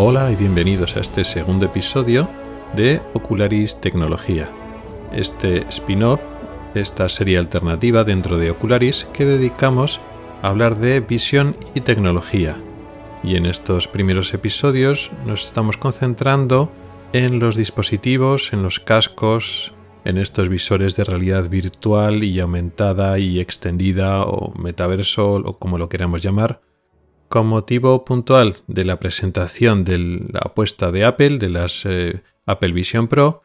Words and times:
Hola 0.00 0.30
y 0.30 0.36
bienvenidos 0.36 0.96
a 0.96 1.00
este 1.00 1.24
segundo 1.24 1.66
episodio 1.66 2.30
de 2.76 3.02
Ocularis 3.14 3.80
Tecnología, 3.80 4.48
este 5.12 5.66
spin-off, 5.70 6.20
esta 6.76 7.08
serie 7.08 7.36
alternativa 7.36 8.04
dentro 8.04 8.38
de 8.38 8.52
Ocularis 8.52 9.08
que 9.12 9.24
dedicamos 9.24 10.00
a 10.40 10.50
hablar 10.50 10.78
de 10.78 11.00
visión 11.00 11.56
y 11.74 11.80
tecnología. 11.80 12.56
Y 13.24 13.34
en 13.34 13.44
estos 13.44 13.88
primeros 13.88 14.32
episodios 14.34 15.10
nos 15.26 15.46
estamos 15.46 15.76
concentrando 15.76 16.70
en 17.12 17.40
los 17.40 17.56
dispositivos, 17.56 18.52
en 18.52 18.62
los 18.62 18.78
cascos, 18.78 19.74
en 20.04 20.16
estos 20.16 20.48
visores 20.48 20.94
de 20.94 21.02
realidad 21.02 21.48
virtual 21.48 22.22
y 22.22 22.38
aumentada 22.38 23.18
y 23.18 23.40
extendida 23.40 24.22
o 24.22 24.54
metaverso 24.56 25.32
o 25.32 25.58
como 25.58 25.76
lo 25.76 25.88
queramos 25.88 26.22
llamar, 26.22 26.60
con 27.28 27.46
motivo 27.46 28.04
puntual 28.04 28.56
de 28.66 28.84
la 28.84 28.98
presentación 28.98 29.84
de 29.84 29.98
la 29.98 30.40
apuesta 30.40 30.90
de 30.90 31.04
Apple, 31.04 31.38
de 31.38 31.48
las 31.50 31.82
eh, 31.84 32.22
Apple 32.46 32.72
Vision 32.72 33.08
Pro, 33.08 33.42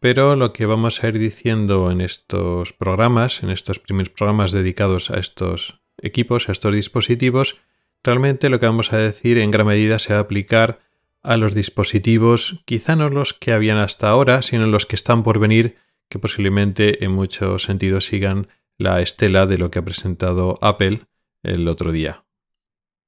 pero 0.00 0.36
lo 0.36 0.52
que 0.52 0.66
vamos 0.66 1.02
a 1.02 1.08
ir 1.08 1.18
diciendo 1.18 1.90
en 1.90 2.00
estos 2.00 2.72
programas, 2.72 3.42
en 3.42 3.50
estos 3.50 3.78
primeros 3.78 4.10
programas 4.10 4.52
dedicados 4.52 5.10
a 5.10 5.18
estos 5.18 5.80
equipos, 5.98 6.48
a 6.48 6.52
estos 6.52 6.74
dispositivos, 6.74 7.56
realmente 8.02 8.50
lo 8.50 8.60
que 8.60 8.66
vamos 8.66 8.92
a 8.92 8.98
decir 8.98 9.38
en 9.38 9.50
gran 9.50 9.66
medida 9.66 9.98
se 9.98 10.12
va 10.12 10.18
a 10.18 10.22
aplicar 10.22 10.80
a 11.22 11.38
los 11.38 11.54
dispositivos, 11.54 12.62
quizá 12.66 12.96
no 12.96 13.08
los 13.08 13.32
que 13.32 13.52
habían 13.52 13.78
hasta 13.78 14.10
ahora, 14.10 14.42
sino 14.42 14.66
los 14.66 14.84
que 14.84 14.96
están 14.96 15.22
por 15.22 15.38
venir, 15.38 15.78
que 16.10 16.18
posiblemente 16.18 17.02
en 17.02 17.12
muchos 17.12 17.62
sentidos 17.62 18.04
sigan 18.04 18.48
la 18.76 19.00
estela 19.00 19.46
de 19.46 19.56
lo 19.56 19.70
que 19.70 19.78
ha 19.78 19.84
presentado 19.84 20.58
Apple 20.60 21.06
el 21.42 21.66
otro 21.66 21.92
día. 21.92 22.23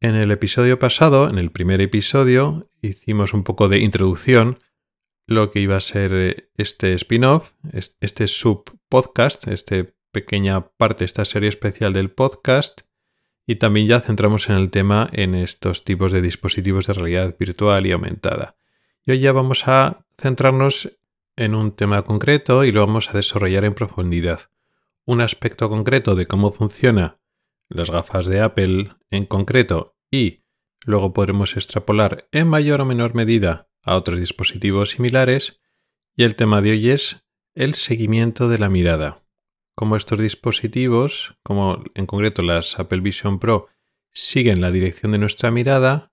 En 0.06 0.14
el 0.14 0.30
episodio 0.30 0.78
pasado, 0.78 1.28
en 1.28 1.36
el 1.36 1.50
primer 1.50 1.80
episodio, 1.80 2.70
hicimos 2.80 3.34
un 3.34 3.42
poco 3.42 3.68
de 3.68 3.80
introducción, 3.80 4.60
lo 5.26 5.50
que 5.50 5.58
iba 5.58 5.76
a 5.76 5.80
ser 5.80 6.14
eh, 6.14 6.50
este 6.56 6.94
spin-off, 6.94 7.54
este 7.72 8.28
sub-podcast, 8.28 9.48
esta 9.48 9.84
pequeña 10.12 10.68
parte, 10.68 11.04
esta 11.04 11.24
serie 11.24 11.48
especial 11.48 11.92
del 11.92 12.12
podcast, 12.12 12.82
y 13.48 13.56
también 13.56 13.88
ya 13.88 14.00
centramos 14.00 14.48
en 14.48 14.54
el 14.54 14.70
tema 14.70 15.08
en 15.10 15.34
estos 15.34 15.82
tipos 15.82 16.12
de 16.12 16.22
dispositivos 16.22 16.86
de 16.86 16.92
realidad 16.92 17.34
virtual 17.36 17.84
y 17.84 17.90
aumentada. 17.90 18.54
Y 19.04 19.10
hoy 19.10 19.18
ya 19.18 19.32
vamos 19.32 19.66
a 19.66 20.06
centrarnos 20.16 21.00
en 21.34 21.56
un 21.56 21.72
tema 21.72 22.02
concreto 22.02 22.62
y 22.62 22.70
lo 22.70 22.86
vamos 22.86 23.10
a 23.10 23.14
desarrollar 23.14 23.64
en 23.64 23.74
profundidad. 23.74 24.52
Un 25.04 25.20
aspecto 25.20 25.68
concreto 25.68 26.14
de 26.14 26.26
cómo 26.26 26.52
funciona 26.52 27.18
las 27.68 27.90
gafas 27.90 28.26
de 28.26 28.40
Apple 28.40 28.90
en 29.10 29.26
concreto 29.26 29.95
y 30.10 30.44
luego 30.84 31.12
podremos 31.12 31.56
extrapolar 31.56 32.28
en 32.32 32.48
mayor 32.48 32.80
o 32.80 32.84
menor 32.84 33.14
medida 33.14 33.68
a 33.84 33.96
otros 33.96 34.18
dispositivos 34.18 34.90
similares 34.90 35.60
y 36.14 36.24
el 36.24 36.36
tema 36.36 36.62
de 36.62 36.72
hoy 36.72 36.90
es 36.90 37.26
el 37.54 37.74
seguimiento 37.74 38.48
de 38.48 38.58
la 38.58 38.68
mirada 38.68 39.26
como 39.76 39.96
estos 39.96 40.18
dispositivos, 40.18 41.36
como 41.42 41.84
en 41.94 42.06
concreto 42.06 42.42
las 42.42 42.78
Apple 42.80 43.00
Vision 43.00 43.38
Pro, 43.38 43.68
siguen 44.12 44.62
la 44.62 44.70
dirección 44.70 45.12
de 45.12 45.18
nuestra 45.18 45.50
mirada 45.50 46.06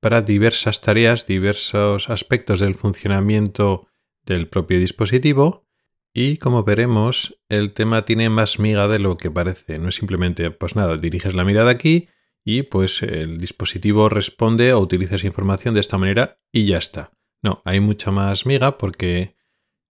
para 0.00 0.20
diversas 0.20 0.82
tareas, 0.82 1.26
diversos 1.26 2.10
aspectos 2.10 2.60
del 2.60 2.74
funcionamiento 2.74 3.88
del 4.26 4.48
propio 4.48 4.78
dispositivo 4.78 5.66
y 6.12 6.36
como 6.36 6.62
veremos 6.62 7.40
el 7.48 7.72
tema 7.72 8.04
tiene 8.04 8.28
más 8.28 8.58
miga 8.58 8.86
de 8.86 8.98
lo 8.98 9.16
que 9.16 9.30
parece. 9.30 9.78
No 9.78 9.88
es 9.88 9.94
simplemente 9.94 10.50
pues 10.50 10.76
nada, 10.76 10.96
diriges 10.96 11.34
la 11.34 11.44
mirada 11.44 11.70
aquí 11.70 12.08
y 12.46 12.62
pues 12.62 13.02
el 13.02 13.38
dispositivo 13.38 14.08
responde 14.08 14.72
o 14.72 14.78
utiliza 14.78 15.16
esa 15.16 15.26
información 15.26 15.74
de 15.74 15.80
esta 15.80 15.98
manera 15.98 16.38
y 16.52 16.66
ya 16.66 16.78
está. 16.78 17.10
No, 17.42 17.60
hay 17.64 17.80
mucha 17.80 18.12
más 18.12 18.46
miga 18.46 18.78
porque 18.78 19.34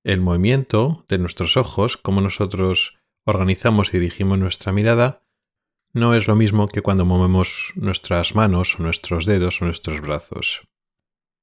el 0.02 0.22
movimiento 0.22 1.04
de 1.08 1.18
nuestros 1.18 1.58
ojos, 1.58 1.98
como 1.98 2.22
nosotros 2.22 2.98
organizamos 3.26 3.92
y 3.92 3.98
dirigimos 3.98 4.38
nuestra 4.38 4.72
mirada, 4.72 5.22
no 5.92 6.14
es 6.14 6.28
lo 6.28 6.34
mismo 6.34 6.68
que 6.68 6.80
cuando 6.80 7.04
movemos 7.04 7.72
nuestras 7.74 8.34
manos 8.34 8.80
o 8.80 8.82
nuestros 8.82 9.26
dedos 9.26 9.60
o 9.60 9.66
nuestros 9.66 10.00
brazos. 10.00 10.66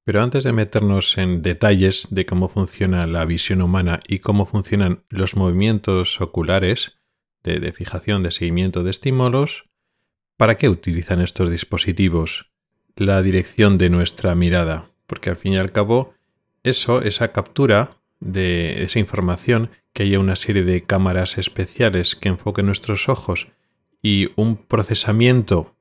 Pero 0.06 0.23
antes 0.23 0.44
de 0.44 0.52
meternos 0.52 1.18
en 1.19 1.44
detalles 1.44 2.07
de 2.09 2.25
cómo 2.25 2.50
funciona 2.50 3.06
la 3.06 3.25
visión 3.25 3.62
humana 3.62 4.00
y 4.07 4.19
cómo 4.19 4.47
funcionan 4.47 5.06
los 5.09 5.35
movimientos 5.35 6.19
oculares 6.22 6.97
de, 7.44 7.72
fijación, 7.72 8.23
de 8.23 8.31
seguimiento 8.31 8.84
de 8.84 8.90
estímulos, 8.90 9.69
¿para 10.38 10.55
qué 10.55 10.69
utilizan 10.69 11.21
estos 11.21 11.49
dispositivos 11.49 12.51
la 12.95 13.21
dirección 13.21 13.77
de 13.77 13.89
nuestra 13.89 14.35
mirada? 14.35 14.89
Porque 15.07 15.29
al 15.29 15.35
fin 15.35 15.53
y 15.53 15.57
al 15.57 15.71
cabo, 15.71 16.13
eso, 16.63 17.01
esa 17.01 17.31
captura 17.31 17.97
de 18.19 18.83
esa 18.83 18.99
información, 18.99 19.69
que 19.93 20.03
haya 20.03 20.19
una 20.19 20.35
serie 20.35 20.63
de 20.63 20.81
cámaras 20.81 21.38
especiales 21.38 22.16
que 22.16 22.29
enfoquen 22.29 22.66
nuestros 22.66 23.09
ojos 23.09 23.49
y 24.01 24.31
un 24.35 24.57
procesamiento 24.57 25.75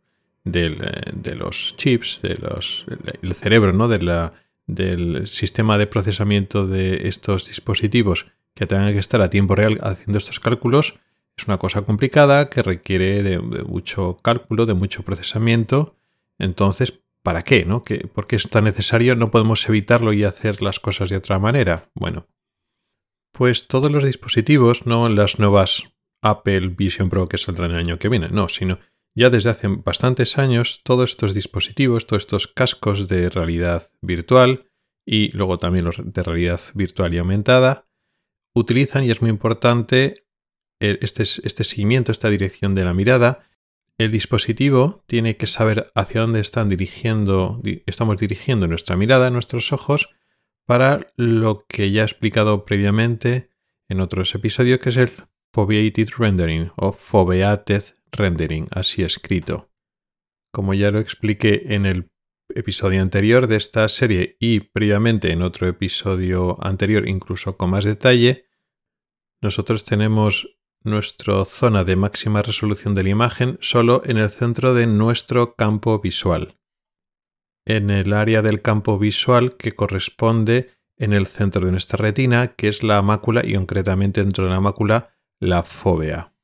eh, 0.44 0.76
de 1.12 1.34
los 1.34 1.74
chips, 1.76 2.20
de 2.22 2.34
los, 2.34 2.86
el 3.22 3.34
cerebro, 3.34 3.72
¿no? 3.72 3.88
del 3.88 5.26
sistema 5.26 5.78
de 5.78 5.86
procesamiento 5.86 6.66
de 6.66 7.08
estos 7.08 7.46
dispositivos 7.46 8.26
que 8.54 8.66
tengan 8.66 8.92
que 8.92 8.98
estar 8.98 9.22
a 9.22 9.30
tiempo 9.30 9.54
real 9.54 9.78
haciendo 9.82 10.18
estos 10.18 10.40
cálculos, 10.40 10.98
es 11.36 11.46
una 11.46 11.58
cosa 11.58 11.82
complicada 11.82 12.50
que 12.50 12.62
requiere 12.62 13.22
de, 13.22 13.38
mucho 13.38 14.16
cálculo, 14.22 14.66
de 14.66 14.74
mucho 14.74 15.02
procesamiento. 15.02 15.96
Entonces, 16.38 17.00
¿para 17.22 17.42
qué? 17.42 17.64
¿no? 17.64 17.82
¿Por 17.82 18.26
qué 18.26 18.36
es 18.36 18.48
tan 18.48 18.64
necesario? 18.64 19.14
No 19.14 19.30
podemos 19.30 19.68
evitarlo 19.68 20.12
y 20.12 20.24
hacer 20.24 20.62
las 20.62 20.80
cosas 20.80 21.10
de 21.10 21.16
otra 21.16 21.38
manera. 21.38 21.90
Bueno, 21.94 22.26
pues 23.32 23.66
todos 23.66 23.90
los 23.90 24.04
dispositivos, 24.04 24.86
no 24.86 25.08
las 25.08 25.38
nuevas 25.38 25.84
Apple 26.22 26.68
Vision 26.68 27.08
Pro 27.08 27.28
que 27.28 27.38
saldrán 27.38 27.72
el 27.72 27.78
año 27.78 27.98
que 27.98 28.08
viene, 28.08 28.28
no, 28.28 28.48
sino 28.48 28.78
ya 29.14 29.28
desde 29.28 29.50
hace 29.50 29.68
bastantes 29.68 30.38
años 30.38 30.82
todos 30.84 31.10
estos 31.10 31.34
dispositivos, 31.34 32.06
todos 32.06 32.22
estos 32.22 32.46
cascos 32.46 33.08
de 33.08 33.28
realidad 33.28 33.90
virtual 34.00 34.70
y 35.04 35.30
luego 35.32 35.58
también 35.58 35.84
los 35.84 35.96
de 36.02 36.22
realidad 36.22 36.60
virtual 36.74 37.12
y 37.12 37.18
aumentada, 37.18 37.88
utilizan, 38.54 39.04
y 39.04 39.10
es 39.10 39.20
muy 39.20 39.30
importante, 39.30 40.21
este, 40.82 41.22
este 41.22 41.64
seguimiento, 41.64 42.12
esta 42.12 42.28
dirección 42.28 42.74
de 42.74 42.84
la 42.84 42.94
mirada. 42.94 43.48
El 43.98 44.10
dispositivo 44.10 45.04
tiene 45.06 45.36
que 45.36 45.46
saber 45.46 45.90
hacia 45.94 46.22
dónde 46.22 46.40
están 46.40 46.68
dirigiendo, 46.68 47.60
estamos 47.86 48.16
dirigiendo 48.16 48.66
nuestra 48.66 48.96
mirada, 48.96 49.30
nuestros 49.30 49.72
ojos, 49.72 50.14
para 50.66 51.12
lo 51.16 51.64
que 51.68 51.90
ya 51.90 52.02
he 52.02 52.04
explicado 52.04 52.64
previamente 52.64 53.50
en 53.88 54.00
otros 54.00 54.34
episodios, 54.34 54.78
que 54.78 54.88
es 54.88 54.96
el 54.96 55.12
Foveated 55.52 56.08
Rendering 56.16 56.72
o 56.76 56.92
Foveated 56.92 57.84
Rendering, 58.10 58.68
así 58.70 59.02
escrito. 59.02 59.70
Como 60.52 60.74
ya 60.74 60.90
lo 60.90 60.98
expliqué 60.98 61.62
en 61.68 61.86
el 61.86 62.10
episodio 62.54 63.02
anterior 63.02 63.46
de 63.46 63.56
esta 63.56 63.88
serie 63.88 64.36
y 64.38 64.60
previamente 64.60 65.32
en 65.32 65.42
otro 65.42 65.68
episodio 65.68 66.58
anterior, 66.64 67.08
incluso 67.08 67.56
con 67.56 67.70
más 67.70 67.84
detalle, 67.84 68.46
nosotros 69.40 69.84
tenemos 69.84 70.56
nuestra 70.84 71.44
zona 71.44 71.84
de 71.84 71.96
máxima 71.96 72.42
resolución 72.42 72.94
de 72.94 73.02
la 73.02 73.10
imagen 73.10 73.58
solo 73.60 74.02
en 74.04 74.18
el 74.18 74.30
centro 74.30 74.74
de 74.74 74.86
nuestro 74.86 75.54
campo 75.54 75.98
visual 76.00 76.56
en 77.64 77.90
el 77.90 78.12
área 78.12 78.42
del 78.42 78.62
campo 78.62 78.98
visual 78.98 79.56
que 79.56 79.72
corresponde 79.72 80.70
en 80.98 81.12
el 81.12 81.26
centro 81.26 81.64
de 81.64 81.72
nuestra 81.72 81.96
retina, 81.96 82.48
que 82.48 82.68
es 82.68 82.82
la 82.82 83.02
mácula 83.02 83.42
y 83.44 83.54
concretamente 83.54 84.22
dentro 84.22 84.44
de 84.44 84.50
la 84.50 84.60
mácula 84.60 85.14
la 85.40 85.62
fóvea. 85.62 86.34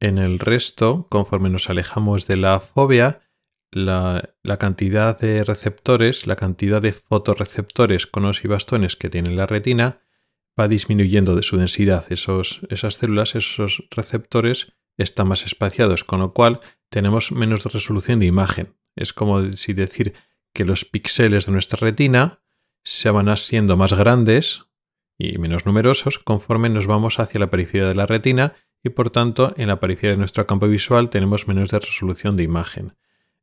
En 0.00 0.18
el 0.18 0.38
resto, 0.38 1.06
conforme 1.10 1.50
nos 1.50 1.70
alejamos 1.70 2.26
de 2.26 2.36
la 2.36 2.60
fóvea, 2.60 3.20
la, 3.70 4.34
cantidad 4.58 5.18
de 5.18 5.44
receptores, 5.44 6.26
la 6.26 6.36
cantidad 6.36 6.82
de 6.82 6.92
fotorreceptores 6.92 8.06
conos 8.06 8.44
y 8.44 8.48
bastones 8.48 8.96
que 8.96 9.08
tiene 9.08 9.30
la 9.30 9.46
retina 9.46 9.98
va 10.58 10.68
disminuyendo 10.68 11.34
de 11.34 11.42
su 11.42 11.56
densidad. 11.56 12.06
Esos, 12.10 12.60
esas 12.68 12.94
células, 12.94 13.34
esos 13.34 13.84
receptores 13.90 14.72
están 14.96 15.28
más 15.28 15.44
espaciados, 15.44 16.04
con 16.04 16.20
lo 16.20 16.32
cual 16.32 16.60
tenemos 16.88 17.32
menos 17.32 17.64
resolución 17.64 18.20
de 18.20 18.26
imagen. 18.26 18.74
Es 18.94 19.12
como 19.12 19.52
si 19.52 19.72
decir 19.72 20.14
que 20.52 20.64
los 20.64 20.84
píxeles 20.84 21.46
de 21.46 21.52
nuestra 21.52 21.78
retina 21.80 22.40
se 22.84 23.10
van 23.10 23.28
haciendo 23.28 23.76
más 23.76 23.92
grandes 23.92 24.66
y 25.18 25.38
menos 25.38 25.66
numerosos 25.66 26.18
conforme 26.18 26.68
nos 26.68 26.86
vamos 26.86 27.18
hacia 27.18 27.40
la 27.40 27.50
periferia 27.50 27.88
de 27.88 27.94
la 27.94 28.06
retina 28.06 28.54
y 28.82 28.90
por 28.90 29.10
tanto 29.10 29.54
en 29.56 29.68
la 29.68 29.80
periferia 29.80 30.10
de 30.10 30.16
nuestro 30.18 30.46
campo 30.46 30.66
visual 30.68 31.10
tenemos 31.10 31.46
menos 31.46 31.70
de 31.70 31.78
resolución 31.78 32.36
de 32.36 32.42
imagen. 32.42 32.96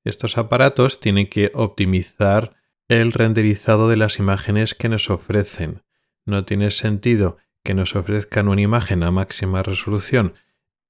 Estos 0.03 0.37
aparatos 0.37 0.99
tienen 0.99 1.27
que 1.27 1.51
optimizar 1.53 2.55
el 2.87 3.13
renderizado 3.13 3.87
de 3.89 3.97
las 3.97 4.19
imágenes 4.19 4.73
que 4.73 4.89
nos 4.89 5.09
ofrecen. 5.09 5.83
No 6.29 6.43
tiene 6.43 6.69
sentido 6.69 7.37
que 7.63 7.73
nos 7.73 7.95
ofrezcan 7.95 8.49
una 8.49 8.61
imagen 8.61 9.01
a 9.01 9.09
máxima 9.09 9.63
resolución 9.63 10.35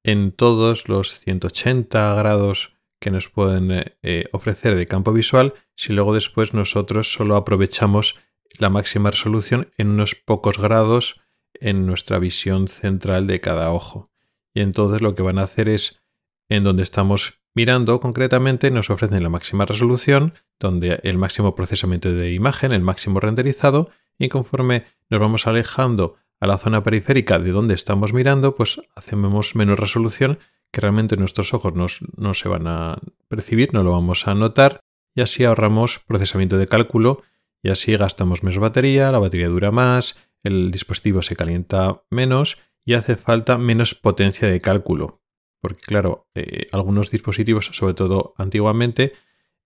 en 0.03 0.33
todos 0.33 0.89
los 0.89 1.17
180 1.21 2.13
grados 2.15 2.75
que 2.99 3.09
nos 3.09 3.29
pueden 3.29 3.71
eh, 3.71 3.97
eh, 4.03 4.25
ofrecer 4.33 4.75
de 4.75 4.85
campo 4.85 5.13
visual 5.13 5.53
si 5.77 5.93
luego 5.93 6.13
después 6.13 6.53
nosotros 6.53 7.13
solo 7.13 7.37
aprovechamos 7.37 8.19
la 8.57 8.69
máxima 8.69 9.11
resolución 9.11 9.71
en 9.77 9.91
unos 9.91 10.13
pocos 10.15 10.57
grados 10.57 11.21
en 11.53 11.85
nuestra 11.85 12.19
visión 12.19 12.67
central 12.67 13.25
de 13.25 13.39
cada 13.39 13.71
ojo. 13.71 14.11
Y 14.53 14.59
entonces 14.59 15.01
lo 15.01 15.15
que 15.15 15.23
van 15.23 15.39
a 15.39 15.43
hacer 15.43 15.69
es, 15.69 16.01
en 16.49 16.65
donde 16.65 16.83
estamos 16.83 17.39
mirando 17.55 18.01
concretamente, 18.01 18.71
nos 18.71 18.89
ofrecen 18.89 19.23
la 19.23 19.29
máxima 19.29 19.65
resolución, 19.65 20.33
donde 20.59 20.99
el 21.03 21.17
máximo 21.17 21.55
procesamiento 21.55 22.11
de 22.11 22.33
imagen, 22.33 22.73
el 22.73 22.81
máximo 22.81 23.21
renderizado, 23.21 23.89
y 24.19 24.29
conforme 24.29 24.85
nos 25.09 25.19
vamos 25.19 25.47
alejando 25.47 26.17
a 26.39 26.47
la 26.47 26.57
zona 26.57 26.83
periférica 26.83 27.39
de 27.39 27.51
donde 27.51 27.73
estamos 27.73 28.13
mirando, 28.13 28.55
pues 28.55 28.81
hacemos 28.95 29.55
menos 29.55 29.79
resolución 29.79 30.37
que 30.71 30.81
realmente 30.81 31.17
nuestros 31.17 31.53
ojos 31.53 31.73
no 31.73 32.33
se 32.33 32.49
van 32.49 32.67
a 32.67 32.99
percibir, 33.27 33.73
no 33.73 33.81
lo 33.81 33.91
vamos 33.91 34.27
a 34.27 34.35
notar 34.35 34.81
y 35.15 35.21
así 35.21 35.43
ahorramos 35.43 35.99
procesamiento 35.99 36.57
de 36.57 36.67
cálculo 36.67 37.23
y 37.61 37.69
así 37.71 37.95
gastamos 37.95 38.43
menos 38.43 38.59
batería, 38.59 39.11
la 39.11 39.19
batería 39.19 39.47
dura 39.47 39.71
más, 39.71 40.17
el 40.43 40.71
dispositivo 40.71 41.21
se 41.21 41.35
calienta 41.35 42.03
menos 42.09 42.57
y 42.85 42.93
hace 42.93 43.15
falta 43.15 43.57
menos 43.57 43.95
potencia 43.95 44.47
de 44.47 44.61
cálculo. 44.61 45.21
Porque 45.61 45.81
claro, 45.81 46.29
eh, 46.35 46.67
algunos 46.71 47.11
dispositivos, 47.11 47.69
sobre 47.73 47.93
todo 47.93 48.33
antiguamente, 48.37 49.13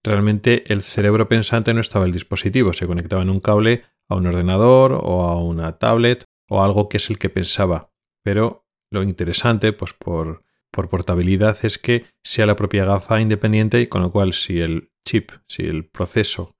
realmente 0.04 0.64
el 0.74 0.82
cerebro 0.82 1.30
pensante 1.30 1.74
no 1.74 1.82
estaba 1.82 2.06
en 2.06 2.10
el 2.10 2.14
dispositivo, 2.14 2.74
se 2.74 2.88
conectaba 2.88 3.22
en 3.22 3.30
un 3.30 3.40
cable 3.40 3.84
a 4.10 4.16
un 4.16 4.28
ordenador 4.28 5.00
o 5.02 5.24
a 5.24 5.42
una 5.42 5.78
tablet 5.78 6.24
o 6.50 6.64
algo 6.64 6.90
que 6.90 6.98
es 6.98 7.10
el 7.10 7.18
que 7.18 7.30
pensaba. 7.30 7.92
Pero 8.24 8.66
lo 8.92 9.04
interesante, 9.04 9.74
pues 9.74 9.94
por, 9.94 10.44
por 10.72 10.90
portabilidad, 10.90 11.58
es 11.64 11.78
que 11.78 12.06
sea 12.24 12.46
la 12.46 12.56
propia 12.56 12.86
gafa 12.86 13.22
independiente 13.22 13.82
y 13.82 13.88
con 13.88 14.02
lo 14.02 14.12
cual 14.12 14.34
si 14.34 14.60
el 14.60 14.92
chip, 15.06 15.32
si 15.48 15.64
el 15.64 15.86
proceso 15.86 16.56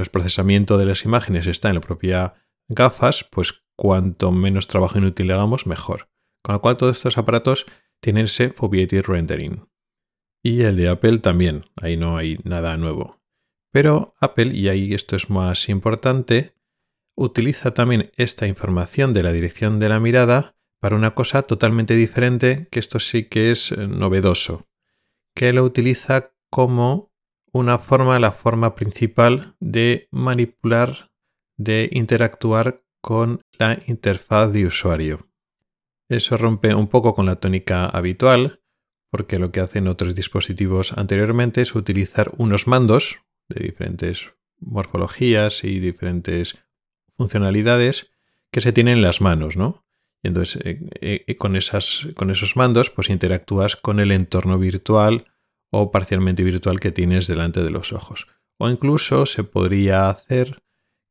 el 0.00 0.06
procesamiento 0.06 0.78
de 0.78 0.86
las 0.86 1.04
imágenes 1.04 1.46
está 1.46 1.68
en 1.68 1.76
la 1.76 1.80
propia 1.80 2.34
gafas, 2.68 3.24
pues 3.24 3.64
cuanto 3.76 4.32
menos 4.32 4.68
trabajo 4.68 4.98
inútil 4.98 5.30
hagamos, 5.30 5.66
mejor. 5.66 6.08
Con 6.42 6.54
lo 6.54 6.60
cual 6.60 6.76
todos 6.76 6.96
estos 6.96 7.18
aparatos 7.18 7.66
tienen 8.00 8.24
ese 8.24 8.50
Foveated 8.50 9.04
Rendering. 9.04 9.68
Y 10.42 10.62
el 10.62 10.76
de 10.76 10.88
Apple 10.88 11.18
también, 11.18 11.66
ahí 11.76 11.96
no 11.96 12.16
hay 12.16 12.38
nada 12.44 12.76
nuevo. 12.76 13.20
Pero 13.70 14.14
Apple, 14.20 14.54
y 14.54 14.68
ahí 14.68 14.92
esto 14.92 15.16
es 15.16 15.30
más 15.30 15.68
importante, 15.68 16.54
utiliza 17.14 17.74
también 17.74 18.10
esta 18.16 18.46
información 18.46 19.12
de 19.12 19.22
la 19.22 19.32
dirección 19.32 19.78
de 19.78 19.88
la 19.88 20.00
mirada 20.00 20.56
para 20.80 20.96
una 20.96 21.14
cosa 21.14 21.42
totalmente 21.42 21.94
diferente, 21.94 22.68
que 22.70 22.80
esto 22.80 22.98
sí 22.98 23.24
que 23.24 23.50
es 23.50 23.72
eh, 23.72 23.86
novedoso, 23.86 24.66
que 25.34 25.52
lo 25.52 25.64
utiliza 25.64 26.34
como 26.50 27.12
una 27.52 27.78
forma, 27.78 28.18
la 28.18 28.32
forma 28.32 28.74
principal 28.74 29.54
de 29.60 30.08
manipular, 30.10 31.12
de 31.56 31.88
interactuar 31.92 32.82
con 33.00 33.42
la 33.58 33.80
interfaz 33.86 34.52
de 34.52 34.66
usuario. 34.66 35.28
Eso 36.08 36.36
rompe 36.36 36.74
un 36.74 36.88
poco 36.88 37.14
con 37.14 37.26
la 37.26 37.36
tónica 37.36 37.86
habitual, 37.86 38.60
porque 39.10 39.38
lo 39.38 39.52
que 39.52 39.60
hacen 39.60 39.88
otros 39.88 40.14
dispositivos 40.14 40.92
anteriormente 40.96 41.60
es 41.60 41.74
utilizar 41.74 42.32
unos 42.38 42.66
mandos 42.66 43.20
de 43.48 43.66
diferentes 43.66 44.32
morfologías 44.58 45.64
y 45.64 45.80
diferentes 45.80 46.58
funcionalidades 47.16 48.12
que 48.52 48.60
se 48.60 48.72
tienen 48.72 48.98
en 48.98 49.02
las 49.02 49.20
manos, 49.20 49.56
¿no? 49.56 49.84
Y 50.22 50.28
entonces 50.28 50.62
eh, 50.64 51.24
eh, 51.26 51.36
con, 51.36 51.56
esas, 51.56 52.08
con 52.14 52.30
esos 52.30 52.56
mandos 52.56 52.90
pues 52.90 53.10
interactúas 53.10 53.76
con 53.76 53.98
el 54.00 54.12
entorno 54.12 54.58
virtual 54.58 55.32
o 55.72 55.90
parcialmente 55.90 56.44
virtual 56.44 56.78
que 56.78 56.92
tienes 56.92 57.26
delante 57.26 57.62
de 57.62 57.70
los 57.70 57.92
ojos. 57.92 58.26
O 58.58 58.68
incluso 58.68 59.26
se 59.26 59.42
podría 59.42 60.08
hacer 60.08 60.62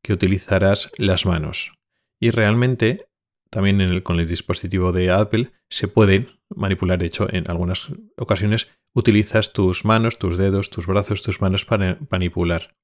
que 0.02 0.12
utilizaras 0.12 0.90
las 0.96 1.26
manos. 1.26 1.74
Y 2.20 2.30
realmente 2.30 3.08
también 3.50 4.00
con 4.00 4.18
el 4.18 4.26
dispositivo 4.26 4.92
de 4.92 5.10
Apple 5.10 5.52
se 5.68 5.88
puede 5.88 6.28
manipular. 6.48 6.98
De 6.98 7.06
hecho, 7.06 7.28
en 7.30 7.50
algunas 7.50 7.88
ocasiones 8.16 8.70
utilizas 8.94 9.52
tus 9.52 9.84
manos, 9.84 10.18
tus 10.18 10.38
dedos, 10.38 10.70
tus 10.70 10.86
brazos, 10.86 11.22
tus 11.22 11.40
manos 11.40 11.64
para 11.66 11.98
manipular. 12.10 12.74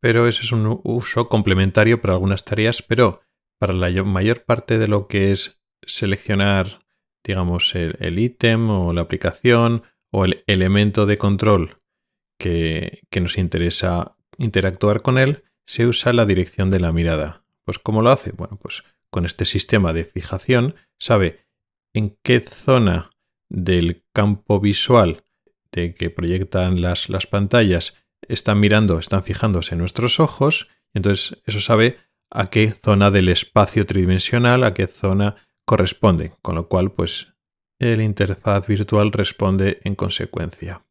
Pero 0.00 0.28
ese 0.28 0.42
es 0.42 0.52
un 0.52 0.80
uso 0.84 1.28
complementario 1.28 2.00
para 2.00 2.14
algunas 2.14 2.44
tareas, 2.44 2.82
pero 2.82 3.20
para 3.58 3.72
la 3.72 3.90
mayor 4.04 4.44
parte 4.44 4.78
de 4.78 4.88
lo 4.88 5.08
que 5.08 5.32
es 5.32 5.62
seleccionar, 5.82 6.80
digamos, 7.24 7.74
el 7.74 8.18
ítem 8.18 8.70
o 8.70 8.92
la 8.92 9.02
aplicación 9.02 9.82
o 10.12 10.24
el 10.24 10.44
elemento 10.46 11.06
de 11.06 11.18
control 11.18 11.80
que, 12.38 13.02
nos 13.20 13.38
interesa 13.38 14.16
interactuar 14.38 15.02
con 15.02 15.18
él, 15.18 15.44
se 15.66 15.86
usa 15.86 16.12
la 16.12 16.26
dirección 16.26 16.70
de 16.70 16.80
la 16.80 16.92
mirada. 16.92 17.44
Pues 17.64 17.78
¿cómo 17.78 18.02
lo 18.02 18.10
hace? 18.10 18.32
Bueno, 18.32 18.58
pues 18.60 18.84
con 19.10 19.24
este 19.24 19.44
sistema 19.44 19.92
de 19.92 20.04
fijación 20.04 20.74
sabe 20.98 21.46
en 21.94 22.16
qué 22.22 22.40
zona 22.40 23.10
del 23.48 24.04
campo 24.12 24.60
visual 24.60 25.24
de 25.72 25.94
que 25.94 26.10
proyectan 26.10 26.80
las, 26.80 27.08
las 27.08 27.26
pantallas 27.26 27.94
están 28.28 28.60
mirando, 28.60 28.98
están 28.98 29.22
fijándose 29.22 29.74
en 29.74 29.80
nuestros 29.80 30.20
ojos, 30.20 30.68
entonces 30.94 31.40
eso 31.46 31.60
sabe 31.60 31.98
a 32.30 32.50
qué 32.50 32.70
zona 32.72 33.10
del 33.10 33.28
espacio 33.28 33.86
tridimensional, 33.86 34.64
a 34.64 34.74
qué 34.74 34.86
zona 34.86 35.36
corresponde, 35.64 36.32
con 36.42 36.54
lo 36.54 36.68
cual 36.68 36.92
pues 36.92 37.34
el 37.78 38.00
interfaz 38.00 38.66
virtual 38.66 39.12
responde 39.12 39.80
en 39.84 39.94
consecuencia. 39.94 40.84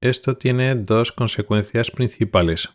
Esto 0.00 0.36
tiene 0.36 0.74
dos 0.74 1.12
consecuencias 1.12 1.90
principales. 1.90 2.70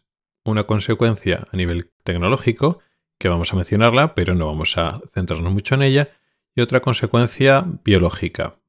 Una 0.46 0.64
consecuencia 0.64 1.48
a 1.52 1.58
nivel 1.58 1.92
tecnológico, 2.04 2.80
que 3.20 3.30
vamos 3.30 3.52
a 3.52 3.58
mencionarla, 3.58 4.16
pero 4.16 4.34
no 4.34 4.48
vamos 4.48 4.78
a 4.78 5.02
centrarnos 5.14 5.52
mucho 5.52 5.76
en 5.76 5.82
ella, 5.82 6.10
y 6.56 6.62
otra 6.62 6.80
consecuencia 6.80 7.66
biológica. 7.84 8.60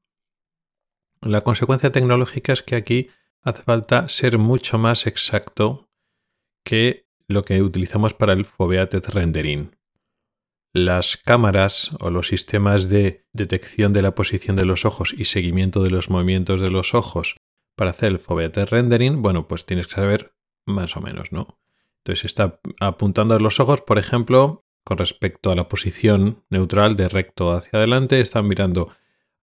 La 1.21 1.41
consecuencia 1.41 1.91
tecnológica 1.91 2.53
es 2.53 2.61
que 2.61 2.75
aquí 2.75 3.09
hace 3.43 3.63
falta 3.63 4.09
ser 4.09 4.37
mucho 4.37 4.77
más 4.77 5.07
exacto 5.07 5.89
que 6.63 7.07
lo 7.27 7.43
que 7.43 7.61
utilizamos 7.61 8.13
para 8.13 8.33
el 8.33 8.45
foveated 8.45 9.05
rendering 9.09 9.79
las 10.73 11.17
cámaras 11.17 11.91
o 11.99 12.09
los 12.09 12.27
sistemas 12.27 12.89
de 12.89 13.25
detección 13.33 13.93
de 13.93 14.01
la 14.01 14.13
posición 14.13 14.55
de 14.55 14.65
los 14.65 14.85
ojos 14.85 15.13
y 15.17 15.25
seguimiento 15.25 15.81
de 15.83 15.89
los 15.89 16.09
movimientos 16.09 16.61
de 16.61 16.69
los 16.69 16.93
ojos 16.93 17.37
para 17.75 17.91
hacer 17.91 18.11
el 18.11 18.19
foveated 18.19 18.67
rendering, 18.67 19.21
bueno, 19.21 19.47
pues 19.47 19.65
tienes 19.65 19.87
que 19.87 19.95
saber 19.95 20.35
más 20.65 20.95
o 20.95 21.01
menos, 21.01 21.31
¿no? 21.31 21.59
Entonces 21.99 22.25
está 22.25 22.59
apuntando 22.79 23.35
a 23.35 23.39
los 23.39 23.59
ojos, 23.59 23.81
por 23.81 23.97
ejemplo, 23.97 24.65
con 24.83 24.97
respecto 24.97 25.51
a 25.51 25.55
la 25.55 25.67
posición 25.67 26.43
neutral 26.49 26.95
de 26.95 27.09
recto 27.09 27.51
hacia 27.51 27.79
adelante, 27.79 28.19
están 28.19 28.47
mirando 28.47 28.89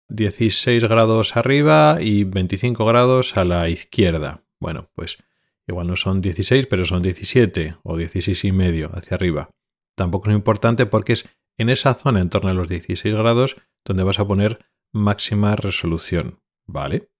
16 0.08 0.84
grados 0.84 1.36
arriba 1.36 1.98
y 2.00 2.24
25 2.24 2.84
grados 2.84 3.36
a 3.36 3.44
la 3.44 3.68
izquierda. 3.68 4.44
Bueno, 4.60 4.90
pues 4.94 5.18
igual 5.66 5.88
no 5.88 5.96
son 5.96 6.20
16, 6.20 6.66
pero 6.66 6.84
son 6.84 7.02
17 7.02 7.78
o 7.82 7.96
16 7.96 8.44
y 8.44 8.52
medio 8.52 8.90
hacia 8.94 9.16
arriba 9.16 9.50
tampoco 9.96 10.30
es 10.30 10.36
importante 10.36 10.86
porque 10.86 11.14
es 11.14 11.28
en 11.58 11.70
esa 11.70 11.94
zona 11.94 12.20
en 12.20 12.30
torno 12.30 12.50
a 12.50 12.54
los 12.54 12.68
16 12.68 13.14
grados 13.14 13.56
donde 13.84 14.04
vas 14.04 14.20
a 14.20 14.26
poner 14.26 14.64
máxima 14.92 15.56
resolución, 15.56 16.40
¿vale? 16.66 17.10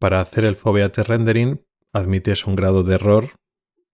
Para 0.00 0.20
hacer 0.20 0.44
el 0.44 0.56
foveate 0.56 1.04
rendering 1.04 1.64
admites 1.92 2.46
un 2.46 2.56
grado 2.56 2.82
de 2.82 2.94
error 2.94 3.36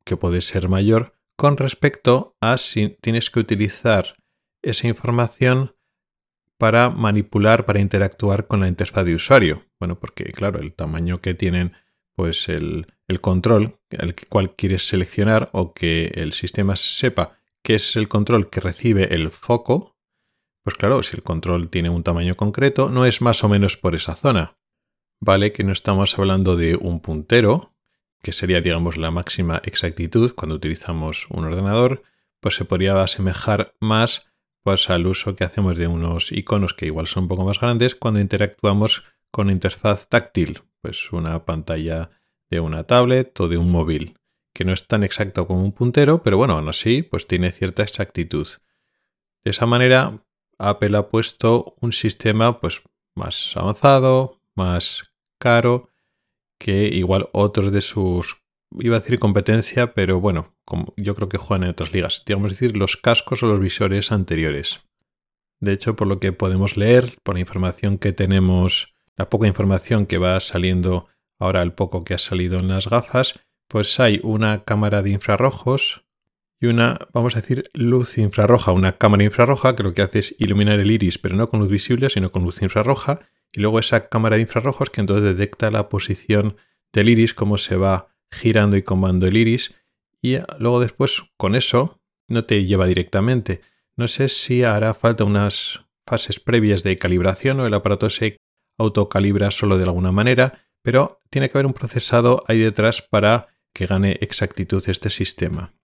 que 0.05 0.17
puede 0.17 0.41
ser 0.41 0.69
mayor 0.69 1.19
con 1.37 1.57
respecto 1.57 2.37
a 2.41 2.57
si 2.59 2.91
tienes 3.01 3.31
que 3.31 3.41
utilizar 3.41 4.17
esa 4.63 4.87
información 4.89 5.76
para 6.59 6.91
manipular, 6.91 7.67
para 7.67 7.81
interactuar 7.81 8.47
con 8.47 8.61
la 8.61 8.69
interfaz 8.69 9.05
de 9.05 9.15
usuario. 9.15 9.67
Bueno, 9.79 9.99
porque 9.99 10.25
claro, 10.25 10.61
el 10.61 10.73
tamaño 10.73 11.19
que 11.19 11.35
tienen 11.35 11.73
pues 12.15 12.49
el, 12.49 12.87
el 13.09 13.21
control, 13.21 13.79
el 13.91 14.15
cual 14.29 14.57
quieres 14.57 14.89
seleccionar 14.89 15.51
o 15.53 15.75
que 15.75 16.13
el 16.15 16.33
sistema 16.33 16.75
sepa 16.77 17.39
que 17.63 17.75
es 17.75 17.97
el 17.97 18.09
control 18.09 18.49
que 18.49 18.61
recibe 18.61 19.15
el 19.15 19.31
foco, 19.31 19.97
pues 20.63 20.77
claro, 20.77 21.03
si 21.03 21.17
el 21.17 21.23
control 21.23 21.69
tiene 21.69 21.91
un 21.91 22.03
tamaño 22.03 22.37
concreto, 22.37 22.91
no 22.91 23.07
es 23.07 23.21
más 23.21 23.45
o 23.45 23.49
menos 23.49 23.77
por 23.77 23.95
esa 23.95 24.15
zona. 24.15 24.57
Vale 25.21 25.53
que 25.53 25.65
no 25.65 25.73
estamos 25.73 26.19
hablando 26.19 26.57
de 26.57 26.77
un 26.77 27.01
puntero, 27.01 27.75
que 28.23 28.33
sería, 28.33 28.61
digamos, 28.61 28.97
la 28.97 29.11
máxima 29.11 29.61
exactitud 29.65 30.33
cuando 30.35 30.57
utilizamos 30.57 31.27
un 31.31 31.45
ordenador, 31.45 32.03
pues 32.41 32.55
se 32.55 32.65
podría 32.65 33.01
asemejar 33.01 33.75
más 33.81 34.27
al 34.67 35.07
uso 35.07 35.37
que 35.37 35.45
hacemos 35.45 35.77
de 35.77 35.87
unos 35.87 36.33
iconos 36.33 36.75
que 36.75 36.87
igual 36.87 37.07
son 37.07 37.25
un 37.25 37.29
poco 37.29 37.45
más 37.45 37.61
grandes 37.61 37.95
cuando 37.95 38.21
interactuamos 38.21 39.05
con 39.31 39.51
interfaz 39.51 40.09
táctil, 40.09 40.63
pues 40.83 41.13
una 41.13 41.45
pantalla 41.45 42.11
de 42.51 42.61
una 42.61 42.85
tablet 42.85 43.39
o 43.41 43.49
de 43.49 43.59
un 43.59 43.71
móvil 43.71 44.19
que 44.53 44.65
no 44.65 44.73
es 44.73 44.87
tan 44.87 45.05
exacto 45.05 45.47
como 45.47 45.63
un 45.63 45.73
puntero, 45.73 46.23
pero 46.23 46.37
bueno, 46.37 46.55
aún 46.55 46.69
así, 46.69 47.03
pues 47.03 47.27
tiene 47.27 47.53
cierta 47.53 47.83
exactitud. 47.83 48.49
De 49.45 49.51
esa 49.51 49.67
manera, 49.67 50.25
Apple 50.59 50.97
ha 50.97 51.09
puesto 51.09 51.77
un 51.81 51.93
sistema 51.93 52.59
pues 52.59 52.83
más 53.15 53.53
avanzado, 53.57 54.41
más 54.55 55.13
caro, 55.39 55.91
que 56.59 56.87
igual 56.87 57.29
otros 57.33 57.71
de 57.71 57.83
sus, 57.83 58.43
iba 58.73 58.97
a 58.97 59.01
decir 59.01 59.19
competencia, 59.19 59.95
pero 59.95 60.21
bueno, 60.21 60.57
como 60.65 60.95
yo 60.97 61.15
creo 61.15 61.29
que 61.29 61.39
juegan 61.39 61.65
en 61.65 61.71
otras 61.71 61.93
ligas, 61.93 62.23
digamos 62.27 62.51
decir, 62.51 62.77
los 62.77 62.97
cascos 62.97 63.43
o 63.43 63.47
los 63.47 63.61
visores 63.61 64.13
anteriores. 64.13 64.81
De 65.61 65.73
hecho, 65.73 65.97
por 65.97 66.07
lo 66.07 66.21
que 66.21 66.33
podemos 66.33 66.77
leer, 66.77 67.15
por 67.23 67.35
la 67.35 67.41
información 67.41 67.99
que 67.99 68.13
tenemos, 68.13 68.95
la 69.17 69.31
poca 69.31 69.47
información 69.47 70.07
que 70.07 70.19
va 70.19 70.39
saliendo 70.41 71.07
ahora, 71.39 71.63
el 71.63 71.73
poco 71.73 72.05
que 72.05 72.15
ha 72.15 72.19
salido 72.19 72.59
en 72.59 72.69
las 72.69 72.89
gafas, 72.89 73.41
pues 73.69 73.99
hay 74.01 74.21
una 74.23 74.65
cámara 74.65 75.03
de 75.03 75.11
infrarrojos 75.11 76.05
y 76.61 76.67
una, 76.67 76.99
vamos 77.13 77.37
a 77.37 77.41
decir, 77.41 77.71
luz 77.75 78.17
infrarroja, 78.19 78.73
una 78.73 78.97
cámara 78.97 79.25
infrarroja 79.25 79.77
que 79.77 79.83
lo 79.83 79.93
que 79.93 80.03
hace 80.03 80.21
es 80.21 80.37
iluminar 80.39 80.81
el 80.81 80.91
iris, 80.91 81.19
pero 81.19 81.37
no 81.37 81.49
con 81.49 81.61
luz 81.61 81.71
visible, 81.71 82.09
sino 82.09 82.31
con 82.31 82.45
luz 82.45 82.63
infrarroja, 82.63 83.21
y 83.53 83.61
luego 83.61 83.79
esa 83.79 84.09
cámara 84.09 84.37
de 84.37 84.43
infrarrojos 84.43 84.91
que 84.91 85.01
entonces 85.01 85.37
detecta 85.37 85.71
la 85.71 85.89
posición 85.89 86.57
del 86.93 87.11
iris, 87.11 87.35
cómo 87.35 87.59
se 87.59 87.77
va 87.77 88.16
girando 88.31 88.77
y 88.77 88.83
comando 88.83 89.27
el 89.27 89.37
iris, 89.37 89.75
y 90.23 90.39
luego 90.59 90.81
después 90.81 91.23
con 91.37 91.55
eso 91.55 92.01
no 92.29 92.45
te 92.45 92.65
lleva 92.65 92.87
directamente. 92.87 93.61
No 93.97 94.09
sé 94.09 94.29
si 94.29 94.63
hará 94.63 94.95
falta 94.95 95.25
unas 95.25 95.81
fases 96.07 96.41
previas 96.41 96.83
de 96.83 96.99
calibración 96.99 97.61
o 97.61 97.67
el 97.67 97.75
aparato 97.75 98.11
se 98.11 98.37
autocalibra 98.79 99.51
solo 99.51 99.79
de 99.79 99.85
alguna 99.85 100.13
manera, 100.13 100.67
pero 100.83 101.21
tiene 101.31 101.49
que 101.49 101.59
haber 101.59 101.67
un 101.67 101.73
procesado 101.73 102.45
ahí 102.47 102.59
detrás 102.59 103.03
para 103.03 103.49
que 103.73 103.87
gane 103.87 104.19
exactitud 104.21 104.83
este 104.87 105.11
sistema. 105.11 105.75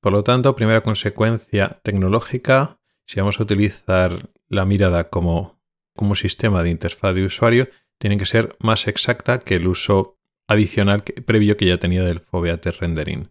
Por 0.00 0.12
lo 0.12 0.22
tanto, 0.22 0.54
primera 0.54 0.82
consecuencia 0.82 1.80
tecnológica, 1.82 2.78
si 3.06 3.20
vamos 3.20 3.40
a 3.40 3.42
utilizar 3.42 4.30
la 4.48 4.64
mirada 4.64 5.10
como, 5.10 5.60
como 5.96 6.14
sistema 6.14 6.62
de 6.62 6.70
interfaz 6.70 7.14
de 7.14 7.24
usuario, 7.24 7.68
tiene 7.98 8.16
que 8.16 8.26
ser 8.26 8.56
más 8.60 8.86
exacta 8.86 9.38
que 9.38 9.54
el 9.54 9.66
uso 9.66 10.17
adicional 10.48 11.04
previo 11.04 11.56
que 11.56 11.66
ya 11.66 11.76
tenía 11.76 12.02
del 12.02 12.20
Foveated 12.20 12.74
Rendering. 12.80 13.30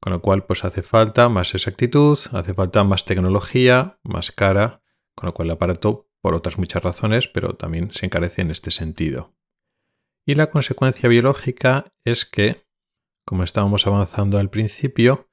Con 0.00 0.12
lo 0.12 0.20
cual, 0.20 0.44
pues 0.46 0.64
hace 0.64 0.82
falta 0.82 1.28
más 1.28 1.54
exactitud, 1.54 2.18
hace 2.32 2.54
falta 2.54 2.82
más 2.84 3.04
tecnología, 3.04 3.98
más 4.02 4.32
cara, 4.32 4.82
con 5.14 5.26
lo 5.26 5.34
cual 5.34 5.48
el 5.48 5.52
aparato, 5.52 6.08
por 6.20 6.34
otras 6.34 6.58
muchas 6.58 6.82
razones, 6.82 7.28
pero 7.28 7.54
también 7.54 7.92
se 7.92 8.06
encarece 8.06 8.42
en 8.42 8.50
este 8.50 8.70
sentido. 8.70 9.34
Y 10.24 10.34
la 10.34 10.50
consecuencia 10.50 11.08
biológica 11.08 11.92
es 12.04 12.24
que, 12.24 12.66
como 13.24 13.44
estábamos 13.44 13.86
avanzando 13.86 14.38
al 14.38 14.50
principio, 14.50 15.28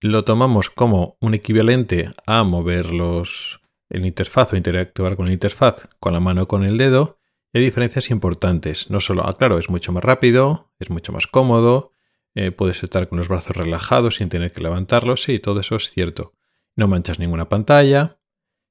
lo 0.00 0.24
tomamos 0.24 0.70
como 0.70 1.16
un 1.20 1.34
equivalente 1.34 2.10
a 2.26 2.44
mover 2.44 2.92
los, 2.92 3.60
el 3.88 4.04
interfaz 4.04 4.52
o 4.52 4.56
interactuar 4.56 5.16
con 5.16 5.26
la 5.26 5.32
interfaz 5.32 5.88
con 5.98 6.12
la 6.12 6.20
mano 6.20 6.42
o 6.42 6.48
con 6.48 6.64
el 6.64 6.76
dedo, 6.76 7.18
hay 7.54 7.62
diferencias 7.64 8.10
importantes. 8.10 8.90
No 8.90 9.00
solo, 9.00 9.22
ah, 9.24 9.36
claro, 9.36 9.58
es 9.58 9.70
mucho 9.70 9.92
más 9.92 10.02
rápido, 10.02 10.72
es 10.80 10.90
mucho 10.90 11.12
más 11.12 11.26
cómodo, 11.26 11.92
eh, 12.34 12.50
puedes 12.50 12.82
estar 12.82 13.08
con 13.08 13.18
los 13.18 13.28
brazos 13.28 13.56
relajados 13.56 14.16
sin 14.16 14.28
tener 14.28 14.52
que 14.52 14.60
levantarlos, 14.60 15.22
sí, 15.22 15.38
todo 15.38 15.60
eso 15.60 15.76
es 15.76 15.90
cierto. 15.90 16.34
No 16.74 16.88
manchas 16.88 17.20
ninguna 17.20 17.48
pantalla, 17.48 18.18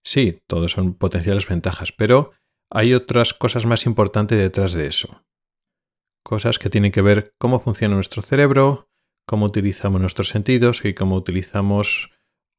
sí, 0.03 0.41
todo 0.47 0.67
son 0.67 0.95
potenciales 0.95 1.47
ventajas, 1.47 1.93
pero 1.93 2.31
hay 2.69 2.93
otras 2.93 3.33
cosas 3.33 3.65
más 3.65 3.85
importantes 3.85 4.37
detrás 4.37 4.73
de 4.73 4.87
eso. 4.87 5.23
Cosas 6.21 6.59
que 6.59 6.69
tienen 6.69 6.91
que 6.91 7.01
ver 7.01 7.33
cómo 7.37 7.61
funciona 7.61 7.95
nuestro 7.95 8.21
cerebro, 8.21 8.89
cómo 9.25 9.45
utilizamos 9.45 10.01
nuestros 10.01 10.27
sentidos 10.27 10.83
y 10.83 10.93
cómo 10.93 11.15
utilizamos 11.15 12.09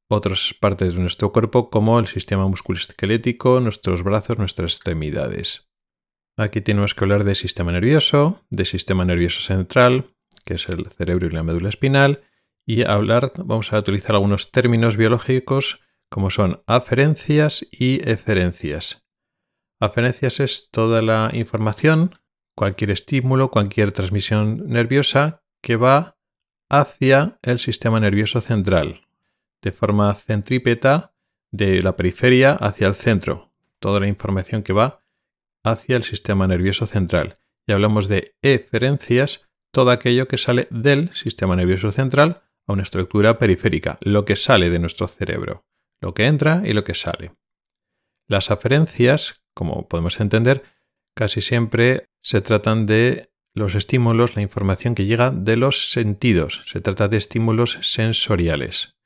otras 0.09 0.54
partes 0.59 0.95
de 0.95 1.00
nuestro 1.00 1.33
cuerpo 1.33 1.69
como 1.69 1.99
el 1.99 2.07
sistema 2.07 2.47
musculoesquelético, 2.49 3.61
nuestros 3.61 4.02
brazos, 4.02 4.38
nuestras 4.38 4.75
extremidades. 4.76 5.69
Aquí 6.37 6.61
tenemos 6.61 6.95
que 6.95 7.05
hablar 7.05 7.23
de 7.23 7.37
sistema 7.37 7.71
nervioso, 7.71 8.43
de 8.50 8.64
sistema 8.64 9.05
nervioso 9.05 9.41
central, 9.41 10.17
que 10.45 10.55
es 10.55 10.69
el 10.69 10.91
cerebro 10.91 11.29
y 11.29 11.31
la 11.31 11.45
médula 11.45 11.69
espinal, 11.69 12.25
y 12.67 12.83
hablar, 12.85 13.33
vamos 13.37 13.73
a 13.73 13.79
utilizar 13.79 14.17
algunos 14.17 14.50
términos 14.50 14.97
biológicos 14.97 15.81
como 16.09 16.31
son 16.31 16.62
aferencias 16.67 17.64
y 17.71 18.09
eferencias. 18.09 19.05
Aferencias 19.79 20.41
es 20.41 20.71
toda 20.73 21.03
la 21.03 21.31
información, 21.33 22.19
cualquier 22.57 22.91
estímulo, 22.91 23.53
cualquier 23.53 23.93
transmisión 23.93 24.67
nerviosa 24.67 25.45
que 25.61 25.76
va 25.76 26.17
hacia 26.69 27.38
el 27.43 27.61
sistema 27.61 28.00
nervioso 28.00 28.41
central, 28.41 29.07
de 29.62 29.71
forma 29.71 30.12
centrípeta 30.14 31.14
de 31.53 31.81
la 31.81 31.95
periferia 31.95 32.55
hacia 32.55 32.88
el 32.88 32.95
centro, 32.95 33.53
toda 33.79 34.00
la 34.00 34.09
información 34.09 34.64
que 34.64 34.73
va 34.73 35.04
hacia 35.64 35.97
el 35.97 36.04
sistema 36.04 36.47
nervioso 36.47 36.87
central. 36.87 37.38
Y 37.66 37.73
hablamos 37.73 38.06
de 38.06 38.37
eferencias, 38.42 39.49
todo 39.73 39.90
aquello 39.90 40.28
que 40.28 40.38
sale 40.38 40.68
del 40.71 41.12
sistema 41.14 41.56
nervioso 41.56 41.90
central 41.90 42.42
a 42.66 42.73
una 42.75 42.83
estructura 42.83 43.38
periférica, 43.38 43.99
lo 44.00 44.25
que 44.25 44.37
sale 44.37 44.71
de 44.71 44.78
nuestro 44.78 45.09
cerebro, 45.09 45.66
lo 46.00 46.14
que 46.14 46.26
entra 46.26 46.62
y 46.64 46.75
lo 46.75 46.85
que 46.85 46.94
sale. 46.94 47.33
Las 48.28 48.50
aferencias, 48.50 49.42
como 49.54 49.88
podemos 49.88 50.21
entender, 50.21 50.62
casi 51.14 51.40
siempre 51.40 52.09
se 52.23 52.40
tratan 52.40 52.87
de 52.87 53.30
los 53.54 53.75
estímulos, 53.75 54.35
la 54.37 54.42
información 54.42 54.94
que 54.94 55.06
llega 55.06 55.30
de 55.30 55.56
los 55.56 55.92
sentidos. 55.92 56.62
Se 56.66 56.80
trata 56.80 57.09
de 57.09 57.16
estímulos 57.16 57.78
sensoriales. 57.83 58.97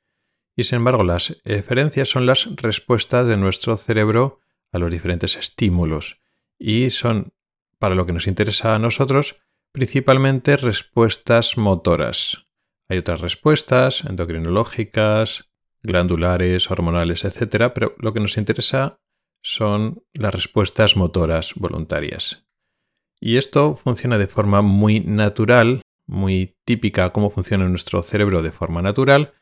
Y 0.55 0.63
sin 0.63 0.77
embargo, 0.77 1.03
las 1.03 1.39
eferencias 1.45 2.09
son 2.09 2.25
las 2.25 2.49
respuestas 2.55 3.27
de 3.27 3.37
nuestro 3.37 3.77
cerebro 3.77 4.39
a 4.71 4.79
los 4.79 4.91
diferentes 4.91 5.35
estímulos. 5.35 6.19
Y 6.59 6.89
son, 6.89 7.33
para 7.79 7.95
lo 7.95 8.05
que 8.05 8.13
nos 8.13 8.27
interesa 8.27 8.75
a 8.75 8.79
nosotros, 8.79 9.37
principalmente 9.71 10.57
respuestas 10.57 11.57
motoras. 11.57 12.45
Hay 12.89 12.97
otras 12.97 13.21
respuestas 13.21 14.03
endocrinológicas, 14.03 15.49
glandulares, 15.81 16.69
hormonales, 16.69 17.23
etc. 17.23 17.71
Pero 17.73 17.95
lo 17.97 18.13
que 18.13 18.19
nos 18.19 18.37
interesa 18.37 18.99
son 19.41 20.03
las 20.13 20.33
respuestas 20.33 20.97
motoras 20.97 21.53
voluntarias. 21.55 22.45
Y 23.21 23.37
esto 23.37 23.75
funciona 23.75 24.17
de 24.17 24.27
forma 24.27 24.61
muy 24.61 25.01
natural, 25.01 25.81
muy 26.05 26.57
típica 26.65 27.11
cómo 27.11 27.29
funciona 27.29 27.67
nuestro 27.67 28.01
cerebro 28.03 28.41
de 28.41 28.51
forma 28.51 28.81
natural, 28.81 29.33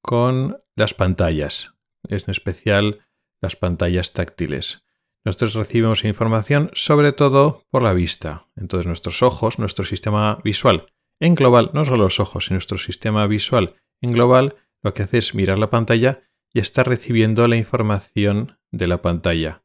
con 0.00 0.62
las 0.76 0.94
pantallas, 0.94 1.74
en 2.08 2.22
especial 2.28 3.06
las 3.40 3.56
pantallas 3.56 4.12
táctiles. 4.12 4.84
Nosotros 5.24 5.54
recibimos 5.54 6.04
información 6.04 6.70
sobre 6.74 7.12
todo 7.12 7.64
por 7.70 7.82
la 7.82 7.92
vista. 7.92 8.48
Entonces 8.56 8.86
nuestros 8.86 9.22
ojos, 9.22 9.58
nuestro 9.58 9.84
sistema 9.84 10.38
visual 10.42 10.86
en 11.20 11.34
global, 11.34 11.70
no 11.72 11.84
solo 11.84 12.04
los 12.04 12.20
ojos, 12.20 12.46
sino 12.46 12.56
nuestro 12.56 12.78
sistema 12.78 13.26
visual 13.26 13.76
en 14.00 14.12
global, 14.12 14.56
lo 14.82 14.94
que 14.94 15.04
hace 15.04 15.18
es 15.18 15.34
mirar 15.34 15.58
la 15.58 15.70
pantalla 15.70 16.22
y 16.52 16.58
está 16.58 16.82
recibiendo 16.82 17.46
la 17.46 17.56
información 17.56 18.58
de 18.72 18.88
la 18.88 19.00
pantalla 19.00 19.62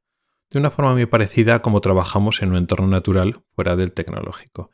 de 0.49 0.59
una 0.59 0.71
forma 0.71 0.93
muy 0.93 1.05
parecida 1.05 1.55
a 1.55 1.61
como 1.61 1.81
trabajamos 1.81 2.41
en 2.41 2.51
un 2.51 2.57
entorno 2.57 2.87
natural 2.87 3.43
fuera 3.53 3.75
del 3.75 3.91
tecnológico. 3.91 4.71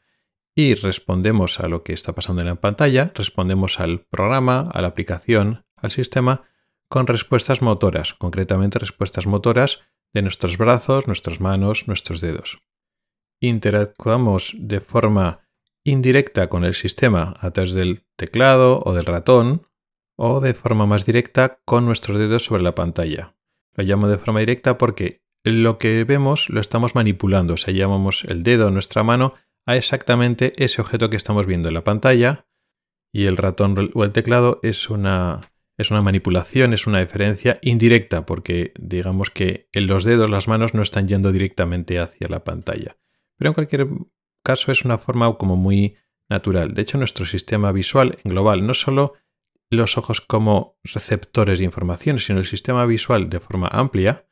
Y 0.55 0.75
respondemos 0.75 1.59
a 1.59 1.67
lo 1.67 1.83
que 1.83 1.93
está 1.93 2.13
pasando 2.13 2.41
en 2.41 2.47
la 2.47 2.55
pantalla, 2.55 3.11
respondemos 3.15 3.79
al 3.79 4.01
programa, 4.01 4.69
a 4.71 4.81
la 4.81 4.89
aplicación, 4.89 5.65
al 5.75 5.89
sistema, 5.89 6.43
con 6.87 7.07
respuestas 7.07 7.63
motoras, 7.63 8.13
concretamente 8.13 8.77
respuestas 8.77 9.25
motoras 9.25 9.81
de 10.13 10.21
nuestros 10.21 10.57
brazos, 10.57 11.07
nuestras 11.07 11.39
manos, 11.39 11.87
nuestros 11.87 12.21
dedos. 12.21 12.59
Interactuamos 13.41 14.55
de 14.57 14.79
forma 14.79 15.41
indirecta 15.83 16.47
con 16.49 16.63
el 16.63 16.73
sistema 16.73 17.33
a 17.39 17.51
través 17.51 17.73
del 17.73 18.05
teclado 18.15 18.81
o 18.85 18.93
del 18.93 19.05
ratón, 19.05 19.67
o 20.15 20.39
de 20.39 20.53
forma 20.53 20.85
más 20.85 21.05
directa 21.05 21.59
con 21.65 21.85
nuestros 21.85 22.17
dedos 22.17 22.45
sobre 22.45 22.63
la 22.63 22.75
pantalla. 22.75 23.35
Lo 23.75 23.83
llamo 23.83 24.07
de 24.07 24.17
forma 24.17 24.39
directa 24.39 24.77
porque 24.77 25.23
lo 25.43 25.77
que 25.77 26.03
vemos 26.03 26.49
lo 26.49 26.61
estamos 26.61 26.95
manipulando, 26.95 27.55
o 27.55 27.57
sea, 27.57 27.73
llamamos 27.73 28.23
el 28.25 28.43
dedo, 28.43 28.69
nuestra 28.69 29.03
mano, 29.03 29.33
a 29.65 29.75
exactamente 29.75 30.53
ese 30.63 30.81
objeto 30.81 31.09
que 31.09 31.17
estamos 31.17 31.45
viendo 31.45 31.67
en 31.67 31.73
la 31.73 31.83
pantalla 31.83 32.45
y 33.13 33.25
el 33.25 33.37
ratón 33.37 33.91
o 33.93 34.03
el 34.03 34.11
teclado 34.11 34.59
es 34.63 34.89
una, 34.89 35.41
es 35.77 35.91
una 35.91 36.01
manipulación, 36.01 36.73
es 36.73 36.87
una 36.87 36.99
diferencia 36.99 37.59
indirecta, 37.61 38.25
porque 38.25 38.73
digamos 38.79 39.29
que 39.29 39.69
los 39.73 40.03
dedos, 40.03 40.29
las 40.29 40.47
manos 40.47 40.73
no 40.73 40.81
están 40.81 41.07
yendo 41.07 41.31
directamente 41.31 41.99
hacia 41.99 42.27
la 42.29 42.43
pantalla. 42.43 42.97
Pero 43.37 43.49
en 43.49 43.53
cualquier 43.53 43.87
caso 44.43 44.71
es 44.71 44.85
una 44.85 44.97
forma 44.97 45.33
como 45.37 45.55
muy 45.55 45.95
natural. 46.29 46.73
De 46.73 46.83
hecho, 46.83 46.97
nuestro 46.97 47.25
sistema 47.25 47.71
visual 47.71 48.19
en 48.23 48.31
global, 48.31 48.65
no 48.65 48.73
solo 48.73 49.13
los 49.69 49.97
ojos 49.97 50.21
como 50.21 50.77
receptores 50.83 51.59
de 51.59 51.65
información, 51.65 52.19
sino 52.19 52.39
el 52.39 52.45
sistema 52.45 52.85
visual 52.85 53.29
de 53.29 53.39
forma 53.39 53.67
amplia, 53.71 54.27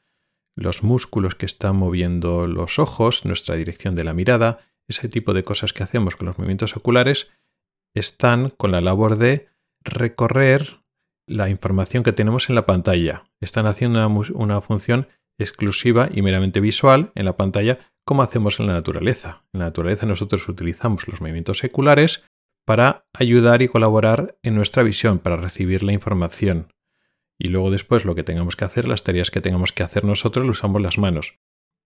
los 0.56 0.84
músculos 0.84 1.36
que 1.36 1.46
están 1.46 1.76
moviendo 1.76 2.46
los 2.46 2.78
ojos, 2.78 3.26
nuestra 3.26 3.56
dirección 3.56 3.96
de 3.96 4.04
la 4.04 4.14
mirada, 4.14 4.60
ese 4.88 5.10
tipo 5.10 5.34
de 5.34 5.44
cosas 5.44 5.74
que 5.74 5.84
hacemos 5.84 6.16
con 6.16 6.28
los 6.28 6.38
movimientos 6.38 6.76
oculares, 6.76 7.32
están 7.96 8.50
con 8.52 8.72
la 8.72 8.82
labor 8.82 9.18
de 9.18 9.50
recorrer 9.84 10.81
la 11.32 11.50
información 11.50 12.04
que 12.04 12.14
tenemos 12.14 12.50
en 12.50 12.56
la 12.56 12.66
pantalla. 12.66 13.24
Están 13.40 13.66
haciendo 13.66 14.06
una, 14.36 14.62
función 14.62 15.08
exclusiva 15.38 16.10
y 16.12 16.22
meramente 16.22 16.60
visual 16.60 17.12
en 17.16 17.26
la 17.26 17.38
pantalla 17.38 17.80
como 18.06 18.24
hacemos 18.24 18.60
en 18.60 18.68
la 18.68 18.74
naturaleza. 18.74 19.44
En 19.54 19.60
la 19.60 19.68
naturaleza 19.68 20.06
nosotros 20.06 20.48
utilizamos 20.50 21.08
los 21.08 21.22
movimientos 21.22 21.60
seculares 21.60 22.26
para 22.66 23.06
ayudar 23.14 23.62
y 23.62 23.68
colaborar 23.68 24.38
en 24.44 24.56
nuestra 24.56 24.84
visión, 24.84 25.20
para 25.20 25.38
recibir 25.38 25.84
la 25.84 25.94
información. 25.94 26.74
Y 27.40 27.50
luego 27.50 27.72
después 27.72 28.06
lo 28.06 28.14
que 28.14 28.24
tengamos 28.24 28.56
que 28.56 28.66
hacer, 28.66 28.88
las 28.88 29.04
tareas 29.04 29.32
que 29.32 29.42
tengamos 29.42 29.72
que 29.72 29.84
hacer 29.84 30.04
nosotros, 30.04 30.46
lo 30.46 30.52
usamos 30.52 30.82
las 30.82 30.98
manos. 30.98 31.40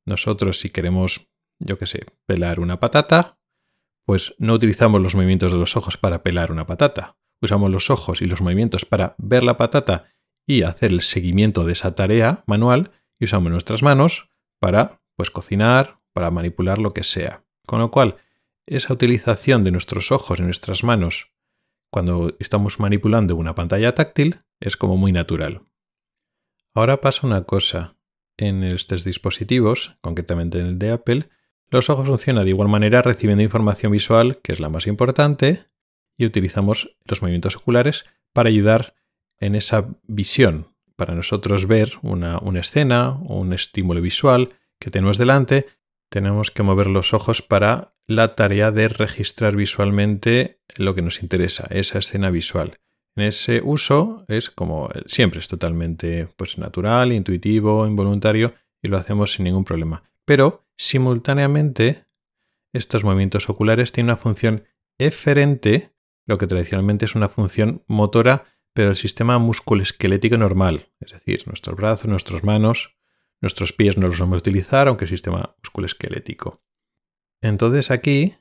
Nosotros 0.06 0.60
si 0.60 0.70
queremos, 0.70 1.28
yo 1.60 1.78
qué 1.78 1.86
sé, 1.86 2.06
pelar 2.26 2.60
una 2.60 2.80
patata, 2.80 3.38
pues 4.06 4.36
no 4.38 4.54
utilizamos 4.54 5.02
los 5.02 5.16
movimientos 5.16 5.52
de 5.52 5.58
los 5.58 5.78
ojos 5.78 5.98
para 5.98 6.24
pelar 6.24 6.52
una 6.52 6.68
patata. 6.68 7.18
Usamos 7.42 7.72
los 7.72 7.90
ojos 7.90 8.22
y 8.22 8.26
los 8.26 8.42
movimientos 8.42 8.86
para 8.86 9.16
ver 9.18 9.44
la 9.44 9.58
patata 9.58 10.06
y 10.48 10.64
hacer 10.64 10.92
el 10.92 11.02
seguimiento 11.02 11.64
de 11.64 11.74
esa 11.74 11.96
tarea 11.96 12.44
manual 12.48 12.92
y 13.20 13.26
usamos 13.26 13.52
nuestras 13.52 13.84
manos 13.84 14.30
para 14.60 15.02
pues 15.16 15.32
cocinar, 15.32 16.00
para 16.14 16.32
manipular 16.32 16.78
lo 16.78 16.94
que 16.94 17.04
sea. 17.04 17.44
Con 17.66 17.80
lo 17.80 17.92
cual, 17.92 18.18
esa 18.66 18.94
utilización 18.94 19.64
de 19.64 19.72
nuestros 19.72 20.12
ojos 20.12 20.40
y 20.40 20.44
nuestras 20.44 20.84
manos 20.84 21.32
cuando 21.92 22.36
estamos 22.40 22.80
manipulando 22.80 23.36
una 23.36 23.56
pantalla 23.56 23.96
táctil 23.96 24.42
es 24.60 24.76
como 24.76 24.98
muy 24.98 25.12
natural. 25.12 25.62
Ahora 26.74 27.00
pasa 27.00 27.26
una 27.26 27.44
cosa. 27.44 27.96
En 28.38 28.66
estos 28.66 29.06
dispositivos, 29.06 29.96
concretamente 30.02 30.58
en 30.58 30.66
el 30.66 30.80
de 30.80 30.92
Apple, 30.92 31.30
los 31.70 31.90
ojos 31.90 32.06
funcionan 32.06 32.44
de 32.44 32.50
igual 32.50 32.68
manera 32.68 33.02
recibiendo 33.02 33.44
información 33.44 33.94
visual, 33.94 34.40
que 34.44 34.52
es 34.52 34.60
la 34.60 34.68
más 34.68 34.88
importante, 34.88 35.68
y 36.18 36.26
utilizamos 36.26 36.96
los 37.06 37.22
movimientos 37.22 37.56
oculares 37.56 38.06
para 38.34 38.50
ayudar 38.50 38.96
en 39.40 39.56
esa 39.56 39.88
visión, 40.04 40.68
para 40.96 41.16
nosotros 41.16 41.68
ver 41.68 41.94
una, 42.02 42.40
escena 42.60 43.12
un 43.12 43.54
estímulo 43.54 44.02
visual 44.02 44.54
que 44.80 44.92
tenemos 44.92 45.18
delante, 45.18 45.68
tenemos 46.10 46.52
que 46.52 46.64
mover 46.64 46.88
los 46.88 47.14
ojos 47.14 47.42
para 47.42 47.96
la 48.08 48.36
tarea 48.36 48.72
de 48.72 48.88
registrar 48.88 49.56
visualmente 49.56 50.62
lo 50.78 50.96
que 50.96 51.02
nos 51.02 51.22
interesa, 51.22 51.68
esa 51.70 52.00
escena 52.00 52.30
visual. 52.30 52.78
En 53.16 53.24
ese 53.24 53.62
uso 53.64 54.26
es 54.28 54.50
como 54.50 54.90
siempre, 55.06 55.40
es 55.40 55.48
totalmente 55.48 56.28
pues, 56.36 56.58
natural, 56.58 57.14
intuitivo, 57.14 57.88
involuntario 57.88 58.54
y 58.82 58.90
lo 58.90 58.98
hacemos 58.98 59.32
sin 59.32 59.46
ningún 59.46 59.64
problema. 59.64 60.04
Pero 60.26 60.66
simultáneamente 60.78 62.06
estos 62.74 63.04
movimientos 63.04 63.50
oculares 63.50 63.92
tienen 63.92 64.10
una 64.10 64.18
función 64.18 64.66
eferente, 64.98 65.92
lo 66.26 66.38
que 66.38 66.48
tradicionalmente 66.48 67.06
es 67.06 67.16
una 67.16 67.30
función 67.30 67.84
motora, 67.88 68.46
pero 68.74 68.90
del 68.90 68.98
sistema 68.98 69.40
musculoesquelético 69.40 70.38
normal, 70.38 70.90
es 71.00 71.12
decir, 71.12 71.44
nuestros 71.46 71.76
brazos, 71.78 72.08
nuestras 72.08 72.44
manos, 72.44 72.98
nuestros 73.42 73.74
pies 73.74 73.98
no 73.98 74.08
los 74.08 74.20
vamos 74.20 74.36
a 74.36 74.40
utilizar, 74.40 74.88
aunque 74.88 75.06
el 75.06 75.10
sistema 75.10 75.56
musculoesquelético. 75.64 76.62
Entonces 77.42 77.92
aquí 77.92 78.36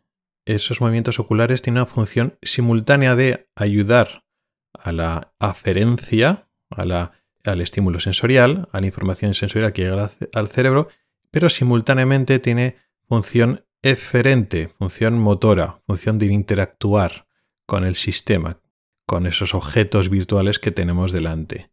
esos 0.44 0.80
movimientos 0.80 1.18
oculares 1.18 1.62
tienen 1.62 1.82
una 1.82 1.86
función 1.86 2.38
simultánea 2.42 3.16
de 3.16 3.48
ayudar 3.54 4.24
a 4.72 4.92
la 4.92 5.34
aferencia, 5.38 6.48
al 6.70 7.60
estímulo 7.60 8.00
sensorial, 8.00 8.68
a 8.72 8.80
la 8.80 8.86
información 8.86 9.34
sensorial 9.34 9.72
que 9.72 9.82
llega 9.82 10.10
al 10.32 10.48
cerebro, 10.48 10.88
pero 11.30 11.48
simultáneamente 11.48 12.38
tiene 12.38 12.76
función 13.06 13.64
eferente, 13.82 14.68
función 14.68 15.18
motora, 15.18 15.74
función 15.86 16.18
de 16.18 16.26
interactuar 16.26 17.26
con 17.66 17.84
el 17.84 17.94
sistema, 17.94 18.60
con 19.06 19.26
esos 19.26 19.54
objetos 19.54 20.10
virtuales 20.10 20.58
que 20.58 20.70
tenemos 20.70 21.12
delante. 21.12 21.70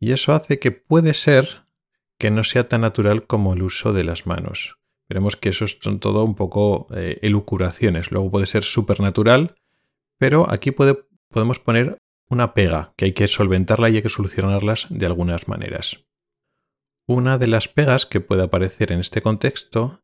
Y 0.00 0.12
eso 0.12 0.32
hace 0.32 0.58
que 0.58 0.70
puede 0.70 1.14
ser 1.14 1.66
que 2.18 2.30
no 2.30 2.44
sea 2.44 2.68
tan 2.68 2.82
natural 2.82 3.26
como 3.26 3.54
el 3.54 3.62
uso 3.62 3.92
de 3.92 4.04
las 4.04 4.26
manos. 4.26 4.78
Veremos 5.08 5.36
que 5.36 5.48
eso 5.50 5.66
son 5.66 6.00
todo 6.00 6.24
un 6.24 6.34
poco 6.34 6.88
eh, 6.94 7.18
elucuraciones. 7.22 8.10
Luego 8.10 8.30
puede 8.30 8.46
ser 8.46 8.62
supernatural, 8.62 9.56
pero 10.18 10.50
aquí 10.50 10.70
podemos 10.70 11.58
poner 11.60 11.98
una 12.28 12.52
pega, 12.52 12.92
que 12.96 13.06
hay 13.06 13.12
que 13.12 13.26
solventarla 13.26 13.88
y 13.88 13.96
hay 13.96 14.02
que 14.02 14.10
solucionarlas 14.10 14.86
de 14.90 15.06
algunas 15.06 15.48
maneras. 15.48 16.04
Una 17.06 17.38
de 17.38 17.46
las 17.46 17.68
pegas 17.68 18.04
que 18.04 18.20
puede 18.20 18.42
aparecer 18.42 18.92
en 18.92 19.00
este 19.00 19.22
contexto 19.22 20.02